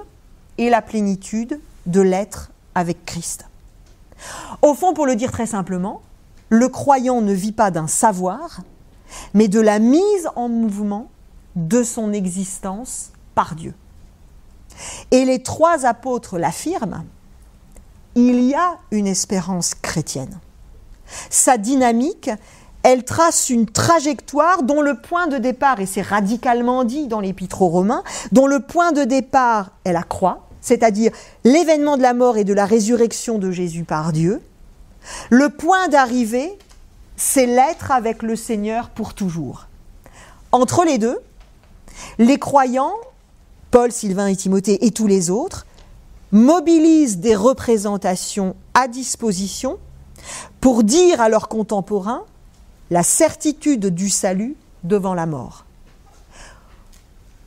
et 0.58 0.70
la 0.70 0.82
plénitude 0.82 1.60
de 1.86 2.02
l'être 2.02 2.52
avec 2.76 3.06
Christ. 3.06 3.46
Au 4.62 4.74
fond, 4.74 4.94
pour 4.94 5.06
le 5.06 5.16
dire 5.16 5.32
très 5.32 5.46
simplement, 5.46 6.02
le 6.50 6.68
croyant 6.68 7.22
ne 7.22 7.34
vit 7.34 7.52
pas 7.52 7.72
d'un 7.72 7.88
savoir, 7.88 8.62
mais 9.34 9.48
de 9.48 9.60
la 9.60 9.80
mise 9.80 10.30
en 10.36 10.50
mouvement 10.50 11.10
de 11.56 11.84
son 11.84 12.14
existence 12.14 13.12
par 13.36 13.56
Dieu. 13.56 13.74
Et 15.12 15.26
les 15.26 15.42
trois 15.42 15.86
apôtres 15.86 16.38
l'affirment, 16.38 17.04
il 18.16 18.42
y 18.42 18.54
a 18.54 18.78
une 18.92 19.08
espérance 19.08 19.76
chrétienne. 19.76 20.40
Sa 21.30 21.58
dynamique, 21.58 22.30
elle 22.84 23.04
trace 23.04 23.50
une 23.50 23.66
trajectoire 23.66 24.64
dont 24.64 24.82
le 24.82 24.96
point 24.96 25.28
de 25.28 25.38
départ, 25.38 25.80
et 25.80 25.86
c'est 25.86 26.02
radicalement 26.02 26.84
dit 26.84 27.08
dans 27.08 27.20
l'épître 27.20 27.62
aux 27.62 27.68
Romains, 27.68 28.04
dont 28.32 28.48
le 28.48 28.62
point 28.62 28.92
de 28.92 29.04
départ 29.04 29.72
est 29.84 29.94
la 29.94 30.04
croix, 30.04 30.48
c'est-à-dire 30.62 31.12
l'événement 31.44 31.98
de 31.98 32.02
la 32.02 32.14
mort 32.14 32.38
et 32.38 32.44
de 32.44 32.54
la 32.54 32.66
résurrection 32.66 33.38
de 33.38 33.52
Jésus 33.52 33.84
par 33.84 34.14
Dieu. 34.14 34.42
Le 35.30 35.50
point 35.50 35.88
d'arrivée, 35.88 36.58
c'est 37.16 37.46
l'être 37.46 37.92
avec 37.92 38.24
le 38.24 38.36
Seigneur 38.36 38.90
pour 38.90 39.14
toujours. 39.14 39.68
Entre 40.52 40.86
les 40.86 40.98
deux, 40.98 41.20
les 42.18 42.40
croyants, 42.40 42.94
Paul, 43.72 43.92
Sylvain 43.92 44.28
et 44.28 44.36
Timothée 44.36 44.86
et 44.86 44.92
tous 44.92 45.08
les 45.08 45.30
autres, 45.30 45.66
mobilisent 46.32 47.18
des 47.18 47.36
représentations 47.36 48.56
à 48.74 48.88
disposition 48.88 49.78
pour 50.62 50.84
dire 50.84 51.22
à 51.22 51.30
leurs 51.30 51.48
contemporains 51.48 52.24
la 52.92 53.04
certitude 53.04 53.88
du 53.88 54.10
salut 54.10 54.56
devant 54.84 55.14
la 55.14 55.26
mort. 55.26 55.66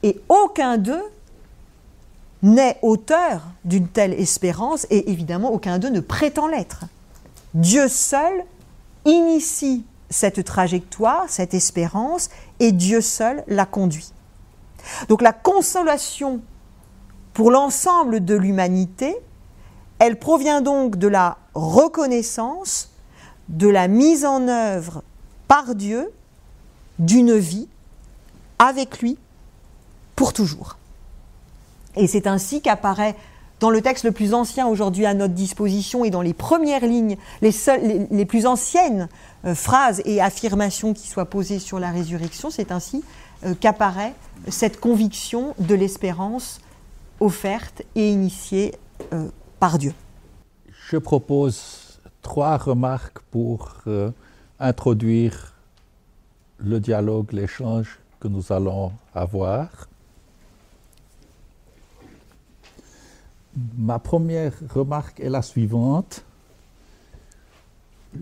Et 0.02 0.20
aucun 0.28 0.78
d'eux 0.78 1.02
n'est 2.42 2.78
auteur 2.82 3.42
d'une 3.64 3.86
telle 3.86 4.12
espérance 4.14 4.86
et 4.90 5.10
évidemment 5.10 5.52
aucun 5.52 5.78
d'eux 5.78 5.90
ne 5.90 6.00
prétend 6.00 6.48
l'être. 6.48 6.84
Dieu 7.54 7.88
seul 7.88 8.44
initie 9.04 9.84
cette 10.10 10.44
trajectoire, 10.44 11.24
cette 11.28 11.54
espérance, 11.54 12.30
et 12.60 12.72
Dieu 12.72 13.00
seul 13.00 13.42
la 13.48 13.64
conduit. 13.64 14.12
Donc 15.08 15.22
la 15.22 15.32
consolation 15.32 16.40
pour 17.32 17.50
l'ensemble 17.50 18.24
de 18.24 18.34
l'humanité, 18.34 19.16
elle 19.98 20.18
provient 20.18 20.60
donc 20.60 20.96
de 20.96 21.08
la 21.08 21.38
reconnaissance, 21.54 22.90
de 23.48 23.68
la 23.68 23.88
mise 23.88 24.24
en 24.24 24.48
œuvre 24.48 25.02
par 25.48 25.74
Dieu 25.74 26.10
d'une 26.98 27.36
vie 27.36 27.68
avec 28.58 29.00
lui 29.00 29.18
pour 30.16 30.32
toujours. 30.32 30.76
Et 31.96 32.06
c'est 32.06 32.26
ainsi 32.26 32.60
qu'apparaît 32.60 33.16
dans 33.60 33.70
le 33.70 33.80
texte 33.80 34.04
le 34.04 34.10
plus 34.10 34.34
ancien 34.34 34.66
aujourd'hui 34.66 35.06
à 35.06 35.14
notre 35.14 35.34
disposition 35.34 36.04
et 36.04 36.10
dans 36.10 36.20
les 36.20 36.34
premières 36.34 36.84
lignes, 36.84 37.16
les, 37.42 38.24
plus 38.24 38.46
anciennes 38.46 39.08
euh, 39.44 39.54
phrases 39.54 40.02
et 40.04 40.20
affirmations 40.20 40.94
qui 40.94 41.06
soient 41.06 41.26
posées 41.26 41.60
sur 41.60 41.78
la 41.78 41.92
résurrection, 41.92 42.50
c'est 42.50 42.72
ainsi 42.72 43.04
euh, 43.46 43.54
qu'apparaît 43.54 44.14
cette 44.48 44.80
conviction 44.80 45.54
de 45.60 45.76
l'espérance 45.76 46.60
offerte 47.22 47.82
et 47.94 48.10
initiée 48.10 48.74
euh, 49.12 49.28
par 49.60 49.78
Dieu. 49.78 49.94
Je 50.90 50.96
propose 50.96 52.00
trois 52.20 52.56
remarques 52.56 53.20
pour 53.30 53.76
introduire 54.58 55.54
le 56.58 56.80
dialogue, 56.80 57.32
l'échange 57.32 57.98
que 58.20 58.28
nous 58.28 58.52
allons 58.52 58.92
avoir. 59.14 59.88
Ma 63.76 63.98
première 63.98 64.52
remarque 64.74 65.20
est 65.20 65.28
la 65.28 65.42
suivante. 65.42 66.24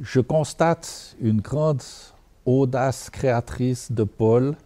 Je 0.03 0.21
constate 0.21 1.17
une 1.21 1.41
grande 1.41 1.83
audace 2.45 3.11
créatrice 3.11 3.93
de 3.93 4.05
Paul 4.05 4.57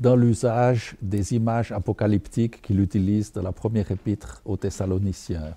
dans 0.00 0.16
l'usage 0.16 0.96
des 1.02 1.34
images 1.34 1.72
apocalyptiques 1.72 2.62
qu'il 2.62 2.80
utilise 2.80 3.32
dans 3.32 3.42
la 3.42 3.52
première 3.52 3.90
épître 3.90 4.40
aux 4.46 4.56
Thessaloniciens. 4.56 5.54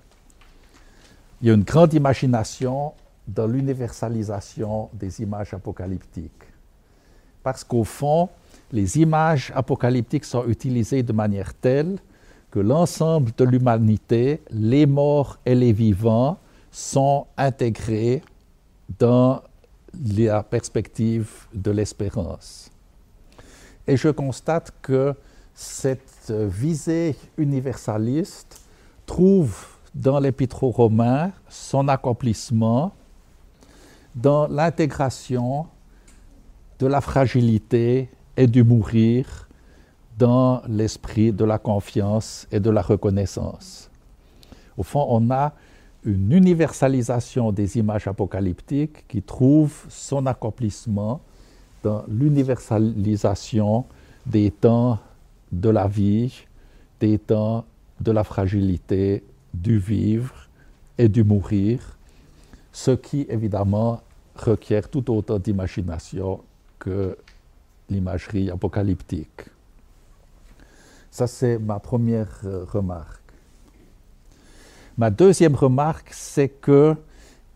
Il 1.40 1.48
y 1.48 1.50
a 1.50 1.54
une 1.54 1.64
grande 1.64 1.94
imagination 1.94 2.92
dans 3.26 3.46
l'universalisation 3.46 4.90
des 4.92 5.22
images 5.22 5.54
apocalyptiques. 5.54 6.44
Parce 7.42 7.64
qu'au 7.64 7.84
fond, 7.84 8.28
les 8.70 8.98
images 8.98 9.50
apocalyptiques 9.54 10.26
sont 10.26 10.46
utilisées 10.46 11.02
de 11.02 11.12
manière 11.12 11.54
telle 11.54 11.98
que 12.50 12.58
l'ensemble 12.60 13.32
de 13.36 13.44
l'humanité, 13.44 14.42
les 14.50 14.86
morts 14.86 15.38
et 15.46 15.54
les 15.54 15.72
vivants, 15.72 16.38
sont 16.70 17.26
intégrés 17.36 18.22
dans 18.98 19.42
la 20.16 20.42
perspective 20.42 21.30
de 21.54 21.70
l'espérance. 21.70 22.70
Et 23.86 23.96
je 23.96 24.08
constate 24.08 24.72
que 24.82 25.14
cette 25.54 26.30
visée 26.30 27.16
universaliste 27.36 28.60
trouve 29.06 29.66
dans 29.94 30.18
l'Épître 30.18 30.64
aux 30.64 30.70
Romains 30.70 31.32
son 31.48 31.88
accomplissement 31.88 32.92
dans 34.14 34.46
l'intégration 34.48 35.66
de 36.78 36.86
la 36.86 37.00
fragilité 37.00 38.08
et 38.36 38.46
du 38.46 38.64
mourir 38.64 39.48
dans 40.18 40.62
l'esprit 40.68 41.32
de 41.32 41.44
la 41.44 41.58
confiance 41.58 42.46
et 42.50 42.60
de 42.60 42.70
la 42.70 42.82
reconnaissance. 42.82 43.90
Au 44.76 44.82
fond, 44.82 45.06
on 45.08 45.30
a 45.30 45.52
une 46.04 46.32
universalisation 46.32 47.52
des 47.52 47.78
images 47.78 48.06
apocalyptiques 48.06 49.06
qui 49.08 49.22
trouve 49.22 49.86
son 49.88 50.26
accomplissement 50.26 51.20
dans 51.84 52.04
l'universalisation 52.08 53.84
des 54.26 54.50
temps 54.50 54.98
de 55.52 55.68
la 55.68 55.86
vie, 55.86 56.46
des 56.98 57.18
temps 57.18 57.64
de 58.00 58.10
la 58.10 58.24
fragilité, 58.24 59.22
du 59.52 59.78
vivre 59.78 60.34
et 60.98 61.08
du 61.08 61.22
mourir, 61.22 61.96
ce 62.72 62.90
qui 62.90 63.26
évidemment 63.28 64.00
requiert 64.34 64.88
tout 64.88 65.08
autant 65.14 65.38
d'imagination 65.38 66.40
que 66.78 67.16
l'imagerie 67.88 68.50
apocalyptique. 68.50 69.42
Ça, 71.10 71.26
c'est 71.26 71.58
ma 71.58 71.78
première 71.78 72.40
euh, 72.44 72.64
remarque. 72.64 73.22
Ma 74.96 75.10
deuxième 75.10 75.54
remarque, 75.54 76.10
c'est 76.12 76.48
que 76.48 76.96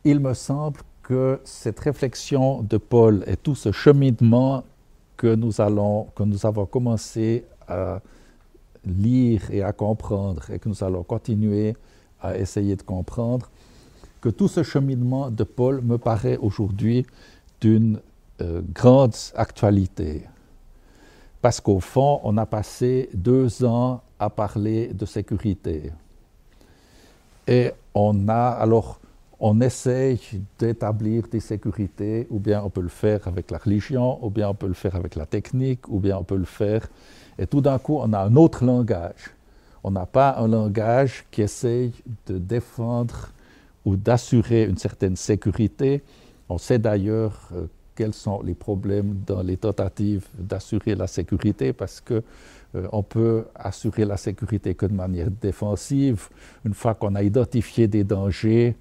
il 0.04 0.20
me 0.20 0.34
semble 0.34 0.80
que 1.08 1.40
cette 1.42 1.80
réflexion 1.80 2.60
de 2.60 2.76
Paul 2.76 3.24
et 3.26 3.38
tout 3.38 3.54
ce 3.54 3.72
cheminement 3.72 4.62
que 5.16 5.34
nous, 5.34 5.58
allons, 5.62 6.08
que 6.14 6.22
nous 6.22 6.44
avons 6.44 6.66
commencé 6.66 7.46
à 7.66 8.02
lire 8.84 9.50
et 9.50 9.62
à 9.62 9.72
comprendre 9.72 10.50
et 10.50 10.58
que 10.58 10.68
nous 10.68 10.84
allons 10.84 11.02
continuer 11.04 11.74
à 12.20 12.36
essayer 12.36 12.76
de 12.76 12.82
comprendre, 12.82 13.48
que 14.20 14.28
tout 14.28 14.48
ce 14.48 14.62
cheminement 14.62 15.30
de 15.30 15.44
Paul 15.44 15.80
me 15.80 15.96
paraît 15.96 16.36
aujourd'hui 16.36 17.06
d'une 17.58 18.00
euh, 18.42 18.60
grande 18.74 19.14
actualité. 19.34 20.26
Parce 21.40 21.58
qu'au 21.58 21.80
fond, 21.80 22.20
on 22.22 22.36
a 22.36 22.44
passé 22.44 23.08
deux 23.14 23.64
ans 23.64 24.02
à 24.18 24.28
parler 24.28 24.88
de 24.88 25.06
sécurité. 25.06 25.90
Et 27.46 27.70
on 27.94 28.28
a 28.28 28.50
alors, 28.50 29.00
on 29.40 29.60
essaye 29.60 30.18
d'établir 30.58 31.24
des 31.30 31.40
sécurités, 31.40 32.26
ou 32.30 32.38
bien 32.40 32.62
on 32.62 32.70
peut 32.70 32.80
le 32.80 32.88
faire 32.88 33.26
avec 33.28 33.50
la 33.50 33.58
religion, 33.58 34.24
ou 34.24 34.30
bien 34.30 34.48
on 34.48 34.54
peut 34.54 34.66
le 34.66 34.74
faire 34.74 34.96
avec 34.96 35.14
la 35.14 35.26
technique, 35.26 35.88
ou 35.88 36.00
bien 36.00 36.16
on 36.18 36.24
peut 36.24 36.36
le 36.36 36.44
faire. 36.44 36.88
Et 37.38 37.46
tout 37.46 37.60
d'un 37.60 37.78
coup, 37.78 37.98
on 38.00 38.12
a 38.12 38.18
un 38.18 38.34
autre 38.34 38.64
langage. 38.64 39.30
On 39.84 39.92
n'a 39.92 40.06
pas 40.06 40.36
un 40.38 40.48
langage 40.48 41.24
qui 41.30 41.42
essaye 41.42 41.92
de 42.26 42.38
défendre 42.38 43.28
ou 43.84 43.96
d'assurer 43.96 44.64
une 44.64 44.76
certaine 44.76 45.14
sécurité. 45.14 46.02
On 46.48 46.58
sait 46.58 46.80
d'ailleurs 46.80 47.48
euh, 47.54 47.66
quels 47.94 48.14
sont 48.14 48.42
les 48.42 48.54
problèmes 48.54 49.22
dans 49.24 49.42
les 49.42 49.56
tentatives 49.56 50.26
d'assurer 50.36 50.96
la 50.96 51.06
sécurité 51.06 51.72
parce 51.72 52.00
que 52.00 52.22
euh, 52.74 52.86
on 52.92 53.02
peut 53.02 53.44
assurer 53.54 54.04
la 54.04 54.16
sécurité 54.16 54.74
que 54.74 54.86
de 54.86 54.94
manière 54.94 55.30
défensive. 55.30 56.28
Une 56.64 56.74
fois 56.74 56.94
qu'on 56.94 57.14
a 57.14 57.22
identifié 57.22 57.86
des 57.86 58.02
dangers, 58.02 58.76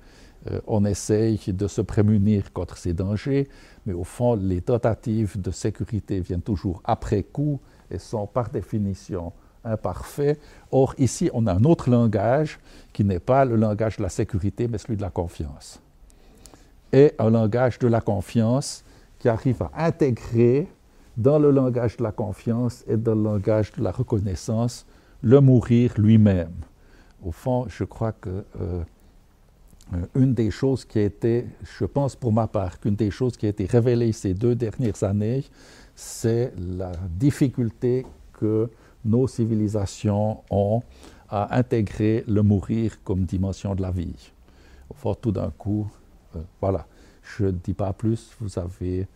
euh, 0.52 0.62
on 0.68 0.86
essaye 0.86 1.40
de 1.48 1.68
se 1.68 1.82
prémunir 1.82 2.54
contre 2.54 2.78
ces 2.78 2.94
dangers, 2.94 3.48
mais 3.86 3.94
au 3.94 4.04
fond, 4.04 4.36
les 4.36 4.62
tentatives 4.62 5.40
de 5.40 5.52
sécurité 5.52 6.20
viennent 6.20 6.42
toujours 6.42 6.82
après 6.84 7.24
coup 7.24 7.60
et 7.90 7.98
sont 7.98 8.28
par 8.28 8.50
définition 8.50 9.34
imparfaits. 9.64 10.40
Or, 10.72 10.94
ici, 10.98 11.30
on 11.34 11.48
a 11.48 11.54
un 11.54 11.64
autre 11.64 11.90
langage 11.90 12.60
qui 12.94 13.04
n'est 13.04 13.20
pas 13.20 13.46
le 13.46 13.56
langage 13.56 13.98
de 13.98 14.04
la 14.04 14.10
sécurité, 14.10 14.68
mais 14.68 14.78
celui 14.78 14.98
de 14.98 15.02
la 15.02 15.10
confiance. 15.10 15.82
Et 16.94 17.14
un 17.20 17.30
langage 17.30 17.80
de 17.80 17.88
la 17.88 18.02
confiance 18.02 18.84
qui 19.20 19.30
arrive 19.30 19.62
à 19.62 19.86
intégrer 19.86 20.68
dans 21.18 21.40
le 21.40 21.52
langage 21.52 21.98
de 21.98 22.04
la 22.04 22.12
confiance 22.12 22.84
et 22.88 22.96
dans 22.96 23.16
le 23.16 23.24
langage 23.24 23.72
de 23.74 23.84
la 23.84 23.92
reconnaissance 23.92 24.86
le 25.22 25.42
mourir 25.42 25.94
lui-même. 25.98 26.54
Au 27.26 27.32
fond, 27.32 27.66
je 27.68 27.84
crois 27.84 28.12
que 28.12 28.46
euh, 28.62 28.84
une 30.16 30.34
des 30.34 30.52
choses 30.52 30.86
qui 30.86 31.00
a 31.00 31.04
été, 31.04 31.46
je 31.64 31.86
pense 31.86 32.16
pour 32.16 32.34
ma 32.34 32.48
part, 32.48 32.80
qu'une 32.80 32.96
des 32.96 33.12
choses 33.12 33.38
qui 33.38 33.46
a 33.46 33.50
été 33.50 33.66
révélée 33.66 34.12
ces 34.12 34.34
deux 34.34 34.56
dernières 34.56 35.02
années, 35.04 35.44
c'est 35.96 36.54
la 36.58 36.92
difficulté 37.10 38.06
que 38.34 38.70
nos 39.06 39.28
civilisations 39.28 40.40
ont 40.50 40.82
à 41.30 41.58
intégrer 41.58 42.24
le 42.28 42.42
mourir 42.42 43.04
comme 43.04 43.24
dimension 43.24 43.76
de 43.76 43.82
la 43.82 43.92
vie. 43.92 44.32
Fond, 44.94 45.16
tout 45.16 45.32
d'un 45.32 45.52
coup, 45.52 45.88
euh, 46.36 46.40
voilà, 46.62 46.86
je 47.22 47.46
ne 47.46 47.52
dis 47.52 47.74
pas 47.74 47.94
plus, 47.94 48.32
vous 48.40 48.58
avez 48.60 49.08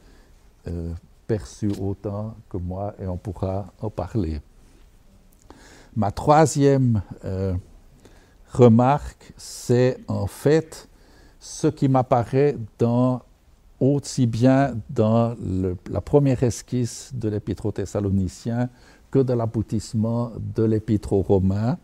perçu 1.31 1.71
autant 1.79 2.35
que 2.49 2.57
moi 2.57 2.93
et 3.01 3.07
on 3.07 3.15
pourra 3.15 3.71
en 3.81 3.89
parler. 3.89 4.41
Ma 5.95 6.11
troisième 6.11 7.01
euh, 7.23 7.53
remarque, 8.51 9.33
c'est 9.37 9.97
en 10.07 10.27
fait 10.27 10.87
ce 11.39 11.67
qui 11.67 11.87
m'apparaît 11.87 12.57
dans 12.77 13.21
aussi 13.79 14.27
bien 14.27 14.75
dans 14.89 15.35
la 15.89 16.01
première 16.01 16.43
esquisse 16.43 17.11
de 17.15 17.29
l'Épître 17.29 17.65
aux 17.65 17.71
Thessaloniciens 17.71 18.69
que 19.09 19.19
de 19.19 19.33
l'aboutissement 19.33 20.31
de 20.55 20.63
l'Épître 20.63 21.13
aux 21.13 21.23
Romains. 21.23 21.77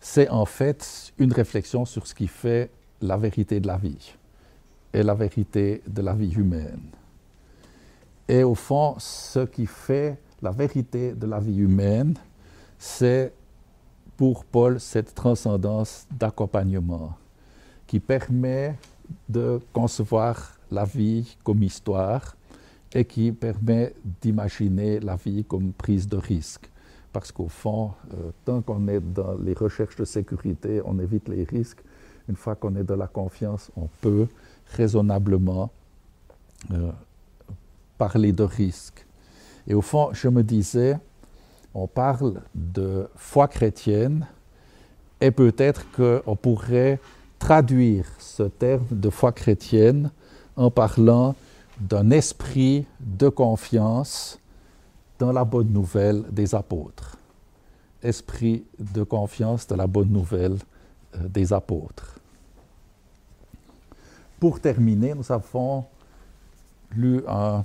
C'est 0.00 0.28
en 0.30 0.46
fait 0.46 1.12
une 1.18 1.32
réflexion 1.32 1.84
sur 1.84 2.06
ce 2.06 2.14
qui 2.14 2.26
fait 2.26 2.70
la 3.02 3.18
vérité 3.18 3.60
de 3.60 3.66
la 3.66 3.76
vie 3.76 4.14
et 4.94 5.02
la 5.02 5.14
vérité 5.14 5.82
de 5.86 6.02
la 6.02 6.14
vie 6.14 6.32
humaine. 6.32 6.80
Et 8.26 8.42
au 8.42 8.54
fond, 8.54 8.94
ce 8.98 9.44
qui 9.44 9.66
fait 9.66 10.18
la 10.40 10.50
vérité 10.50 11.12
de 11.12 11.26
la 11.26 11.38
vie 11.38 11.58
humaine, 11.58 12.14
c'est 12.78 13.32
pour 14.16 14.44
Paul 14.44 14.80
cette 14.80 15.14
transcendance 15.14 16.06
d'accompagnement 16.10 17.16
qui 17.86 18.00
permet 18.00 18.76
de 19.28 19.60
concevoir 19.72 20.56
la 20.70 20.84
vie 20.84 21.36
comme 21.44 21.62
histoire 21.62 22.36
et 22.94 23.04
qui 23.04 23.32
permet 23.32 23.94
d'imaginer 24.20 25.00
la 25.00 25.16
vie 25.16 25.44
comme 25.44 25.72
prise 25.72 26.08
de 26.08 26.16
risque. 26.16 26.70
Parce 27.12 27.30
qu'au 27.30 27.48
fond, 27.48 27.92
euh, 28.14 28.30
tant 28.44 28.62
qu'on 28.62 28.88
est 28.88 29.00
dans 29.00 29.34
les 29.34 29.52
recherches 29.52 29.96
de 29.96 30.04
sécurité, 30.04 30.80
on 30.84 30.98
évite 30.98 31.28
les 31.28 31.44
risques. 31.44 31.82
Une 32.28 32.36
fois 32.36 32.54
qu'on 32.54 32.74
est 32.76 32.84
dans 32.84 32.96
la 32.96 33.06
confiance, 33.06 33.70
on 33.76 33.88
peut 34.00 34.26
raisonnablement 34.76 35.70
euh, 36.70 36.92
parler 37.98 38.32
de 38.32 38.44
risque. 38.44 39.06
Et 39.66 39.74
au 39.74 39.82
fond, 39.82 40.10
je 40.12 40.28
me 40.28 40.42
disais, 40.42 40.98
on 41.74 41.86
parle 41.86 42.42
de 42.54 43.08
foi 43.16 43.48
chrétienne 43.48 44.26
et 45.20 45.30
peut-être 45.30 45.84
qu'on 45.92 46.36
pourrait 46.36 47.00
traduire 47.38 48.06
ce 48.18 48.44
terme 48.44 48.86
de 48.90 49.10
foi 49.10 49.32
chrétienne 49.32 50.10
en 50.56 50.70
parlant 50.70 51.34
d'un 51.80 52.10
esprit 52.10 52.86
de 53.00 53.28
confiance 53.28 54.38
dans 55.18 55.32
la 55.32 55.44
bonne 55.44 55.72
nouvelle 55.72 56.24
des 56.30 56.54
apôtres. 56.54 57.16
Esprit 58.02 58.64
de 58.78 59.02
confiance 59.02 59.66
dans 59.66 59.76
la 59.76 59.86
bonne 59.86 60.10
nouvelle 60.10 60.56
euh, 61.14 61.28
des 61.28 61.52
apôtres. 61.52 62.18
Pour 64.40 64.60
terminer, 64.60 65.14
nous 65.14 65.30
avons 65.30 65.84
lu 66.96 67.22
un 67.28 67.64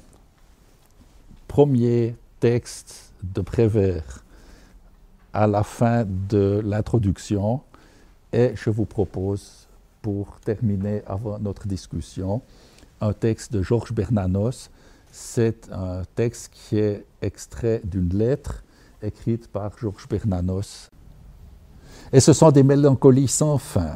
premier 1.48 2.16
texte 2.40 3.07
de 3.24 3.42
Prévert 3.42 4.24
à 5.34 5.48
la 5.48 5.64
fin 5.64 6.06
de 6.06 6.62
l'introduction 6.64 7.62
et 8.34 8.54
je 8.56 8.70
vous 8.70 8.86
propose, 8.86 9.68
pour 10.02 10.40
terminer 10.40 11.02
avant 11.06 11.40
notre 11.40 11.68
discussion, 11.68 12.42
un 13.02 13.14
texte 13.14 13.52
de 13.54 13.62
Georges 13.62 13.94
Bernanos. 13.94 14.70
C'est 15.12 15.70
un 15.72 16.04
texte 16.16 16.52
qui 16.54 16.78
est 16.78 17.06
extrait 17.22 17.82
d'une 17.84 18.10
lettre 18.10 18.64
écrite 19.02 19.48
par 19.48 19.78
Georges 19.78 20.08
Bernanos. 20.08 20.90
Et 22.14 22.20
ce 22.20 22.34
sont 22.34 22.52
des 22.52 22.64
mélancolies 22.64 23.28
sans 23.28 23.58
fin, 23.58 23.96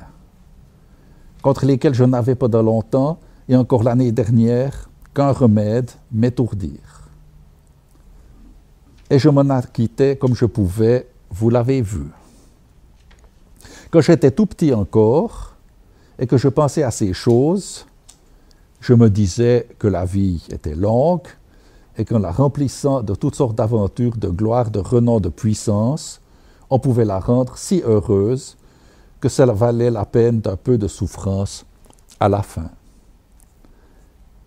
contre 1.42 1.66
lesquelles 1.66 1.94
je 1.94 2.04
n'avais 2.04 2.36
pas 2.36 2.48
de 2.48 2.58
longtemps, 2.58 3.20
et 3.48 3.56
encore 3.56 3.84
l'année 3.84 4.12
dernière, 4.12 4.90
qu'un 5.14 5.32
remède, 5.32 5.92
m'étourdir 6.12 7.01
et 9.12 9.20
je 9.20 9.28
m'en 9.28 9.50
acquittais 9.50 10.16
comme 10.16 10.34
je 10.34 10.46
pouvais, 10.46 11.06
vous 11.30 11.50
l'avez 11.50 11.82
vu. 11.82 12.06
Quand 13.92 14.00
j'étais 14.00 14.32
tout 14.32 14.46
petit 14.46 14.74
encore 14.74 15.54
et 16.18 16.26
que 16.26 16.38
je 16.38 16.48
pensais 16.48 16.82
à 16.82 16.92
ces 16.92 17.12
choses, 17.12 17.86
je 18.80 18.94
me 18.94 19.10
disais 19.10 19.68
que 19.78 19.90
la 19.90 20.06
vie 20.06 20.42
était 20.50 20.76
longue 20.76 21.28
et 21.98 22.06
qu'en 22.06 22.20
la 22.20 22.32
remplissant 22.32 23.04
de 23.04 23.14
toutes 23.14 23.36
sortes 23.36 23.58
d'aventures, 23.58 24.16
de 24.16 24.30
gloire, 24.30 24.72
de 24.72 24.80
renom, 24.80 25.20
de 25.20 25.28
puissance, 25.28 26.22
on 26.70 26.80
pouvait 26.80 27.04
la 27.04 27.20
rendre 27.20 27.58
si 27.58 27.82
heureuse 27.86 28.56
que 29.20 29.28
cela 29.28 29.52
valait 29.52 29.92
la 29.92 30.06
peine 30.06 30.40
d'un 30.40 30.56
peu 30.56 30.78
de 30.78 30.88
souffrance 30.88 31.66
à 32.18 32.30
la 32.30 32.42
fin. 32.42 32.70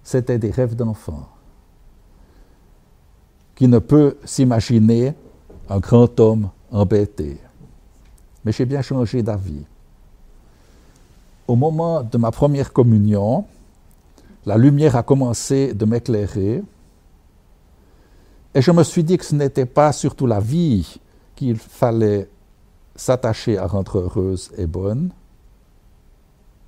C'était 0.03 0.39
des 0.39 0.51
rêves 0.51 0.75
d'enfant 0.75 1.29
qui 3.55 3.69
ne 3.69 3.79
peut 3.79 4.17
s'imaginer 4.25 5.15
un 5.69 5.79
grand 5.79 6.19
homme 6.21 6.51
embêté. 6.71 7.39
Mais 8.45 8.53
j'ai 8.53 8.65
bien 8.65 8.83
changé 8.83 9.23
d'avis. 9.23 9.65
Au 11.47 11.57
moment 11.57 12.03
de 12.03 12.19
ma 12.19 12.31
première 12.31 12.73
communion, 12.73 13.45
la 14.47 14.57
lumière 14.59 14.97
a 14.97 15.03
commencé 15.03 15.73
de 15.73 15.85
m'éclairer 15.85 16.63
et 18.55 18.63
je 18.63 18.71
me 18.71 18.85
suis 18.85 19.03
dit 19.03 19.19
que 19.19 19.25
ce 19.25 19.35
n'était 19.35 19.67
pas 19.67 19.93
surtout 19.93 20.27
la 20.27 20.39
vie 20.39 21.01
qu'il 21.35 21.57
fallait 21.57 22.29
s'attacher 22.95 23.59
à 23.59 23.67
rendre 23.67 23.99
heureuse 23.99 24.53
et 24.57 24.67
bonne, 24.67 25.11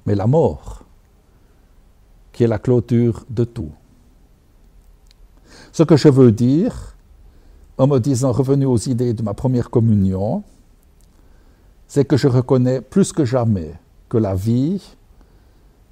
mais 0.05 0.16
la 0.16 0.26
mort, 0.26 0.82
qui 2.32 2.43
est 2.43 2.49
la 2.49 2.59
clôture 2.59 3.24
de 3.30 3.45
tout. 3.45 3.70
Ce 5.77 5.83
que 5.83 5.99
je 5.99 6.09
veux 6.09 6.33
dire, 6.33 6.97
en 7.77 7.87
me 7.87 7.99
disant 7.99 8.33
revenu 8.33 8.64
aux 8.64 8.79
idées 8.79 9.12
de 9.12 9.22
ma 9.22 9.35
première 9.35 9.68
communion, 9.68 10.43
c'est 11.87 12.07
que 12.07 12.16
je 12.16 12.29
reconnais 12.29 12.81
plus 12.81 13.12
que 13.12 13.27
jamais 13.27 13.74
que 14.09 14.16
la 14.16 14.35
vie, 14.35 14.83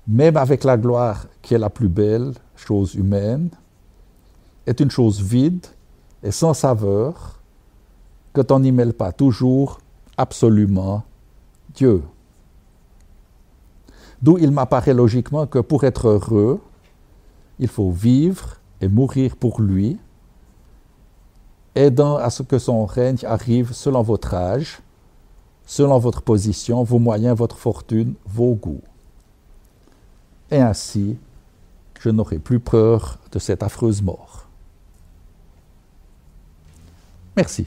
même 0.08 0.38
avec 0.38 0.64
la 0.64 0.78
gloire 0.78 1.26
qui 1.42 1.52
est 1.52 1.58
la 1.58 1.68
plus 1.68 1.90
belle 1.90 2.32
chose 2.56 2.94
humaine, 2.94 3.50
est 4.66 4.80
une 4.80 4.90
chose 4.90 5.20
vide 5.20 5.66
et 6.22 6.30
sans 6.30 6.54
saveur, 6.54 7.38
que 8.32 8.40
on 8.52 8.60
n'y 8.60 8.72
mêle 8.72 8.94
pas 8.94 9.12
toujours 9.12 9.82
absolument 10.16 11.02
Dieu. 11.74 12.02
D'où 14.22 14.38
il 14.38 14.50
m'apparaît 14.50 14.94
logiquement 14.94 15.46
que 15.46 15.58
pour 15.58 15.84
être 15.84 16.08
heureux, 16.08 16.58
il 17.58 17.68
faut 17.68 17.90
vivre 17.90 18.56
et 18.84 18.88
mourir 18.88 19.36
pour 19.36 19.62
lui, 19.62 19.98
aidant 21.74 22.16
à 22.16 22.28
ce 22.28 22.42
que 22.42 22.58
son 22.58 22.84
règne 22.84 23.16
arrive 23.24 23.72
selon 23.72 24.02
votre 24.02 24.34
âge, 24.34 24.80
selon 25.64 25.98
votre 25.98 26.20
position, 26.20 26.82
vos 26.82 26.98
moyens, 26.98 27.36
votre 27.36 27.56
fortune, 27.56 28.14
vos 28.26 28.54
goûts. 28.54 28.82
Et 30.50 30.60
ainsi, 30.60 31.16
je 31.98 32.10
n'aurai 32.10 32.38
plus 32.38 32.60
peur 32.60 33.18
de 33.32 33.38
cette 33.38 33.62
affreuse 33.62 34.02
mort. 34.02 34.46
Merci. 37.34 37.66